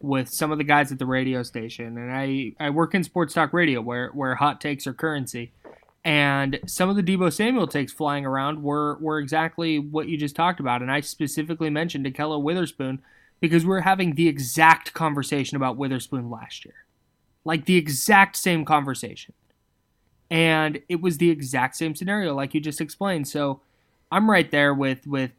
with 0.00 0.28
some 0.28 0.50
of 0.50 0.58
the 0.58 0.64
guys 0.64 0.90
at 0.90 0.98
the 0.98 1.06
radio 1.06 1.42
station, 1.42 1.96
and 1.96 2.12
I, 2.12 2.54
I 2.58 2.70
work 2.70 2.94
in 2.94 3.04
sports 3.04 3.34
talk 3.34 3.52
radio 3.52 3.80
where, 3.80 4.08
where 4.08 4.34
hot 4.34 4.60
takes 4.60 4.86
are 4.86 4.92
currency. 4.92 5.52
And 6.04 6.58
some 6.66 6.88
of 6.88 6.96
the 6.96 7.02
Deebo 7.02 7.32
Samuel 7.32 7.68
takes 7.68 7.92
flying 7.92 8.26
around 8.26 8.64
were, 8.64 8.98
were 9.00 9.20
exactly 9.20 9.78
what 9.78 10.08
you 10.08 10.16
just 10.16 10.34
talked 10.34 10.58
about. 10.58 10.82
And 10.82 10.90
I 10.90 11.00
specifically 11.00 11.70
mentioned 11.70 12.04
Ahkello 12.04 12.42
Witherspoon 12.42 13.00
because 13.40 13.62
we 13.62 13.68
we're 13.68 13.80
having 13.80 14.16
the 14.16 14.26
exact 14.26 14.92
conversation 14.94 15.56
about 15.56 15.76
Witherspoon 15.76 16.28
last 16.28 16.64
year 16.64 16.81
like 17.44 17.66
the 17.66 17.76
exact 17.76 18.36
same 18.36 18.64
conversation. 18.64 19.34
And 20.30 20.80
it 20.88 21.02
was 21.02 21.18
the 21.18 21.30
exact 21.30 21.76
same 21.76 21.94
scenario 21.94 22.34
like 22.34 22.54
you 22.54 22.60
just 22.60 22.80
explained. 22.80 23.28
So 23.28 23.60
I'm 24.10 24.30
right 24.30 24.50
there 24.50 24.72
with 24.72 25.06
with 25.06 25.32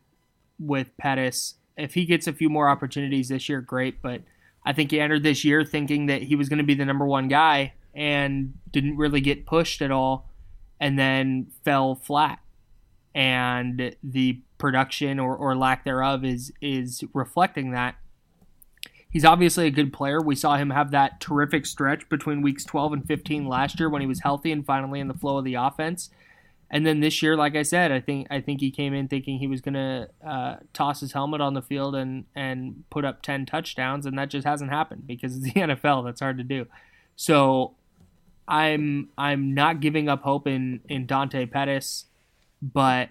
with 0.59 0.95
Pettis. 0.97 1.55
If 1.77 1.95
he 1.95 2.05
gets 2.05 2.27
a 2.27 2.33
few 2.33 2.49
more 2.49 2.69
opportunities 2.69 3.29
this 3.29 3.49
year, 3.49 3.61
great, 3.61 4.01
but 4.01 4.21
I 4.65 4.73
think 4.73 4.91
he 4.91 4.99
entered 4.99 5.23
this 5.23 5.43
year 5.43 5.63
thinking 5.63 6.05
that 6.05 6.23
he 6.23 6.35
was 6.35 6.47
going 6.47 6.59
to 6.59 6.63
be 6.63 6.75
the 6.75 6.85
number 6.85 7.05
1 7.05 7.27
guy 7.27 7.73
and 7.93 8.53
didn't 8.71 8.97
really 8.97 9.21
get 9.21 9.45
pushed 9.45 9.81
at 9.81 9.91
all 9.91 10.29
and 10.79 10.97
then 10.97 11.47
fell 11.63 11.95
flat. 11.95 12.39
And 13.15 13.95
the 14.03 14.41
production 14.57 15.19
or, 15.19 15.35
or 15.35 15.55
lack 15.55 15.83
thereof 15.83 16.23
is 16.23 16.51
is 16.61 17.03
reflecting 17.13 17.71
that. 17.71 17.95
He's 19.13 19.23
obviously 19.23 19.67
a 19.67 19.71
good 19.71 19.93
player. 19.93 20.19
We 20.19 20.35
saw 20.35 20.57
him 20.57 20.71
have 20.71 20.89
that 20.89 21.19
terrific 21.19 21.67
stretch 21.67 22.09
between 22.09 22.41
weeks 22.41 22.65
12 22.65 22.93
and 22.93 23.07
15 23.07 23.47
last 23.47 23.79
year 23.79 23.87
when 23.87 24.01
he 24.01 24.07
was 24.07 24.21
healthy 24.21 24.51
and 24.51 24.65
finally 24.65 24.99
in 24.99 25.07
the 25.07 25.13
flow 25.13 25.37
of 25.37 25.45
the 25.45 25.53
offense. 25.53 26.09
And 26.71 26.83
then 26.83 26.99
this 26.99 27.21
year, 27.21 27.37
like 27.37 27.55
I 27.55 27.61
said, 27.61 27.91
I 27.91 27.99
think 27.99 28.25
I 28.31 28.41
think 28.41 28.59
he 28.59 28.71
came 28.71 28.95
in 28.95 29.07
thinking 29.07 29.37
he 29.37 29.45
was 29.45 29.61
going 29.61 29.75
to 29.75 30.09
uh, 30.25 30.55
toss 30.73 30.99
his 31.01 31.11
helmet 31.11 31.39
on 31.39 31.53
the 31.53 31.61
field 31.61 31.93
and 31.93 32.25
and 32.33 32.83
put 32.89 33.05
up 33.05 33.21
10 33.21 33.45
touchdowns, 33.45 34.07
and 34.07 34.17
that 34.17 34.29
just 34.29 34.47
hasn't 34.47 34.71
happened 34.71 35.05
because 35.05 35.35
it's 35.35 35.43
the 35.43 35.51
NFL. 35.61 36.03
That's 36.03 36.19
hard 36.19 36.39
to 36.39 36.43
do. 36.43 36.65
So 37.15 37.75
I'm 38.47 39.09
I'm 39.15 39.53
not 39.53 39.81
giving 39.81 40.09
up 40.09 40.23
hope 40.23 40.47
in 40.47 40.81
in 40.89 41.05
Dante 41.05 41.45
Pettis, 41.45 42.05
but 42.63 43.09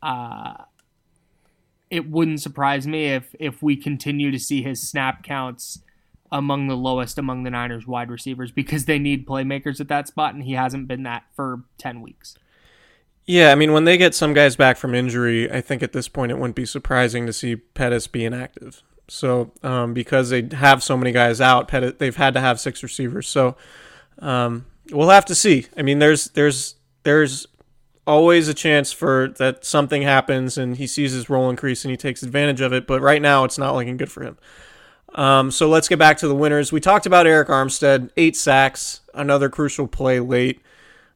uh, 0.00 0.54
it 1.90 2.08
wouldn't 2.08 2.40
surprise 2.40 2.86
me 2.86 3.06
if 3.06 3.34
if 3.38 3.62
we 3.62 3.76
continue 3.76 4.30
to 4.30 4.38
see 4.38 4.62
his 4.62 4.80
snap 4.80 5.22
counts 5.22 5.80
among 6.32 6.68
the 6.68 6.76
lowest 6.76 7.18
among 7.18 7.42
the 7.42 7.50
Niners 7.50 7.86
wide 7.86 8.10
receivers 8.10 8.52
because 8.52 8.84
they 8.84 8.98
need 8.98 9.26
playmakers 9.26 9.80
at 9.80 9.88
that 9.88 10.06
spot 10.06 10.34
and 10.34 10.44
he 10.44 10.52
hasn't 10.52 10.86
been 10.86 11.02
that 11.02 11.24
for 11.34 11.64
10 11.78 12.00
weeks. 12.00 12.36
Yeah, 13.26 13.50
I 13.50 13.56
mean 13.56 13.72
when 13.72 13.84
they 13.84 13.96
get 13.96 14.14
some 14.14 14.32
guys 14.32 14.56
back 14.56 14.76
from 14.76 14.94
injury, 14.94 15.50
I 15.50 15.60
think 15.60 15.82
at 15.82 15.92
this 15.92 16.08
point 16.08 16.32
it 16.32 16.38
wouldn't 16.38 16.56
be 16.56 16.66
surprising 16.66 17.26
to 17.26 17.32
see 17.32 17.56
Pettis 17.56 18.06
be 18.06 18.24
inactive. 18.24 18.82
So 19.08 19.50
um, 19.64 19.92
because 19.92 20.30
they 20.30 20.48
have 20.52 20.84
so 20.84 20.96
many 20.96 21.10
guys 21.10 21.40
out, 21.40 21.66
Pettis, 21.66 21.94
they've 21.98 22.14
had 22.14 22.34
to 22.34 22.40
have 22.40 22.60
six 22.60 22.82
receivers. 22.82 23.26
So 23.26 23.56
um, 24.20 24.66
we'll 24.92 25.10
have 25.10 25.24
to 25.26 25.34
see. 25.34 25.66
I 25.76 25.82
mean, 25.82 25.98
there's 25.98 26.26
there's 26.30 26.76
there's 27.02 27.46
always 28.06 28.48
a 28.48 28.54
chance 28.54 28.92
for 28.92 29.28
that 29.38 29.64
something 29.64 30.02
happens 30.02 30.58
and 30.58 30.76
he 30.76 30.86
sees 30.86 31.12
his 31.12 31.30
role 31.30 31.48
increase 31.50 31.84
and 31.84 31.90
he 31.90 31.96
takes 31.96 32.22
advantage 32.22 32.60
of 32.60 32.72
it. 32.72 32.86
But 32.86 33.00
right 33.00 33.22
now, 33.22 33.44
it's 33.44 33.58
not 33.58 33.74
looking 33.74 33.96
good 33.96 34.10
for 34.10 34.22
him. 34.24 34.38
Um, 35.14 35.50
so 35.50 35.68
let's 35.68 35.88
get 35.88 35.98
back 35.98 36.18
to 36.18 36.28
the 36.28 36.34
winners. 36.34 36.72
We 36.72 36.80
talked 36.80 37.06
about 37.06 37.26
Arik 37.26 37.46
Armstead, 37.46 38.10
eight 38.16 38.36
sacks, 38.36 39.00
another 39.14 39.48
crucial 39.48 39.86
play 39.88 40.20
late. 40.20 40.60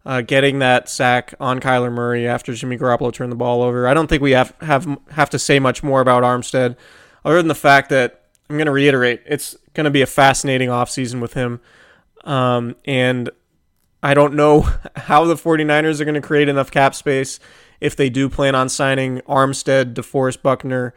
uh, 0.07 0.20
getting 0.20 0.59
that 0.59 0.89
sack 0.89 1.35
on 1.41 1.61
Kyler 1.61 1.93
Murray 1.93 2.26
after 2.26 2.53
Jimmy 2.53 2.76
Garoppolo 2.76 3.12
turned 3.12 3.32
the 3.32 3.37
ball 3.37 3.62
over. 3.62 3.89
I 3.89 3.95
don't 3.95 4.07
think 4.07 4.22
we 4.22 4.32
have 4.32 4.55
have 4.61 4.87
have 5.12 5.30
to 5.30 5.39
say 5.39 5.59
much 5.59 5.82
more 5.82 6.01
about 6.01 6.22
Armstead, 6.22 6.76
other 7.24 7.37
than 7.37 7.49
the 7.49 7.55
fact 7.55 7.89
that 7.91 8.24
I'm 8.51 8.57
going 8.57 8.66
to 8.66 8.72
reiterate 8.72 9.22
it's 9.26 9.57
going 9.72 9.85
to 9.85 9.91
be 9.91 10.03
a 10.03 10.07
fascinating 10.07 10.68
offseason 10.68 11.20
with 11.20 11.35
him, 11.35 11.61
um, 12.24 12.76
and 12.85 13.30
I 14.05 14.13
don't 14.13 14.35
know 14.35 14.61
how 14.97 15.25
the 15.25 15.35
49ers 15.35 16.01
are 16.01 16.05
going 16.05 16.15
to 16.15 16.21
create 16.21 16.49
enough 16.49 16.71
cap 16.71 16.95
space 16.95 17.41
if 17.81 17.97
they 17.97 18.11
do 18.11 18.29
plan 18.29 18.55
on 18.55 18.69
signing 18.69 19.21
Armstead, 19.23 19.95
DeForest 19.95 20.43
Buckner, 20.43 20.95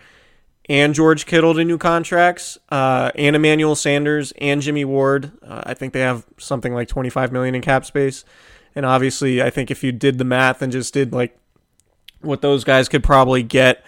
and 0.70 0.94
George 0.94 1.26
Kittle 1.26 1.54
to 1.54 1.64
new 1.64 1.78
contracts, 1.78 2.58
uh, 2.70 3.12
and 3.16 3.36
Emmanuel 3.36 3.76
Sanders 3.76 4.34
and 4.40 4.62
Jimmy 4.62 4.84
Ward. 4.84 5.32
Uh, 5.42 5.64
I 5.66 5.74
think 5.74 5.94
they 5.94 6.02
have 6.02 6.26
something 6.38 6.74
like 6.74 6.90
25 6.90 7.32
million 7.32 7.56
in 7.56 7.62
cap 7.62 7.86
space. 7.86 8.26
And 8.76 8.86
obviously, 8.86 9.42
I 9.42 9.50
think 9.50 9.72
if 9.72 9.84
you 9.84 9.94
did 9.94 10.18
the 10.18 10.26
math 10.26 10.62
and 10.62 10.72
just 10.72 10.94
did 10.94 11.14
like 11.14 11.40
what 12.22 12.42
those 12.42 12.66
guys 12.66 12.90
could 12.90 13.04
probably 13.04 13.42
get 13.42 13.84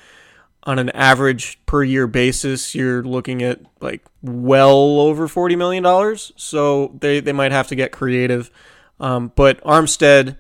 on 0.64 0.80
an 0.80 0.90
average 0.92 1.60
per 1.66 1.84
year 1.84 2.08
basis, 2.08 2.74
you're 2.74 3.04
looking 3.04 3.44
at 3.44 3.60
like 3.82 4.06
well 4.22 5.02
over 5.02 5.28
$40 5.28 5.58
million. 5.58 6.18
So 6.38 6.96
they, 7.00 7.20
they 7.20 7.34
might 7.34 7.52
have 7.52 7.68
to 7.68 7.76
get 7.76 7.92
creative. 7.92 8.50
Um, 9.00 9.32
but 9.36 9.64
Armstead 9.64 10.38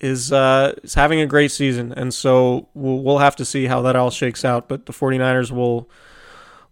is 0.00 0.32
uh, 0.32 0.74
is 0.82 0.94
having 0.94 1.20
a 1.20 1.26
great 1.26 1.50
season, 1.50 1.92
and 1.92 2.12
so 2.14 2.68
we'll, 2.74 3.02
we'll 3.02 3.18
have 3.18 3.36
to 3.36 3.44
see 3.44 3.66
how 3.66 3.82
that 3.82 3.96
all 3.96 4.10
shakes 4.10 4.44
out. 4.44 4.68
But 4.68 4.86
the 4.86 4.92
49ers 4.92 5.50
will 5.50 5.90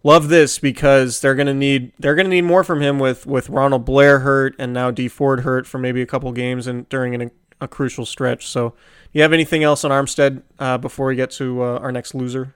love 0.03 0.29
this 0.29 0.59
because 0.59 1.19
they're 1.19 1.35
gonna 1.35 1.53
need 1.53 1.91
they're 1.99 2.15
gonna 2.15 2.29
need 2.29 2.43
more 2.43 2.63
from 2.63 2.81
him 2.81 2.99
with 2.99 3.25
with 3.25 3.49
Ronald 3.49 3.85
Blair 3.85 4.19
hurt 4.19 4.55
and 4.57 4.73
now 4.73 4.91
Dee 4.91 5.07
Ford 5.07 5.41
hurt 5.41 5.67
for 5.67 5.77
maybe 5.77 6.01
a 6.01 6.05
couple 6.05 6.31
games 6.31 6.67
and 6.67 6.87
during 6.89 7.15
an, 7.15 7.31
a 7.59 7.67
crucial 7.67 8.05
stretch. 8.05 8.47
So, 8.47 8.73
you 9.11 9.21
have 9.21 9.33
anything 9.33 9.63
else 9.63 9.83
on 9.83 9.91
Armstead 9.91 10.43
uh, 10.59 10.77
before 10.77 11.07
we 11.07 11.15
get 11.15 11.31
to 11.31 11.63
uh, 11.63 11.79
our 11.79 11.91
next 11.91 12.15
loser? 12.15 12.55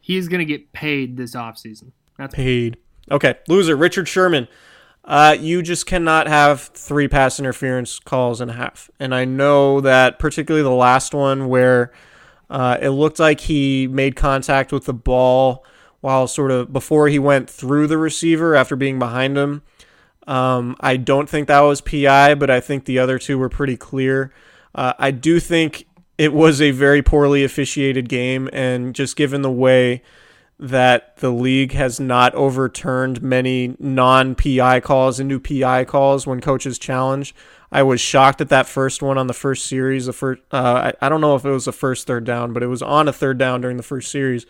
He 0.00 0.16
is 0.16 0.28
gonna 0.28 0.44
get 0.44 0.72
paid 0.72 1.16
this 1.16 1.34
offseason. 1.34 1.92
That's 2.16 2.34
paid. 2.34 2.78
Okay, 3.10 3.34
loser 3.48 3.76
Richard 3.76 4.08
Sherman. 4.08 4.48
Uh, 5.06 5.36
you 5.38 5.62
just 5.62 5.86
cannot 5.86 6.26
have 6.26 6.62
three 6.62 7.06
pass 7.06 7.38
interference 7.38 7.98
calls 8.00 8.40
in 8.40 8.50
a 8.50 8.54
half. 8.54 8.90
And 8.98 9.14
I 9.14 9.24
know 9.24 9.80
that 9.80 10.18
particularly 10.18 10.64
the 10.64 10.70
last 10.70 11.14
one 11.14 11.48
where 11.48 11.92
uh, 12.50 12.78
it 12.80 12.90
looked 12.90 13.20
like 13.20 13.40
he 13.40 13.86
made 13.86 14.16
contact 14.16 14.72
with 14.72 14.84
the 14.84 14.94
ball 14.94 15.64
while 16.00 16.26
sort 16.26 16.50
of 16.50 16.72
before 16.72 17.08
he 17.08 17.18
went 17.18 17.48
through 17.48 17.86
the 17.86 17.98
receiver 17.98 18.54
after 18.54 18.74
being 18.74 18.98
behind 18.98 19.36
him. 19.36 19.62
Um, 20.26 20.76
I 20.80 20.96
don't 20.96 21.28
think 21.28 21.46
that 21.48 21.60
was 21.60 21.80
PI, 21.80 22.34
but 22.34 22.50
I 22.50 22.60
think 22.60 22.84
the 22.84 22.98
other 22.98 23.18
two 23.18 23.38
were 23.38 23.48
pretty 23.48 23.76
clear. 23.76 24.32
Uh, 24.74 24.92
I 24.98 25.12
do 25.12 25.38
think 25.38 25.86
it 26.18 26.32
was 26.32 26.60
a 26.60 26.72
very 26.72 27.02
poorly 27.02 27.44
officiated 27.44 28.08
game, 28.08 28.48
and 28.52 28.94
just 28.94 29.16
given 29.16 29.42
the 29.42 29.50
way 29.50 30.02
that 30.58 31.18
the 31.18 31.30
league 31.30 31.72
has 31.72 32.00
not 32.00 32.34
overturned 32.34 33.20
many 33.22 33.76
non 33.78 34.34
PI 34.34 34.80
calls 34.80 35.20
into 35.20 35.38
PI 35.38 35.84
calls 35.84 36.26
when 36.26 36.40
coaches 36.40 36.78
challenge. 36.78 37.34
I 37.70 37.82
was 37.82 38.00
shocked 38.00 38.40
at 38.40 38.48
that 38.48 38.66
first 38.66 39.02
one 39.02 39.18
on 39.18 39.26
the 39.26 39.34
first 39.34 39.66
series. 39.66 40.06
The 40.06 40.12
first, 40.12 40.40
uh, 40.52 40.92
I, 41.00 41.06
I 41.06 41.08
don't 41.08 41.20
know 41.20 41.34
if 41.34 41.44
it 41.44 41.50
was 41.50 41.66
the 41.66 41.72
first 41.72 42.06
third 42.06 42.24
down, 42.24 42.52
but 42.52 42.62
it 42.62 42.68
was 42.68 42.80
on 42.80 43.08
a 43.08 43.12
third 43.12 43.38
down 43.38 43.60
during 43.60 43.76
the 43.76 43.82
first 43.82 44.10
series. 44.10 44.46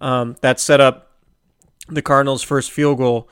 Um, 0.00 0.36
that 0.40 0.60
set 0.60 0.80
up 0.80 1.10
the 1.88 2.02
Cardinals' 2.02 2.42
first 2.42 2.70
field 2.70 2.98
goal. 2.98 3.28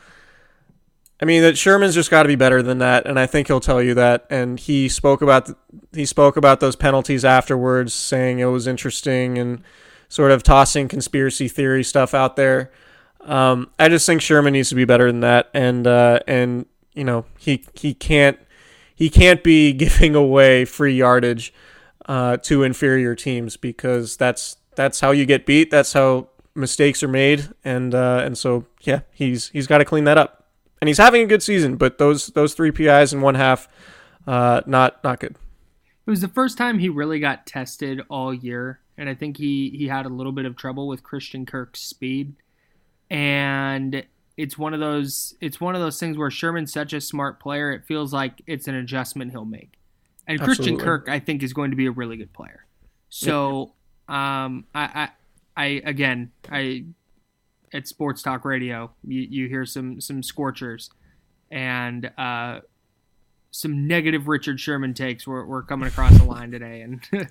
I 1.21 1.27
mean 1.27 1.43
that 1.43 1.57
Sherman's 1.57 1.95
just 1.95 2.11
got 2.11 2.25
to 2.25 2.29
be 2.29 2.35
better 2.35 2.63
than 2.63 2.79
that, 2.79 3.07
and 3.07 3.19
I 3.19 3.27
think 3.27 3.47
he'll 3.47 3.61
tell 3.61 3.83
you 3.83 3.95
that. 3.95 4.27
And 4.29 4.59
he 4.59 4.89
spoke 4.89 5.23
about 5.23 5.47
the, 5.47 5.57
he 5.93 6.05
spoke 6.05 6.37
about 6.37 6.61
those 6.61 6.77
penalties 6.77 7.25
afterwards, 7.25 7.95
saying 7.95 8.41
it 8.41 8.47
was 8.47 8.67
interesting 8.67 9.39
and 9.39 9.63
sort 10.15 10.31
of 10.31 10.45
tossing 10.45 10.87
conspiracy 10.87 11.49
theory 11.49 11.83
stuff 11.83 12.15
out 12.15 12.37
there. 12.37 12.71
Um, 13.23 13.71
I 13.81 13.89
just 13.89 14.07
think 14.07 14.23
Sherman 14.23 14.53
needs 14.53 14.69
to 14.69 14.77
be 14.77 14.85
better 14.85 15.09
than 15.11 15.21
that, 15.21 15.51
and 15.53 15.89
uh, 15.89 16.21
and 16.29 16.67
you 16.93 17.03
know 17.03 17.25
he 17.37 17.65
he 17.75 17.95
can't 17.95 18.39
he 18.95 19.11
can't 19.11 19.43
be 19.43 19.73
giving 19.85 20.15
away 20.15 20.67
free 20.67 20.95
yardage 20.95 21.53
uh, 22.07 22.37
to 22.39 22.63
inferior 22.63 23.17
teams 23.17 23.57
because 23.57 24.17
that's 24.17 24.57
that's 24.77 25.01
how 25.01 25.11
you 25.11 25.27
get 25.27 25.47
beat. 25.47 25.73
That's 25.73 25.93
how 25.95 26.29
mistakes 26.55 27.03
are 27.03 27.09
made, 27.09 27.49
and 27.65 27.93
uh, 27.93 28.23
and 28.25 28.39
so 28.39 28.67
yeah, 28.83 29.01
he's 29.11 29.49
he's 29.49 29.67
got 29.67 29.79
to 29.79 29.85
clean 29.85 30.05
that 30.05 30.17
up. 30.17 30.47
And 30.81 30.89
he's 30.89 30.99
having 30.99 31.23
a 31.23 31.27
good 31.27 31.43
season, 31.43 31.75
but 31.75 31.99
those 31.99 32.29
those 32.29 32.55
three 32.55 32.71
PIs 32.71 33.13
in 33.13 33.21
one 33.21 33.35
half, 33.35 33.67
uh, 34.29 34.61
not 34.65 35.03
not 35.03 35.19
good. 35.19 35.35
It 36.07 36.11
was 36.11 36.21
the 36.21 36.29
first 36.29 36.57
time 36.57 36.79
he 36.79 36.89
really 36.89 37.19
got 37.19 37.47
tested 37.47 38.03
all 38.09 38.33
year 38.33 38.81
and 38.97 39.09
I 39.09 39.15
think 39.15 39.37
he 39.37 39.71
he 39.71 39.89
had 39.89 40.07
a 40.07 40.09
little 40.09 40.33
bit 40.33 40.47
of 40.47 40.57
trouble 40.57 40.89
with 40.89 41.03
Christian 41.03 41.47
Kirk's 41.47 41.81
speed. 41.81 42.35
And 43.11 44.05
it's 44.37 44.59
one 44.59 44.75
of 44.75 44.81
those 44.81 45.35
it's 45.41 45.61
one 45.61 45.75
of 45.75 45.81
those 45.81 45.99
things 45.99 46.17
where 46.17 46.31
Sherman's 46.31 46.73
such 46.73 46.93
a 46.93 47.01
smart 47.01 47.41
player, 47.41 47.73
it 47.73 47.85
feels 47.85 48.13
like 48.13 48.43
it's 48.47 48.69
an 48.69 48.75
adjustment 48.75 49.31
he'll 49.31 49.45
make. 49.45 49.79
And 50.27 50.41
Absolutely. 50.41 50.57
Christian 50.57 50.79
Kirk, 50.79 51.09
I 51.09 51.19
think, 51.19 51.43
is 51.43 51.53
going 51.53 51.71
to 51.71 51.77
be 51.77 51.87
a 51.87 51.91
really 51.91 52.17
good 52.17 52.33
player. 52.33 52.65
So, 53.11 53.75
um, 54.09 54.65
I, 54.75 55.09
I, 55.57 55.63
I 55.63 55.83
again, 55.85 56.33
I 56.51 56.87
at 57.73 57.87
Sports 57.87 58.23
Talk 58.23 58.45
Radio, 58.45 58.91
you, 59.07 59.21
you 59.21 59.49
hear 59.49 59.67
some 59.67 60.01
some 60.01 60.23
scorchers, 60.23 60.91
and 61.51 62.11
uh, 62.17 62.61
some 63.51 63.87
negative 63.87 64.29
Richard 64.29 64.59
Sherman 64.59 64.95
takes 64.95 65.27
were, 65.27 65.45
were 65.45 65.63
coming 65.63 65.89
across 65.89 66.17
the 66.17 66.25
line 66.25 66.51
today, 66.51 66.81
and 66.81 67.07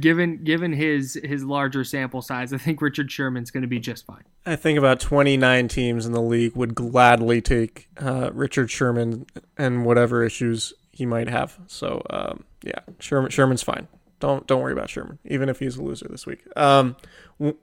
given 0.00 0.44
given 0.44 0.72
his 0.72 1.18
his 1.22 1.44
larger 1.44 1.84
sample 1.84 2.22
size, 2.22 2.52
I 2.52 2.58
think 2.58 2.80
Richard 2.80 3.10
Sherman's 3.10 3.50
going 3.50 3.62
to 3.62 3.68
be 3.68 3.78
just 3.78 4.06
fine. 4.06 4.24
I 4.44 4.56
think 4.56 4.78
about 4.78 5.00
29 5.00 5.68
teams 5.68 6.06
in 6.06 6.12
the 6.12 6.22
league 6.22 6.56
would 6.56 6.74
gladly 6.74 7.40
take 7.40 7.88
uh, 7.98 8.30
Richard 8.32 8.70
Sherman 8.70 9.26
and 9.56 9.84
whatever 9.84 10.24
issues 10.24 10.72
he 10.90 11.06
might 11.06 11.28
have. 11.28 11.58
So 11.66 12.02
um, 12.10 12.44
yeah, 12.62 12.80
Sherman 12.98 13.30
Sherman's 13.30 13.62
fine. 13.62 13.88
Don't 14.20 14.46
don't 14.46 14.62
worry 14.62 14.72
about 14.72 14.90
Sherman, 14.90 15.18
even 15.24 15.48
if 15.48 15.58
he's 15.58 15.76
a 15.76 15.82
loser 15.82 16.08
this 16.08 16.26
week. 16.26 16.44
Um, 16.56 16.96
w- 17.38 17.58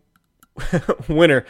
winner 1.08 1.46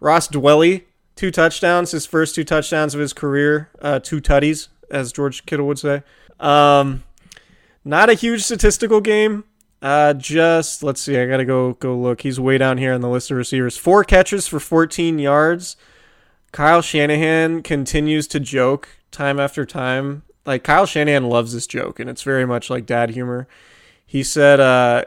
Ross 0.00 0.28
Dwelley, 0.28 0.84
two 1.16 1.30
touchdowns, 1.30 1.90
his 1.90 2.06
first 2.06 2.34
two 2.34 2.44
touchdowns 2.44 2.94
of 2.94 3.00
his 3.00 3.12
career, 3.12 3.70
uh, 3.80 3.98
two 3.98 4.20
tutties, 4.20 4.68
as 4.90 5.12
George 5.12 5.46
Kittle 5.46 5.66
would 5.66 5.78
say. 5.78 6.02
Um, 6.38 7.04
not 7.84 8.10
a 8.10 8.14
huge 8.14 8.42
statistical 8.42 9.00
game 9.00 9.44
uh, 9.84 10.14
just 10.14 10.82
let's 10.82 11.02
see. 11.02 11.18
I 11.18 11.26
gotta 11.26 11.44
go 11.44 11.74
go 11.74 11.94
look. 11.94 12.22
He's 12.22 12.40
way 12.40 12.56
down 12.56 12.78
here 12.78 12.94
on 12.94 13.02
the 13.02 13.08
list 13.08 13.30
of 13.30 13.36
receivers. 13.36 13.76
Four 13.76 14.02
catches 14.02 14.48
for 14.48 14.58
14 14.58 15.18
yards. 15.18 15.76
Kyle 16.52 16.80
Shanahan 16.80 17.62
continues 17.62 18.26
to 18.28 18.40
joke 18.40 18.88
time 19.10 19.38
after 19.38 19.66
time. 19.66 20.22
Like 20.46 20.64
Kyle 20.64 20.86
Shanahan 20.86 21.28
loves 21.28 21.52
this 21.52 21.66
joke, 21.66 22.00
and 22.00 22.08
it's 22.08 22.22
very 22.22 22.46
much 22.46 22.70
like 22.70 22.86
dad 22.86 23.10
humor. 23.10 23.46
He 24.06 24.22
said, 24.22 24.58
uh, 24.58 25.04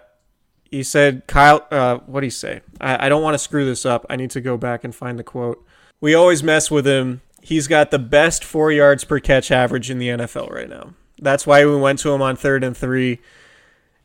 he 0.69 0.83
said, 0.83 1.23
Kyle, 1.25 1.65
uh, 1.71 1.97
what 2.05 2.19
do 2.19 2.25
he 2.25 2.29
say? 2.29 2.61
I, 2.79 3.07
I 3.07 3.09
don't 3.09 3.23
want 3.23 3.33
to 3.33 3.39
screw 3.39 3.65
this 3.65 3.83
up. 3.83 4.05
I 4.11 4.15
need 4.15 4.29
to 4.31 4.41
go 4.41 4.57
back 4.57 4.83
and 4.83 4.93
find 4.93 5.17
the 5.17 5.23
quote. 5.23 5.65
We 6.01 6.13
always 6.13 6.43
mess 6.43 6.69
with 6.69 6.85
him. 6.85 7.21
He's 7.41 7.67
got 7.67 7.89
the 7.89 7.99
best 7.99 8.43
four 8.43 8.71
yards 8.71 9.05
per 9.05 9.19
catch 9.19 9.49
average 9.49 9.89
in 9.89 9.97
the 9.97 10.09
NFL 10.09 10.51
right 10.51 10.69
now. 10.69 10.93
That's 11.19 11.47
why 11.47 11.65
we 11.65 11.75
went 11.75 11.97
to 11.99 12.11
him 12.11 12.21
on 12.21 12.35
third 12.35 12.63
and 12.63 12.77
three 12.77 13.19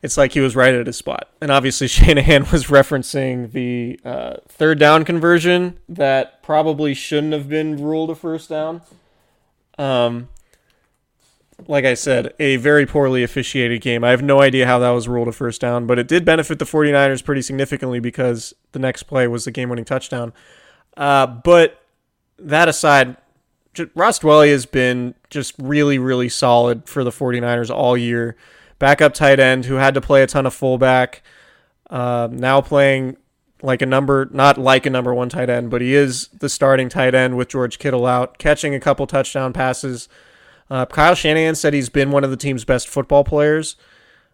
it's 0.03 0.17
like 0.17 0.33
he 0.33 0.41
was 0.41 0.57
right 0.57 0.75
at 0.75 0.87
his 0.87 0.97
spot. 0.97 1.29
And 1.41 1.51
obviously, 1.51 1.87
Shanahan 1.89 2.51
was 2.51 2.67
referencing 2.67 3.53
the 3.53 4.01
uh, 4.05 4.37
third 4.49 4.79
down 4.79 5.05
conversion 5.05 5.79
that 5.89 6.43
probably 6.43 6.93
shouldn't 6.93 7.33
have 7.33 7.49
been 7.49 7.83
ruled 7.83 8.11
a 8.11 8.15
first 8.15 8.49
down. 8.49 8.83
Um, 9.79 10.29
like 11.69 11.85
I 11.85 11.95
said, 11.95 12.35
a 12.41 12.57
very 12.57 12.87
poorly 12.87 13.23
officiated 13.23 13.81
game. 13.81 14.03
I 14.03 14.11
have 14.11 14.23
no 14.23 14.41
idea 14.41 14.67
how 14.67 14.81
that 14.81 14.91
was 14.91 15.07
ruled 15.07 15.29
a 15.29 15.33
first 15.33 15.61
down, 15.61 15.87
but 15.87 15.99
it 15.99 16.09
did 16.09 16.25
benefit 16.25 16.59
the 16.59 16.65
49ers 16.65 17.25
pretty 17.25 17.43
significantly 17.43 18.01
because 18.01 18.53
the 18.73 18.81
next 18.81 19.05
play 19.05 19.29
was 19.29 19.45
the 19.45 19.53
game 19.53 19.69
winning 19.69 19.85
touchdown. 19.85 20.33
Uh, 20.97 21.27
but 21.27 21.81
that 22.39 22.69
aside, 22.69 23.17
Ross 23.95 24.19
Dwelley 24.19 24.51
has 24.51 24.67
been 24.67 25.15
just 25.31 25.55
really, 25.59 25.99
really 25.99 26.29
solid 26.29 26.89
for 26.89 27.05
the 27.05 27.11
49ers 27.11 27.71
all 27.71 27.97
year 27.97 28.37
backup 28.83 29.15
tight 29.15 29.39
end 29.39 29.67
who 29.67 29.77
had 29.77 29.95
to 29.95 30.01
play 30.01 30.25
a 30.25 30.27
ton 30.27 30.45
of 30.45 30.53
fullback. 30.53 31.23
Uh, 31.89 32.29
now 32.33 32.61
playing 32.61 33.17
like 33.63 33.81
a 33.81 33.87
number, 33.87 34.29
not 34.33 34.59
like 34.59 34.87
a 34.87 34.91
number 34.91 35.15
one 35.15 35.29
tight 35.29 35.49
end, 35.49 35.71
but 35.71 35.81
he 35.81 35.95
is 35.95 36.27
the 36.41 36.49
starting 36.49 36.89
tight 36.89 37.15
end 37.15 37.37
with 37.37 37.47
George 37.47 37.79
Kittle 37.79 38.07
out, 38.07 38.39
catching 38.39 38.75
a 38.75 38.81
couple 38.81 39.07
touchdown 39.07 39.53
passes. 39.53 40.09
Uh, 40.69 40.85
Kyle 40.85 41.15
Shanahan 41.15 41.55
said 41.55 41.75
he's 41.75 41.91
been 41.91 42.11
one 42.11 42.25
of 42.25 42.31
the 42.31 42.37
team's 42.37 42.65
best 42.65 42.89
football 42.89 43.23
players 43.23 43.77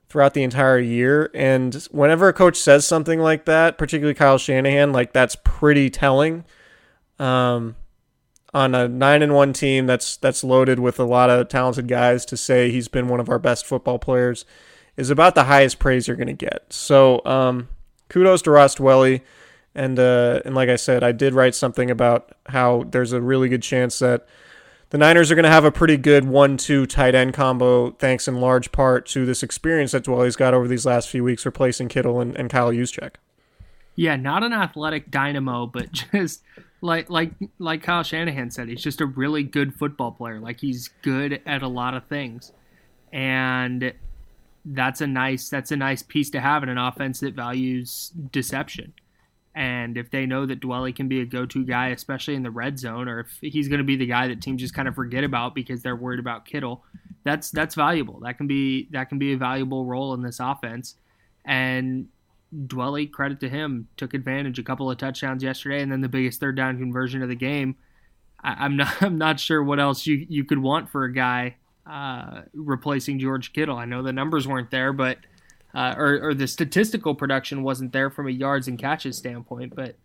throughout 0.09 0.32
the 0.32 0.42
entire 0.42 0.78
year. 0.78 1.30
And 1.34 1.74
whenever 1.90 2.28
a 2.28 2.32
coach 2.32 2.57
says 2.57 2.86
something 2.86 3.20
like 3.20 3.44
that, 3.44 3.76
particularly 3.76 4.14
Kyle 4.14 4.38
Shanahan, 4.38 4.92
like 4.92 5.12
that's 5.12 5.36
pretty 5.44 5.90
telling. 5.90 6.46
Um, 7.18 7.76
on 8.55 8.74
a 8.74 8.88
nine 8.88 9.22
and 9.22 9.34
one 9.34 9.53
team 9.53 9.86
that's 9.86 10.16
that's 10.16 10.42
loaded 10.42 10.78
with 10.78 10.99
a 10.99 11.05
lot 11.05 11.30
of 11.30 11.49
talented 11.49 11.88
guys 11.88 12.24
to 12.26 12.36
say 12.36 12.70
he's 12.70 12.88
been 12.88 13.09
one 13.09 13.20
of 13.20 13.28
our 13.28 13.38
best 13.38 13.66
football 13.66 13.99
players 13.99 14.44
is 14.96 15.11
about 15.11 15.34
the 15.34 15.44
highest 15.44 15.78
praise 15.78 16.09
you're 16.09 16.16
going 16.16 16.26
to 16.26 16.32
get. 16.32 16.72
So 16.72 17.24
um, 17.24 17.68
kudos 18.09 18.42
to 18.42 18.51
Ross 18.51 18.74
Dwelley. 18.74 19.22
And 19.74 19.99
uh, 19.99 20.40
and 20.44 20.55
like 20.55 20.68
I 20.68 20.76
said, 20.76 21.05
I 21.05 21.12
did 21.12 21.34
write 21.34 21.55
something 21.55 21.90
about 21.90 22.32
how 22.46 22.84
there's 22.90 23.12
a 23.12 23.20
really 23.20 23.49
good 23.49 23.62
chance 23.62 24.01
that 24.01 24.26
the 24.90 24.99
Niners 24.99 25.30
are 25.30 25.34
going 25.34 25.44
to 25.44 25.51
have 25.51 25.64
a 25.64 25.70
pretty 25.70 25.96
good 25.96 26.26
one-two 26.26 26.86
tight 26.86 27.14
end 27.14 27.34
combo, 27.34 27.90
thanks 27.92 28.26
in 28.26 28.40
large 28.40 28.72
part 28.72 29.07
to 29.09 29.26
this 29.26 29.42
experience 29.42 29.92
that 29.92 30.05
Dwelley's 30.05 30.34
got 30.34 30.55
over 30.55 30.66
these 30.66 30.86
last 30.86 31.09
few 31.09 31.22
weeks, 31.22 31.44
replacing 31.44 31.88
Kittle 31.88 32.20
and, 32.20 32.34
and 32.36 32.51
Kyle 32.51 32.72
Juszczyk. 32.72 33.16
Yeah, 33.94 34.16
not 34.16 34.42
an 34.42 34.53
athletic 34.53 35.11
dynamo, 35.11 35.66
but 35.66 35.92
just 36.12 36.42
like 36.81 37.11
like 37.11 37.33
like 37.59 37.83
Kyle 37.83 38.03
Shanahan 38.03 38.51
said, 38.51 38.68
he's 38.68 38.83
just 38.83 39.01
a 39.01 39.07
really 39.07 39.43
good 39.43 39.74
football 39.74 40.12
player. 40.12 40.41
Like 40.41 40.61
he's 40.61 40.89
good 41.03 41.41
at 41.47 41.62
a 41.62 41.68
lot 41.68 41.95
of 41.95 42.05
things, 42.07 42.53
and 43.12 43.93
that's 44.64 45.01
a 45.01 45.07
nice 45.07 45.49
that's 45.49 45.72
a 45.72 45.76
nice 45.76 46.03
piece 46.03 46.31
to 46.31 46.41
have 46.41 46.62
in 46.62 46.68
an 46.68 46.79
offense 46.79 47.20
that 47.20 47.35
values 47.35 48.12
deception. 48.33 48.93
And 49.55 49.97
if 49.97 50.11
they 50.11 50.24
know 50.24 50.47
that 50.47 50.61
Dwelley 50.61 50.95
can 50.95 51.09
be 51.09 51.20
a 51.20 51.24
go-to 51.24 51.64
guy, 51.64 51.89
especially 51.89 52.37
in 52.37 52.45
the 52.45 52.51
red 52.51 52.79
zone, 52.79 53.09
or 53.09 53.20
if 53.20 53.39
he's 53.41 53.66
going 53.66 53.79
to 53.79 53.85
be 53.85 53.97
the 53.97 54.07
guy 54.07 54.29
that 54.29 54.41
teams 54.41 54.61
just 54.61 54.72
kind 54.72 54.87
of 54.87 54.95
forget 54.95 55.24
about 55.24 55.53
because 55.53 55.83
they're 55.83 55.97
worried 55.97 56.20
about 56.20 56.45
Kittle, 56.45 56.85
that's 57.24 57.51
that's 57.51 57.74
valuable. 57.74 58.20
That 58.20 58.39
can 58.39 58.47
be 58.47 58.89
that 58.93 59.09
can 59.09 59.18
be 59.18 59.33
a 59.33 59.37
valuable 59.37 59.85
role 59.85 60.14
in 60.14 60.22
this 60.22 60.39
offense. 60.39 60.95
And 61.45 62.09
Dwelley, 62.55 63.11
credit 63.11 63.40
to 63.40 63.49
him, 63.49 63.88
took 63.96 64.14
advantage 64.14 64.59
a 64.59 64.62
couple 64.62 64.90
of 64.90 64.99
touchdowns 64.99 65.42
yesterday, 65.42 65.82
and 65.82 65.92
then 65.92 66.01
the 66.01 66.09
biggest 66.09 66.40
third 66.40 66.57
down 66.57 66.78
conversion 66.78 67.22
of 67.22 67.28
the 67.28 67.34
game. 67.34 67.76
I, 68.42 68.64
am 68.64 68.76
not 68.76 68.94
I'm 69.03 69.18
not 69.18 69.40
sure 69.40 69.62
what 69.62 69.80
else 69.80 70.07
you 70.07 70.26
you 70.28 70.44
could 70.44 70.59
want 70.59 70.88
for 70.88 71.05
a 71.05 71.12
guy 71.12 71.57
uh, 71.86 72.42
replacing 72.55 73.18
George 73.18 73.53
Kittle. 73.53 73.76
I 73.76 73.84
know 73.84 74.03
the 74.03 74.12
numbers 74.12 74.46
weren't 74.46 74.70
there, 74.70 74.92
but 74.92 75.18
uh, 75.74 75.94
or, 75.96 76.28
or 76.28 76.34
the 76.34 76.46
statistical 76.46 77.14
production 77.14 77.62
wasn't 77.62 77.92
there 77.92 78.11
from 78.11 78.26
a 78.26 78.30
yards 78.30 78.68
and 78.68 78.78
catches 78.78 79.16
standpoint, 79.16 79.74
but 79.74 79.96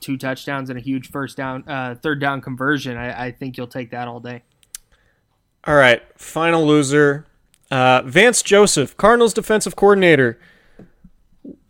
two 0.00 0.16
touchdowns 0.16 0.70
and 0.70 0.78
a 0.78 0.82
huge 0.82 1.10
first 1.10 1.36
down, 1.36 1.68
uh, 1.68 1.96
third 2.00 2.20
down 2.20 2.40
conversion. 2.40 2.96
I, 2.96 3.26
I, 3.26 3.32
think 3.32 3.56
you'll 3.56 3.66
take 3.66 3.90
that 3.90 4.06
all 4.06 4.20
day. 4.20 4.42
All 5.64 5.74
right, 5.74 6.02
final 6.16 6.64
loser, 6.64 7.26
uh, 7.70 8.02
Vance 8.02 8.42
Joseph, 8.42 8.96
Cardinals 8.96 9.34
defensive 9.34 9.74
coordinator. 9.74 10.38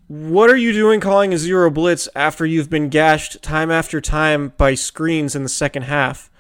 What 0.08 0.48
are 0.48 0.56
you 0.56 0.72
doing 0.72 1.00
calling 1.00 1.34
a 1.34 1.38
zero 1.38 1.68
blitz 1.68 2.08
after 2.16 2.46
you've 2.46 2.70
been 2.70 2.88
gashed 2.88 3.42
time 3.42 3.70
after 3.70 4.00
time 4.00 4.54
by 4.56 4.72
screens 4.72 5.36
in 5.36 5.42
the 5.42 5.50
second 5.50 5.82
half? 5.82 6.30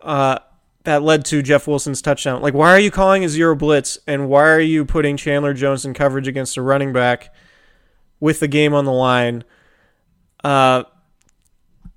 Uh, 0.00 0.40
that 0.82 1.04
led 1.04 1.24
to 1.26 1.40
Jeff 1.40 1.68
Wilson's 1.68 2.02
touchdown. 2.02 2.42
Like, 2.42 2.54
why 2.54 2.70
are 2.70 2.78
you 2.80 2.90
calling 2.90 3.24
a 3.24 3.28
zero 3.28 3.54
blitz 3.54 4.00
and 4.08 4.28
why 4.28 4.48
are 4.48 4.58
you 4.58 4.84
putting 4.84 5.16
Chandler 5.16 5.54
Jones 5.54 5.84
in 5.84 5.94
coverage 5.94 6.26
against 6.26 6.56
a 6.56 6.62
running 6.62 6.92
back 6.92 7.32
with 8.18 8.40
the 8.40 8.48
game 8.48 8.74
on 8.74 8.84
the 8.84 8.92
line? 8.92 9.44
Uh, 10.42 10.82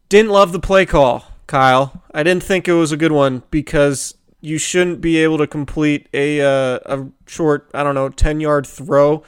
didn't 0.08 0.30
love 0.30 0.52
the 0.52 0.60
play 0.60 0.86
call, 0.86 1.26
Kyle. 1.48 2.04
I 2.14 2.22
didn't 2.22 2.44
think 2.44 2.68
it 2.68 2.74
was 2.74 2.92
a 2.92 2.98
good 2.98 3.12
one 3.12 3.42
because 3.50 4.14
you 4.40 4.60
shouldn't 4.60 5.02
be 5.02 5.18
able 5.18 5.40
to 5.40 5.48
complete 5.48 6.10
a 6.14 6.42
uh, 6.42 6.80
a 6.86 7.08
short, 7.26 7.72
I 7.74 7.82
don't 7.82 7.96
know, 7.96 8.10
ten 8.10 8.40
yard 8.40 8.68
throw 8.68 9.24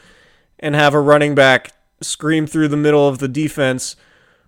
and 0.64 0.76
have 0.76 0.94
a 0.94 1.00
running 1.02 1.36
back 1.36 1.74
scream 2.02 2.48
through 2.48 2.70
the 2.70 2.78
middle 2.78 3.08
of 3.08 3.20
the 3.20 3.28
defense 3.28 3.98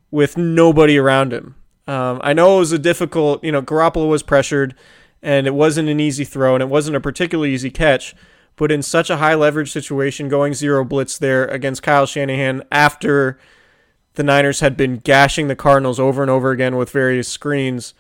with 0.10 0.38
nobody 0.38 0.98
around 0.98 1.34
him. 1.34 1.56
Um, 1.88 2.22
I 2.24 2.32
know 2.32 2.56
it 2.56 2.60
was 2.60 2.72
a 2.72 2.80
difficult, 2.80 3.44
you 3.44 3.52
know, 3.52 3.62
Garoppolo 3.62 4.10
was 4.10 4.24
pressured 4.24 4.76
and 5.22 5.46
it 5.46 5.54
wasn't 5.54 5.90
an 5.90 6.00
easy 6.00 6.24
throw 6.24 6.56
and 6.56 6.64
it 6.64 6.70
wasn't 6.70 6.96
a 6.96 7.02
particularly 7.02 7.54
easy 7.54 7.70
catch. 7.70 8.16
But 8.56 8.72
in 8.72 8.82
such 8.82 9.10
a 9.10 9.18
high 9.18 9.36
leverage 9.36 9.74
situation, 9.74 10.30
going 10.30 10.54
zero 10.54 10.86
blitz 10.86 11.18
there 11.18 11.46
against 11.48 11.84
Kyle 11.84 12.06
Shanahan 12.06 12.64
after 12.72 13.38
the 14.14 14.24
Niners 14.24 14.62
had 14.62 14.78
been 14.78 14.98
gashing 14.98 15.50
the 15.50 15.56
Cardinals 15.58 16.00
over 16.00 16.22
and 16.22 16.32
over 16.32 16.52
again 16.52 16.78
with 16.78 16.90
various 16.90 17.28
screens, 17.28 17.94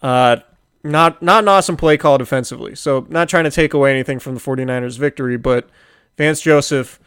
uh, 0.00 0.36
not 0.84 1.20
not 1.20 1.42
an 1.42 1.48
awesome 1.48 1.76
play 1.76 1.96
call 1.96 2.16
defensively. 2.16 2.76
So 2.76 3.04
not 3.08 3.28
trying 3.28 3.44
to 3.44 3.50
take 3.50 3.74
away 3.74 3.90
anything 3.90 4.20
from 4.20 4.36
the 4.36 4.40
49ers 4.40 4.96
victory, 4.96 5.36
but 5.36 5.68
Vance 6.16 6.40
Joseph 6.40 7.00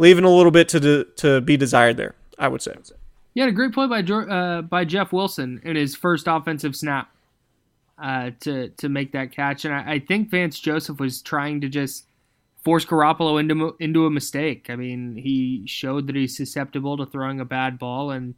leaving 0.00 0.24
a 0.24 0.30
little 0.30 0.50
bit 0.50 0.68
to 0.70 0.80
de- 0.80 1.04
to 1.04 1.40
be 1.40 1.56
desired 1.56 1.96
there, 1.96 2.16
I 2.38 2.48
would 2.48 2.62
say. 2.62 2.74
Yeah, 3.34 3.46
a 3.46 3.52
great 3.52 3.72
play 3.72 3.86
by 3.86 4.00
uh, 4.00 4.62
by 4.62 4.84
Jeff 4.84 5.12
Wilson 5.12 5.60
in 5.62 5.76
his 5.76 5.94
first 5.94 6.26
offensive 6.26 6.74
snap 6.74 7.14
uh, 8.02 8.30
to 8.40 8.70
to 8.70 8.88
make 8.88 9.12
that 9.12 9.30
catch. 9.30 9.64
And 9.64 9.72
I, 9.72 9.92
I, 9.92 9.98
think 10.00 10.30
Vance 10.30 10.58
Joseph 10.58 10.98
was 10.98 11.22
trying 11.22 11.60
to 11.60 11.68
just 11.68 12.06
force 12.64 12.84
Garoppolo 12.84 13.38
into 13.38 13.76
into 13.78 14.06
a 14.06 14.10
mistake. 14.10 14.66
I 14.68 14.74
mean, 14.74 15.14
he 15.14 15.62
showed 15.66 16.08
that 16.08 16.16
he's 16.16 16.36
susceptible 16.36 16.96
to 16.96 17.06
throwing 17.06 17.38
a 17.38 17.44
bad 17.44 17.78
ball, 17.78 18.10
and 18.10 18.34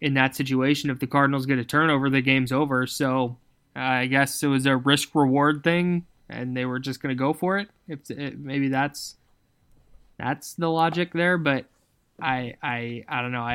in 0.00 0.14
that 0.14 0.34
situation, 0.34 0.88
if 0.88 0.98
the 0.98 1.06
Cardinals 1.06 1.46
get 1.46 1.58
a 1.58 1.64
turnover, 1.64 2.08
the 2.08 2.22
game's 2.22 2.52
over. 2.52 2.86
So 2.86 3.36
uh, 3.76 3.80
I 3.80 4.06
guess 4.06 4.42
it 4.42 4.48
was 4.48 4.66
a 4.66 4.76
risk 4.76 5.14
reward 5.14 5.62
thing, 5.62 6.06
and 6.30 6.56
they 6.56 6.64
were 6.64 6.78
just 6.78 7.02
going 7.02 7.14
to 7.14 7.18
go 7.18 7.34
for 7.34 7.58
it. 7.58 7.68
If 7.86 8.10
it, 8.10 8.38
maybe 8.38 8.68
that's 8.68 9.16
that's 10.22 10.54
the 10.54 10.68
logic 10.68 11.12
there, 11.12 11.38
but 11.38 11.66
I 12.20 12.54
I 12.62 13.04
I 13.08 13.22
don't 13.22 13.32
know. 13.32 13.42
I, 13.42 13.54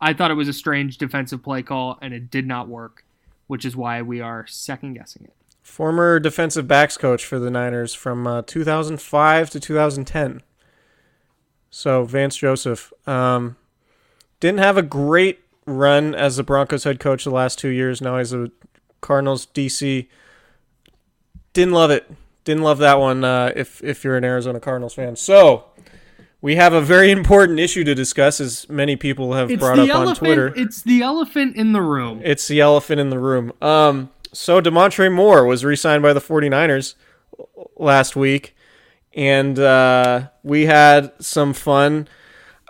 I 0.00 0.10
I 0.10 0.12
thought 0.14 0.30
it 0.30 0.34
was 0.34 0.48
a 0.48 0.52
strange 0.52 0.98
defensive 0.98 1.42
play 1.42 1.62
call, 1.62 1.98
and 2.00 2.14
it 2.14 2.30
did 2.30 2.46
not 2.46 2.68
work 2.68 3.04
which 3.50 3.64
is 3.64 3.74
why 3.74 4.00
we 4.00 4.20
are 4.20 4.46
second 4.46 4.94
guessing 4.94 5.24
it. 5.24 5.32
Former 5.60 6.20
defensive 6.20 6.68
backs 6.68 6.96
coach 6.96 7.26
for 7.26 7.40
the 7.40 7.50
Niners 7.50 7.92
from 7.94 8.24
uh, 8.24 8.42
2005 8.42 9.50
to 9.50 9.58
2010. 9.58 10.40
So 11.68 12.04
Vance 12.04 12.36
Joseph 12.36 12.92
um, 13.08 13.56
didn't 14.38 14.60
have 14.60 14.76
a 14.76 14.82
great 14.82 15.40
run 15.66 16.14
as 16.14 16.36
the 16.36 16.44
Broncos 16.44 16.84
head 16.84 17.00
coach 17.00 17.24
the 17.24 17.30
last 17.30 17.58
two 17.58 17.70
years. 17.70 18.00
Now 18.00 18.18
he's 18.18 18.32
a 18.32 18.52
Cardinals 19.00 19.46
DC. 19.46 20.06
Didn't 21.52 21.74
love 21.74 21.90
it. 21.90 22.08
Didn't 22.44 22.62
love 22.62 22.78
that 22.78 22.98
one. 22.98 23.24
Uh, 23.24 23.52
if 23.54 23.82
if 23.82 24.04
you're 24.04 24.16
an 24.16 24.24
Arizona 24.24 24.60
Cardinals 24.60 24.94
fan, 24.94 25.16
so 25.16 25.66
we 26.40 26.56
have 26.56 26.72
a 26.72 26.80
very 26.80 27.10
important 27.10 27.60
issue 27.60 27.84
to 27.84 27.94
discuss, 27.94 28.40
as 28.40 28.68
many 28.68 28.96
people 28.96 29.34
have 29.34 29.50
it's 29.50 29.60
brought 29.60 29.78
up 29.78 29.88
elephant, 29.88 30.08
on 30.08 30.16
Twitter. 30.16 30.52
It's 30.56 30.82
the 30.82 31.02
elephant 31.02 31.56
in 31.56 31.72
the 31.72 31.82
room. 31.82 32.20
It's 32.24 32.48
the 32.48 32.60
elephant 32.60 33.00
in 33.00 33.10
the 33.10 33.18
room. 33.18 33.52
Um, 33.60 34.10
so 34.32 34.60
Damontre 34.60 35.12
Moore 35.12 35.44
was 35.44 35.64
re-signed 35.64 36.02
by 36.02 36.12
the 36.12 36.20
49ers 36.20 36.94
last 37.76 38.16
week, 38.16 38.56
and 39.14 39.58
uh, 39.58 40.28
we 40.42 40.66
had 40.66 41.12
some 41.20 41.52
fun. 41.52 42.08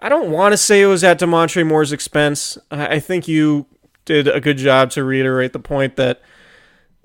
I 0.03 0.09
don't 0.09 0.31
want 0.31 0.53
to 0.53 0.57
say 0.57 0.83
it 0.83 0.87
was 0.87 1.05
at 1.05 1.21
Damontre 1.21 1.67
Moore's 1.67 1.93
expense. 1.93 2.59
I 2.71 2.99
think 2.99 3.29
you 3.29 3.67
did 4.05 4.27
a 4.27 4.41
good 4.41 4.57
job 4.57 4.91
to 4.93 5.05
reiterate 5.05 5.53
the 5.53 5.61
point 5.61 5.97
that 5.97 6.23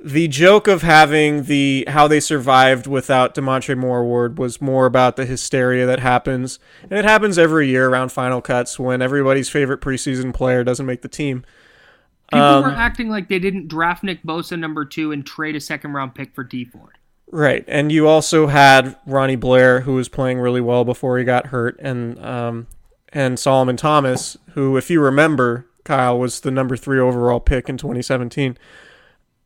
the 0.05 0.27
joke 0.27 0.67
of 0.67 0.83
having 0.83 1.45
the 1.45 1.83
how 1.87 2.07
they 2.07 2.19
survived 2.19 2.85
without 2.85 3.33
Damontre 3.33 3.75
Moore 3.75 4.01
Award 4.01 4.37
was 4.37 4.61
more 4.61 4.85
about 4.85 5.15
the 5.15 5.25
hysteria 5.25 5.87
that 5.87 5.99
happens, 5.99 6.59
and 6.83 6.93
it 6.93 7.05
happens 7.05 7.39
every 7.39 7.69
year 7.69 7.89
around 7.89 8.11
final 8.11 8.39
cuts 8.39 8.77
when 8.77 9.01
everybody's 9.01 9.49
favorite 9.49 9.81
preseason 9.81 10.31
player 10.31 10.63
doesn't 10.63 10.85
make 10.85 11.01
the 11.01 11.07
team. 11.07 11.43
People 12.31 12.45
um, 12.45 12.63
were 12.63 12.69
acting 12.69 13.09
like 13.09 13.29
they 13.29 13.39
didn't 13.39 13.67
draft 13.67 14.03
Nick 14.03 14.21
Bosa 14.21 14.59
number 14.59 14.85
two 14.85 15.11
and 15.11 15.25
trade 15.25 15.55
a 15.55 15.59
second 15.59 15.93
round 15.93 16.13
pick 16.13 16.35
for 16.35 16.43
Dee 16.43 16.65
Ford. 16.65 16.99
Right, 17.31 17.65
and 17.67 17.91
you 17.91 18.07
also 18.07 18.45
had 18.45 18.95
Ronnie 19.07 19.35
Blair, 19.35 19.81
who 19.81 19.95
was 19.95 20.07
playing 20.07 20.37
really 20.39 20.61
well 20.61 20.85
before 20.85 21.17
he 21.17 21.23
got 21.23 21.47
hurt, 21.47 21.79
and 21.79 22.23
um, 22.23 22.67
and 23.09 23.39
Solomon 23.39 23.75
Thomas, 23.75 24.37
who, 24.51 24.77
if 24.77 24.91
you 24.91 25.01
remember, 25.01 25.65
Kyle 25.83 26.19
was 26.19 26.41
the 26.41 26.51
number 26.51 26.77
three 26.77 26.99
overall 26.99 27.39
pick 27.39 27.69
in 27.69 27.77
2017. 27.77 28.55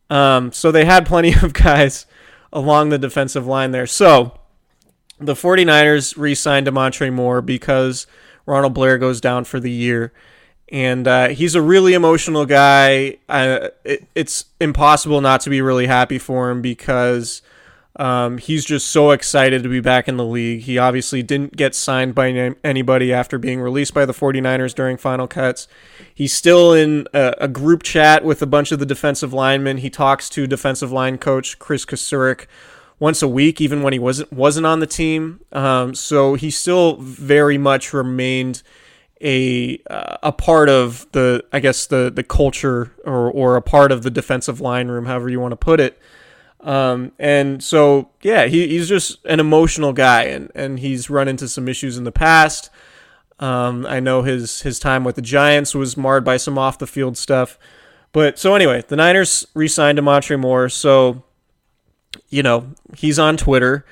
Um, 0.10 0.52
so 0.52 0.72
they 0.72 0.86
had 0.86 1.06
plenty 1.06 1.34
of 1.42 1.54
guys 1.54 2.06
along 2.52 2.90
the 2.90 2.98
defensive 2.98 3.46
line 3.46 3.72
there. 3.72 3.88
So 3.88 4.40
the 5.20 5.34
49ers 5.34 6.18
re 6.18 6.34
signed 6.36 6.68
Damontre 6.68 7.12
Moore 7.14 7.42
because 7.42 8.08
Ronald 8.46 8.74
Blair 8.74 8.98
goes 8.98 9.22
down 9.22 9.44
for 9.44 9.60
the 9.60 9.72
year. 9.72 10.14
And 10.72 11.08
uh, 11.08 11.30
he's 11.30 11.56
a 11.56 11.62
really 11.62 11.94
emotional 11.94 12.46
guy. 12.46 13.18
Uh, 13.28 13.70
it, 13.84 14.08
it's 14.14 14.46
impossible 14.60 15.20
not 15.20 15.42
to 15.42 15.50
be 15.50 15.62
really 15.62 15.88
happy 15.88 16.20
for 16.20 16.52
him 16.52 16.62
because 16.62 17.42
um, 18.00 18.38
he's 18.38 18.64
just 18.64 18.88
so 18.88 19.12
excited 19.12 19.62
to 19.62 19.68
be 19.68 19.82
back 19.82 20.08
in 20.08 20.16
the 20.16 20.24
league. 20.24 20.62
He 20.62 20.78
obviously 20.78 21.22
didn't 21.22 21.58
get 21.58 21.76
signed 21.76 22.16
by 22.16 22.30
anybody 22.64 23.12
after 23.12 23.38
being 23.38 23.60
released 23.60 23.94
by 23.94 24.06
the 24.06 24.14
49ers 24.14 24.74
during 24.74 24.96
final 24.96 25.28
cuts. 25.28 25.68
He's 26.16 26.34
still 26.34 26.74
in 26.74 27.08
a, 27.14 27.36
a 27.40 27.48
group 27.50 27.84
chat 27.84 28.24
with 28.24 28.42
a 28.42 28.46
bunch 28.46 28.72
of 28.72 28.80
the 28.80 28.86
defensive 28.86 29.34
linemen. 29.34 29.80
He 29.80 29.90
talks 29.90 30.30
to 30.30 30.48
defensive 30.48 30.94
line 30.94 31.18
coach 31.18 31.60
Chris 31.60 31.84
Kocurek 31.86 32.46
once 33.00 33.22
a 33.22 33.28
week, 33.28 33.60
even 33.60 33.84
when 33.84 33.92
he 33.92 34.00
wasn't 34.00 34.32
wasn't 34.32 34.66
on 34.66 34.80
the 34.80 34.88
team. 34.88 35.42
Um, 35.52 35.94
so 35.94 36.36
he 36.36 36.50
still 36.50 36.96
very 36.96 37.58
much 37.58 37.92
remained 37.92 38.64
a 39.22 39.78
uh, 39.90 40.18
a 40.24 40.32
part 40.32 40.70
of 40.70 41.06
the 41.12 41.44
I 41.52 41.60
guess 41.60 41.86
the 41.86 42.10
the 42.10 42.24
culture 42.24 42.94
or 43.04 43.30
or 43.30 43.58
a 43.58 43.62
part 43.62 43.92
of 43.92 44.04
the 44.04 44.10
defensive 44.10 44.62
line 44.62 44.88
room, 44.88 45.06
however 45.06 45.28
you 45.28 45.42
want 45.42 45.52
to 45.52 45.58
put 45.58 45.82
it. 45.82 46.00
Um, 46.62 47.14
and 47.18 47.64
so 47.64 48.10
yeah, 48.22 48.46
he, 48.46 48.68
he's 48.68 48.90
just 48.90 49.24
an 49.26 49.40
emotional 49.40 49.94
guy, 49.94 50.24
and 50.24 50.52
and 50.56 50.80
he's 50.80 51.10
run 51.10 51.28
into 51.28 51.48
some 51.48 51.68
issues 51.68 51.98
in 51.98 52.04
the 52.04 52.12
past. 52.12 52.70
Um, 53.40 53.86
I 53.86 54.00
know 54.00 54.24
his 54.24 54.62
his 54.62 54.80
time 54.80 55.04
with 55.04 55.16
the 55.16 55.22
Giants 55.22 55.74
was 55.74 55.96
marred 55.96 56.26
by 56.26 56.38
some 56.38 56.58
off 56.58 56.78
the 56.78 56.88
field 56.88 57.18
stuff. 57.18 57.58
But 58.12 58.40
so 58.40 58.56
anyway, 58.56 58.84
the 58.88 58.96
Niners 58.96 59.46
re-signed 59.54 59.98
Damontre 59.98 60.40
Moore, 60.40 60.68
so 60.68 61.24
you 62.30 62.44
know 62.44 62.74
he's 62.96 63.20
on 63.20 63.38
Twitter. 63.38 63.86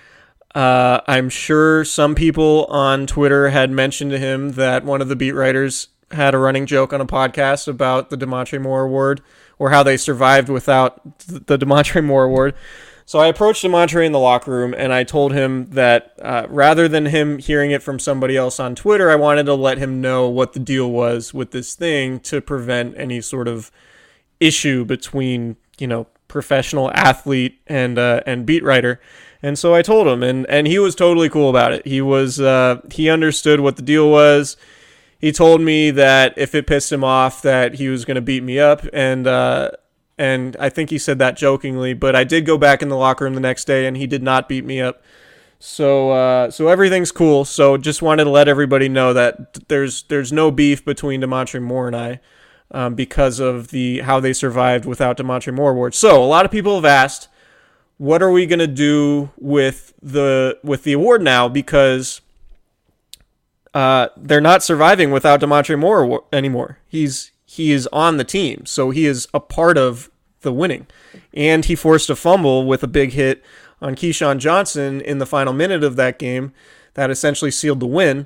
Uh, 0.54 1.02
I'm 1.08 1.30
sure 1.30 1.86
some 1.86 2.16
people 2.16 2.66
on 2.66 3.06
Twitter 3.06 3.50
had 3.50 3.70
mentioned 3.70 4.12
to 4.12 4.18
him 4.18 4.54
that 4.54 4.84
one 4.84 5.02
of 5.02 5.08
the 5.08 5.16
beat 5.16 5.34
writers 5.34 5.90
had 6.12 6.34
a 6.34 6.38
running 6.38 6.66
joke 6.66 6.94
on 6.94 7.02
a 7.02 7.06
podcast 7.06 7.68
about 7.68 8.10
the 8.10 8.18
Damontre 8.18 8.62
Moore 8.62 8.84
Award 8.84 9.22
or 9.60 9.70
how 9.70 9.84
they 9.84 9.98
survived 9.98 10.50
without 10.50 11.02
the 11.28 11.58
Damontre 11.58 12.04
Moore 12.04 12.26
Award. 12.26 12.56
So 13.06 13.20
I 13.20 13.28
approached 13.28 13.64
Damontre 13.64 14.06
in 14.06 14.12
the 14.12 14.20
locker 14.20 14.52
room 14.52 14.76
and 14.78 14.94
I 14.94 15.06
told 15.06 15.32
him 15.32 15.68
that 15.72 16.14
uh, 16.22 16.46
rather 16.50 16.90
than 16.90 17.06
him 17.06 17.40
hearing 17.40 17.72
it 17.72 17.82
from 17.82 18.00
somebody 18.00 18.36
else 18.36 18.60
on 18.60 18.76
Twitter, 18.76 19.10
I 19.10 19.16
wanted 19.16 19.46
to 19.46 19.54
let 19.54 19.78
him 19.78 20.02
know 20.02 20.28
what 20.28 20.52
the 20.52 20.60
deal 20.60 20.92
was 20.92 21.34
with 21.34 21.52
this 21.52 21.74
thing 21.74 22.20
to 22.22 22.42
prevent 22.42 22.98
any 22.98 23.22
sort 23.22 23.48
of 23.48 23.72
issue 24.40 24.86
between 24.86 25.56
you 25.78 25.88
know 25.88 26.08
professional 26.28 26.92
athlete 26.92 27.60
and 27.68 27.98
uh, 27.98 28.22
and 28.26 28.46
beat 28.46 28.64
writer. 28.64 29.00
And 29.42 29.58
so 29.58 29.74
I 29.74 29.82
told 29.82 30.08
him, 30.08 30.24
and 30.24 30.46
and 30.48 30.68
he 30.68 30.80
was 30.80 30.96
totally 30.96 31.30
cool 31.30 31.50
about 31.50 31.72
it. 31.72 31.86
He 31.86 32.02
was 32.02 32.40
uh, 32.40 32.82
he 32.92 33.10
understood 33.10 33.60
what 33.60 33.76
the 33.76 33.82
deal 33.82 34.10
was. 34.10 34.58
He 35.20 35.32
told 35.32 35.62
me 35.62 35.92
that 35.92 36.34
if 36.38 36.54
it 36.54 36.68
pissed 36.68 36.92
him 36.92 37.04
off, 37.04 37.42
that 37.42 37.76
he 37.76 37.90
was 37.90 38.06
going 38.06 38.16
to 38.16 38.22
beat 38.22 38.44
me 38.44 38.60
up, 38.60 38.86
and 38.94 39.26
uh, 39.26 39.72
and 40.18 40.56
I 40.60 40.70
think 40.70 40.90
he 40.90 40.98
said 40.98 41.20
that 41.20 41.38
jokingly. 41.38 41.94
But 41.94 42.16
I 42.16 42.24
did 42.24 42.46
go 42.46 42.58
back 42.58 42.82
in 42.82 42.90
the 42.90 42.98
locker 42.98 43.26
room 43.26 43.34
the 43.34 43.40
next 43.40 43.66
day, 43.66 43.88
and 43.88 43.98
he 43.98 44.08
did 44.08 44.22
not 44.22 44.48
beat 44.48 44.66
me 44.66 44.80
up. 44.80 45.02
So 45.60 46.12
uh, 46.12 46.52
so 46.52 46.68
everything's 46.68 47.12
cool. 47.12 47.46
So 47.46 47.78
just 47.78 48.02
wanted 48.02 48.26
to 48.26 48.30
let 48.30 48.48
everybody 48.48 48.90
know 48.90 49.14
that 49.14 49.68
there's 49.70 50.04
there's 50.04 50.32
no 50.32 50.52
beef 50.52 50.86
between 50.86 51.22
Damontre 51.22 51.62
Moore 51.62 51.88
and 51.88 51.96
I. 51.96 52.20
Um, 52.70 52.96
because 52.96 53.40
of 53.40 53.70
the 53.70 54.02
how 54.02 54.20
they 54.20 54.34
survived 54.34 54.84
without 54.84 55.16
Damontre 55.16 55.54
Moore 55.54 55.72
award. 55.72 55.96
So 55.96 56.22
a 56.22 56.28
lot 56.28 56.44
of 56.44 56.52
people 56.52 56.76
have 56.76 56.84
asked, 56.84 57.30
what 57.98 58.22
are 58.22 58.30
we 58.30 58.46
going 58.46 58.60
to 58.60 58.68
do 58.68 59.32
with 59.38 59.94
the 60.02 60.60
with 60.64 60.84
the 60.84 60.92
award 60.92 61.22
now 61.22 61.48
because 61.48 62.20
uh, 63.78 64.10
they're 64.18 64.42
not 64.42 64.64
surviving 64.64 65.12
without 65.12 65.40
Damontre 65.40 65.78
Moore 65.78 66.24
anymore. 66.34 66.80
He's 66.88 67.30
he 67.46 67.72
is 67.72 67.88
on 67.94 68.18
the 68.18 68.24
team, 68.24 68.66
so 68.66 68.90
he 68.90 69.06
is 69.06 69.28
a 69.36 69.40
part 69.40 69.78
of 69.78 70.10
the 70.42 70.52
winning, 70.52 70.88
and 71.32 71.64
he 71.64 71.76
forced 71.76 72.10
a 72.10 72.16
fumble 72.16 72.66
with 72.66 72.82
a 72.82 72.88
big 72.88 73.12
hit 73.12 73.44
on 73.80 73.94
KeeSean 73.94 74.40
Johnson 74.40 75.00
in 75.02 75.20
the 75.20 75.28
final 75.28 75.54
minute 75.54 75.84
of 75.84 75.96
that 75.96 76.18
game 76.18 76.54
that 76.96 77.12
essentially 77.12 77.52
sealed 77.52 77.80
the 77.80 77.86
win. 77.86 78.26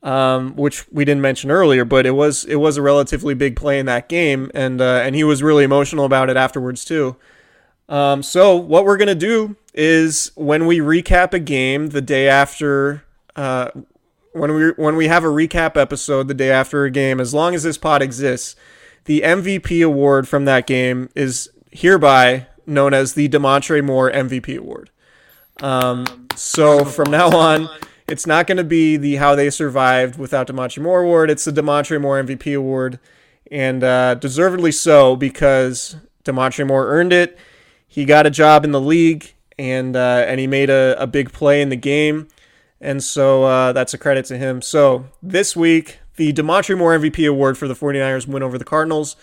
Um, 0.00 0.54
which 0.54 0.88
we 0.92 1.04
didn't 1.04 1.22
mention 1.22 1.50
earlier, 1.50 1.84
but 1.84 2.04
it 2.04 2.12
was 2.12 2.44
it 2.44 2.56
was 2.56 2.76
a 2.76 2.82
relatively 2.82 3.34
big 3.34 3.54
play 3.54 3.78
in 3.78 3.86
that 3.86 4.08
game, 4.08 4.50
and 4.52 4.80
uh, 4.80 5.00
and 5.04 5.14
he 5.14 5.22
was 5.22 5.44
really 5.44 5.62
emotional 5.62 6.04
about 6.04 6.28
it 6.28 6.36
afterwards 6.36 6.84
too. 6.84 7.14
Um, 7.88 8.24
so 8.24 8.56
what 8.56 8.84
we're 8.84 8.96
gonna 8.96 9.14
do 9.14 9.54
is 9.74 10.32
when 10.34 10.66
we 10.66 10.78
recap 10.78 11.34
a 11.34 11.40
game 11.40 11.88
the 11.88 12.00
day 12.00 12.28
after, 12.28 13.04
uh, 13.34 13.70
when 14.38 14.54
we 14.54 14.70
when 14.70 14.96
we 14.96 15.08
have 15.08 15.24
a 15.24 15.28
recap 15.28 15.76
episode 15.76 16.28
the 16.28 16.34
day 16.34 16.50
after 16.50 16.84
a 16.84 16.90
game, 16.90 17.20
as 17.20 17.34
long 17.34 17.54
as 17.54 17.62
this 17.62 17.78
pod 17.78 18.02
exists, 18.02 18.56
the 19.04 19.22
MVP 19.22 19.84
award 19.84 20.28
from 20.28 20.44
that 20.46 20.66
game 20.66 21.10
is 21.14 21.50
hereby 21.70 22.46
known 22.66 22.94
as 22.94 23.14
the 23.14 23.28
Damontre 23.28 23.82
Moore 23.82 24.10
MVP 24.10 24.58
award. 24.58 24.90
Um, 25.60 26.28
so 26.36 26.84
from 26.84 27.10
now 27.10 27.28
on, 27.36 27.68
it's 28.06 28.26
not 28.26 28.46
going 28.46 28.58
to 28.58 28.64
be 28.64 28.96
the 28.96 29.16
how 29.16 29.34
they 29.34 29.50
survived 29.50 30.18
without 30.18 30.46
Damontre 30.46 30.82
Moore 30.82 31.02
award. 31.02 31.30
It's 31.30 31.44
the 31.44 31.52
Damontre 31.52 32.00
Moore 32.00 32.22
MVP 32.22 32.56
award, 32.56 32.98
and 33.50 33.82
uh, 33.82 34.14
deservedly 34.14 34.72
so 34.72 35.16
because 35.16 35.96
Damontre 36.24 36.66
Moore 36.66 36.86
earned 36.88 37.12
it 37.12 37.38
he 37.88 38.04
got 38.04 38.26
a 38.26 38.30
job 38.30 38.64
in 38.64 38.70
the 38.70 38.80
league 38.80 39.32
and 39.58 39.96
uh, 39.96 40.24
and 40.28 40.38
he 40.38 40.46
made 40.46 40.70
a, 40.70 40.94
a 41.00 41.06
big 41.06 41.32
play 41.32 41.62
in 41.62 41.70
the 41.70 41.76
game. 41.76 42.28
And 42.80 43.02
so 43.02 43.44
uh, 43.44 43.72
that's 43.72 43.94
a 43.94 43.98
credit 43.98 44.24
to 44.26 44.38
him. 44.38 44.62
So 44.62 45.06
this 45.22 45.56
week, 45.56 45.98
the 46.16 46.32
Damontre 46.32 46.76
Moore 46.78 46.98
MVP 46.98 47.28
award 47.28 47.58
for 47.58 47.66
the 47.66 47.74
49ers 47.74 48.26
win 48.26 48.42
over 48.42 48.58
the 48.58 48.64
Cardinals 48.64 49.16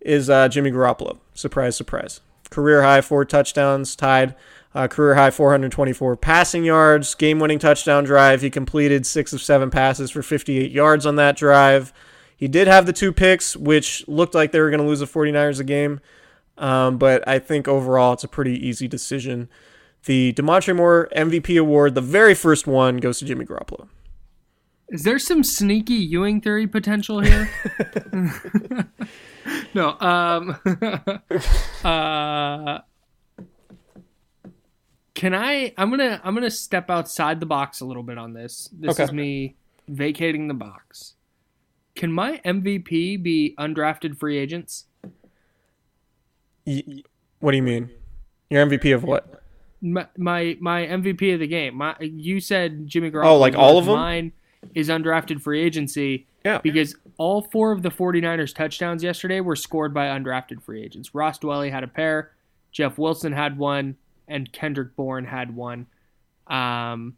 is 0.00 0.30
uh, 0.30 0.48
Jimmy 0.48 0.70
Garoppolo. 0.70 1.18
Surprise, 1.34 1.76
surprise. 1.76 2.20
Career 2.50 2.82
high 2.82 3.00
four 3.00 3.24
touchdowns, 3.24 3.96
tied. 3.96 4.34
Uh, 4.74 4.88
career 4.88 5.14
high 5.14 5.30
424 5.30 6.16
passing 6.16 6.64
yards, 6.64 7.14
game 7.14 7.38
winning 7.38 7.58
touchdown 7.58 8.04
drive. 8.04 8.40
He 8.40 8.48
completed 8.48 9.04
six 9.04 9.34
of 9.34 9.42
seven 9.42 9.70
passes 9.70 10.10
for 10.10 10.22
58 10.22 10.70
yards 10.70 11.04
on 11.04 11.16
that 11.16 11.36
drive. 11.36 11.92
He 12.36 12.48
did 12.48 12.68
have 12.68 12.86
the 12.86 12.92
two 12.92 13.12
picks, 13.12 13.54
which 13.54 14.06
looked 14.08 14.34
like 14.34 14.50
they 14.50 14.60
were 14.60 14.70
going 14.70 14.80
to 14.80 14.86
lose 14.86 15.00
the 15.00 15.06
49ers 15.06 15.60
a 15.60 15.64
game. 15.64 16.00
Um, 16.56 16.96
but 16.96 17.26
I 17.28 17.38
think 17.38 17.68
overall 17.68 18.14
it's 18.14 18.24
a 18.24 18.28
pretty 18.28 18.66
easy 18.66 18.88
decision. 18.88 19.48
The 20.04 20.32
Damontre 20.32 20.74
Moore 20.74 21.08
MVP 21.16 21.58
award, 21.60 21.94
the 21.94 22.00
very 22.00 22.34
first 22.34 22.66
one, 22.66 22.96
goes 22.96 23.18
to 23.20 23.24
Jimmy 23.24 23.44
Garoppolo. 23.44 23.88
Is 24.88 25.04
there 25.04 25.18
some 25.18 25.42
sneaky 25.44 25.94
Ewing 25.94 26.40
theory 26.40 26.66
potential 26.66 27.20
here? 27.20 27.48
no. 29.74 29.98
Um, 30.00 30.56
uh, 31.84 32.80
can 35.14 35.34
I? 35.34 35.72
I'm 35.78 35.90
gonna. 35.90 36.20
I'm 36.24 36.34
gonna 36.34 36.50
step 36.50 36.90
outside 36.90 37.40
the 37.40 37.46
box 37.46 37.80
a 37.80 37.84
little 37.86 38.02
bit 38.02 38.18
on 38.18 38.32
this. 38.34 38.68
This 38.72 38.92
Okay. 38.92 39.04
is 39.04 39.12
me 39.12 39.56
vacating 39.88 40.48
the 40.48 40.54
box. 40.54 41.14
Can 41.94 42.12
my 42.12 42.40
MVP 42.44 43.22
be 43.22 43.54
undrafted 43.58 44.18
free 44.18 44.38
agents? 44.38 44.86
Y- 46.66 47.02
what 47.40 47.50
do 47.52 47.56
you 47.56 47.62
mean? 47.62 47.90
Your 48.50 48.66
MVP 48.66 48.94
of 48.94 49.04
what? 49.04 49.41
My 49.82 50.06
my, 50.16 50.56
my 50.60 50.86
MVP 50.86 51.34
of 51.34 51.40
the 51.40 51.46
game. 51.46 51.74
My 51.74 51.96
you 52.00 52.40
said 52.40 52.86
Jimmy 52.86 53.10
Garoppolo. 53.10 53.26
Oh, 53.26 53.38
like 53.38 53.54
all 53.56 53.78
of 53.78 53.86
them? 53.86 53.96
Mine 53.96 54.32
is 54.74 54.88
undrafted 54.88 55.40
free 55.42 55.60
agency. 55.60 56.26
Yeah. 56.44 56.58
Because 56.58 56.94
all 57.18 57.42
four 57.42 57.72
of 57.72 57.82
the 57.82 57.90
49ers 57.90 58.54
touchdowns 58.54 59.02
yesterday 59.02 59.40
were 59.40 59.56
scored 59.56 59.92
by 59.92 60.06
undrafted 60.06 60.62
free 60.62 60.82
agents. 60.82 61.14
Ross 61.14 61.38
Dwelley 61.38 61.70
had 61.70 61.82
a 61.84 61.88
pair, 61.88 62.30
Jeff 62.72 62.96
Wilson 62.98 63.32
had 63.32 63.58
one, 63.58 63.96
and 64.28 64.50
Kendrick 64.52 64.94
Bourne 64.96 65.24
had 65.24 65.54
one. 65.54 65.86
Um, 66.48 67.16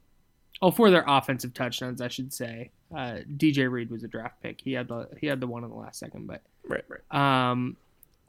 all 0.61 0.71
four 0.71 0.91
their 0.91 1.05
offensive 1.07 1.55
touchdowns, 1.55 2.01
I 2.01 2.09
should 2.09 2.33
say. 2.33 2.71
Uh, 2.95 3.19
DJ 3.37 3.71
Reed 3.71 3.91
was 3.91 4.05
a 4.05 4.09
draft 4.09 4.41
pick. 4.43 4.61
He 4.63 4.73
had 4.73 4.89
the 4.89 5.09
he 5.21 5.27
had 5.27 5.41
the 5.41 5.47
one 5.47 5.65
in 5.65 5.71
the 5.71 5.77
last 5.77 5.99
second, 5.99 6.27
but 6.27 6.43
Right, 6.67 6.85
right. 6.89 7.51
um, 7.51 7.77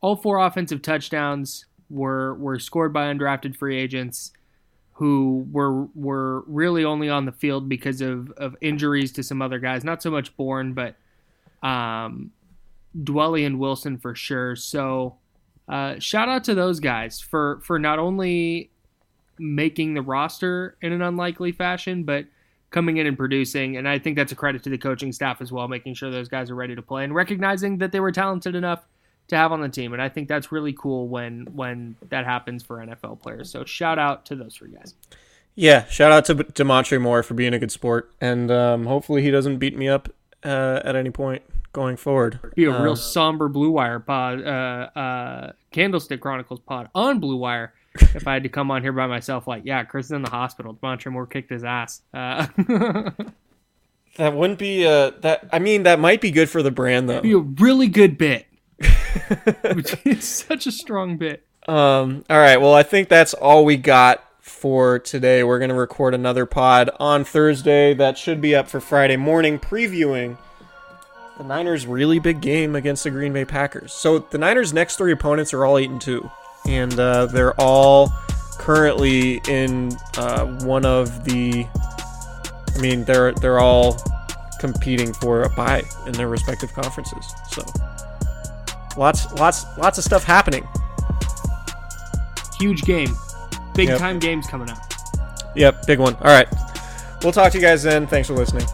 all 0.01 0.15
four 0.15 0.39
offensive 0.39 0.81
touchdowns 0.81 1.65
were 1.89 2.35
were 2.35 2.59
scored 2.59 2.93
by 2.93 3.13
undrafted 3.13 3.55
free 3.55 3.77
agents 3.77 4.31
who 4.93 5.45
were 5.51 5.85
were 5.93 6.41
really 6.47 6.85
only 6.85 7.09
on 7.09 7.25
the 7.25 7.31
field 7.31 7.67
because 7.67 8.01
of, 8.01 8.31
of 8.37 8.55
injuries 8.61 9.11
to 9.11 9.23
some 9.23 9.41
other 9.41 9.59
guys. 9.59 9.83
Not 9.83 10.01
so 10.01 10.09
much 10.09 10.35
Bourne, 10.37 10.73
but 10.73 10.95
um, 11.61 12.31
Dwelley 12.97 13.45
and 13.45 13.59
Wilson 13.59 13.97
for 13.97 14.15
sure. 14.15 14.55
So 14.55 15.17
uh, 15.67 15.99
shout 15.99 16.29
out 16.29 16.43
to 16.45 16.55
those 16.55 16.79
guys 16.79 17.19
for 17.19 17.59
for 17.63 17.77
not 17.77 17.99
only 17.99 18.71
making 19.37 19.95
the 19.95 20.01
roster 20.01 20.77
in 20.81 20.93
an 20.93 21.01
unlikely 21.01 21.51
fashion, 21.51 22.03
but 22.03 22.25
coming 22.71 22.97
in 22.97 23.07
and 23.07 23.17
producing. 23.17 23.77
And 23.77 23.87
I 23.87 23.99
think 23.99 24.15
that's 24.15 24.31
a 24.31 24.35
credit 24.35 24.63
to 24.63 24.69
the 24.69 24.77
coaching 24.77 25.11
staff 25.11 25.41
as 25.41 25.51
well, 25.51 25.67
making 25.67 25.95
sure 25.95 26.09
those 26.09 26.29
guys 26.29 26.49
are 26.49 26.55
ready 26.55 26.75
to 26.75 26.81
play 26.81 27.03
and 27.03 27.13
recognizing 27.13 27.77
that 27.79 27.91
they 27.91 27.99
were 27.99 28.11
talented 28.11 28.55
enough 28.55 28.85
to 29.27 29.35
have 29.35 29.51
on 29.51 29.61
the 29.61 29.69
team. 29.69 29.93
And 29.93 30.01
I 30.01 30.09
think 30.09 30.27
that's 30.27 30.51
really 30.51 30.73
cool 30.73 31.07
when 31.07 31.47
when 31.53 31.95
that 32.09 32.25
happens 32.25 32.63
for 32.63 32.77
NFL 32.77 33.21
players. 33.21 33.49
So 33.49 33.65
shout 33.65 33.99
out 33.99 34.25
to 34.27 34.35
those 34.35 34.55
three 34.55 34.71
guys. 34.71 34.93
Yeah, 35.55 35.85
shout 35.85 36.11
out 36.11 36.25
to 36.25 36.35
Damontre 36.35 37.01
Moore 37.01 37.23
for 37.23 37.33
being 37.33 37.53
a 37.53 37.59
good 37.59 37.71
sport, 37.71 38.11
and 38.19 38.51
um, 38.51 38.85
hopefully 38.85 39.21
he 39.21 39.31
doesn't 39.31 39.57
beat 39.57 39.77
me 39.77 39.87
up 39.87 40.09
uh, 40.43 40.81
at 40.83 40.97
any 40.97 41.11
point 41.11 41.43
going 41.71 41.95
forward. 41.95 42.39
Be 42.55 42.65
a 42.65 42.71
real 42.71 42.91
Um, 42.91 42.95
somber 42.97 43.47
Blue 43.47 43.71
Wire 43.71 43.99
pod, 43.99 44.41
uh, 44.43 44.89
uh, 44.99 45.51
Candlestick 45.71 46.21
Chronicles 46.21 46.59
pod 46.59 46.89
on 46.93 47.19
Blue 47.19 47.37
Wire. 47.37 47.73
if 47.99 48.27
I 48.27 48.33
had 48.33 48.43
to 48.43 48.49
come 48.49 48.71
on 48.71 48.81
here 48.81 48.91
by 48.91 49.07
myself, 49.07 49.47
like, 49.47 49.63
yeah, 49.65 49.83
Chris 49.85 50.07
is 50.07 50.11
in 50.11 50.21
the 50.21 50.29
hospital. 50.29 50.73
Damontre 50.73 51.11
Moore 51.11 51.25
kicked 51.25 51.49
his 51.49 51.63
ass. 51.63 52.01
Uh, 52.13 52.47
that 54.17 54.33
wouldn't 54.33 54.59
be 54.59 54.85
uh, 54.85 55.11
that. 55.21 55.47
I 55.53 55.59
mean, 55.59 55.83
that 55.83 55.99
might 55.99 56.19
be 56.19 56.31
good 56.31 56.49
for 56.49 56.61
the 56.61 56.71
brand 56.71 57.09
though. 57.09 57.21
be 57.21 57.31
a 57.31 57.37
really 57.37 57.87
good 57.87 58.17
bit. 58.17 58.47
Which 59.73 59.95
is 60.05 60.27
such 60.27 60.67
a 60.67 60.71
strong 60.71 61.17
bit. 61.17 61.45
Um, 61.67 62.25
all 62.29 62.37
right. 62.37 62.57
Well, 62.57 62.73
I 62.73 62.83
think 62.83 63.09
that's 63.09 63.33
all 63.33 63.65
we 63.65 63.77
got 63.77 64.23
for 64.39 64.99
today. 64.99 65.43
We're 65.43 65.59
going 65.59 65.69
to 65.69 65.75
record 65.75 66.13
another 66.13 66.45
pod 66.45 66.91
on 66.99 67.23
Thursday 67.23 67.93
that 67.95 68.17
should 68.17 68.41
be 68.41 68.55
up 68.55 68.67
for 68.67 68.79
Friday 68.79 69.17
morning, 69.17 69.57
previewing 69.57 70.37
the 71.37 71.43
Niners' 71.43 71.87
really 71.87 72.19
big 72.19 72.41
game 72.41 72.75
against 72.75 73.03
the 73.03 73.09
Green 73.09 73.33
Bay 73.33 73.45
Packers. 73.45 73.91
So 73.91 74.19
the 74.19 74.37
Niners' 74.37 74.73
next 74.73 74.97
three 74.97 75.11
opponents 75.11 75.53
are 75.53 75.65
all 75.65 75.77
eight 75.77 75.89
and 75.89 75.99
two, 75.99 76.29
and 76.67 76.97
uh, 76.99 77.25
they're 77.25 77.59
all 77.59 78.13
currently 78.59 79.41
in 79.47 79.91
uh, 80.17 80.45
one 80.63 80.85
of 80.85 81.25
the. 81.25 81.67
I 82.75 82.79
mean, 82.79 83.05
they're 83.05 83.31
they're 83.33 83.59
all 83.59 83.97
competing 84.59 85.13
for 85.13 85.43
a 85.43 85.49
bye 85.49 85.83
in 86.05 86.13
their 86.13 86.27
respective 86.27 86.73
conferences. 86.73 87.33
So 87.49 87.63
lots 88.97 89.31
lots 89.33 89.65
lots 89.77 89.97
of 89.97 90.03
stuff 90.03 90.23
happening. 90.23 90.67
Huge 92.59 92.83
game. 92.83 93.15
Big 93.73 93.89
Yep. 93.89 93.99
time 93.99 94.19
games 94.19 94.47
coming 94.47 94.69
up. 94.69 94.77
Yep, 95.55 95.85
big 95.87 95.99
one. 95.99 96.15
All 96.15 96.27
right. 96.27 96.47
We'll 97.23 97.33
talk 97.33 97.51
to 97.51 97.57
you 97.57 97.61
guys 97.63 97.83
then. 97.83 98.07
Thanks 98.07 98.27
for 98.27 98.33
listening. 98.33 98.65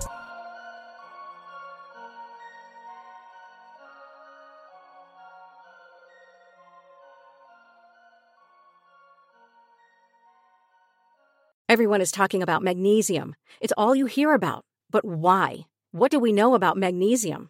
Everyone 11.69 12.01
is 12.01 12.11
talking 12.11 12.43
about 12.43 12.63
magnesium. 12.63 13.36
It's 13.61 13.74
all 13.78 13.95
you 13.95 14.05
hear 14.05 14.34
about. 14.34 14.65
But 14.89 15.05
why? 15.05 15.61
What 15.91 16.11
do 16.11 16.19
we 16.19 16.34
know 16.34 16.53
about 16.53 16.78
magnesium? 16.78 17.49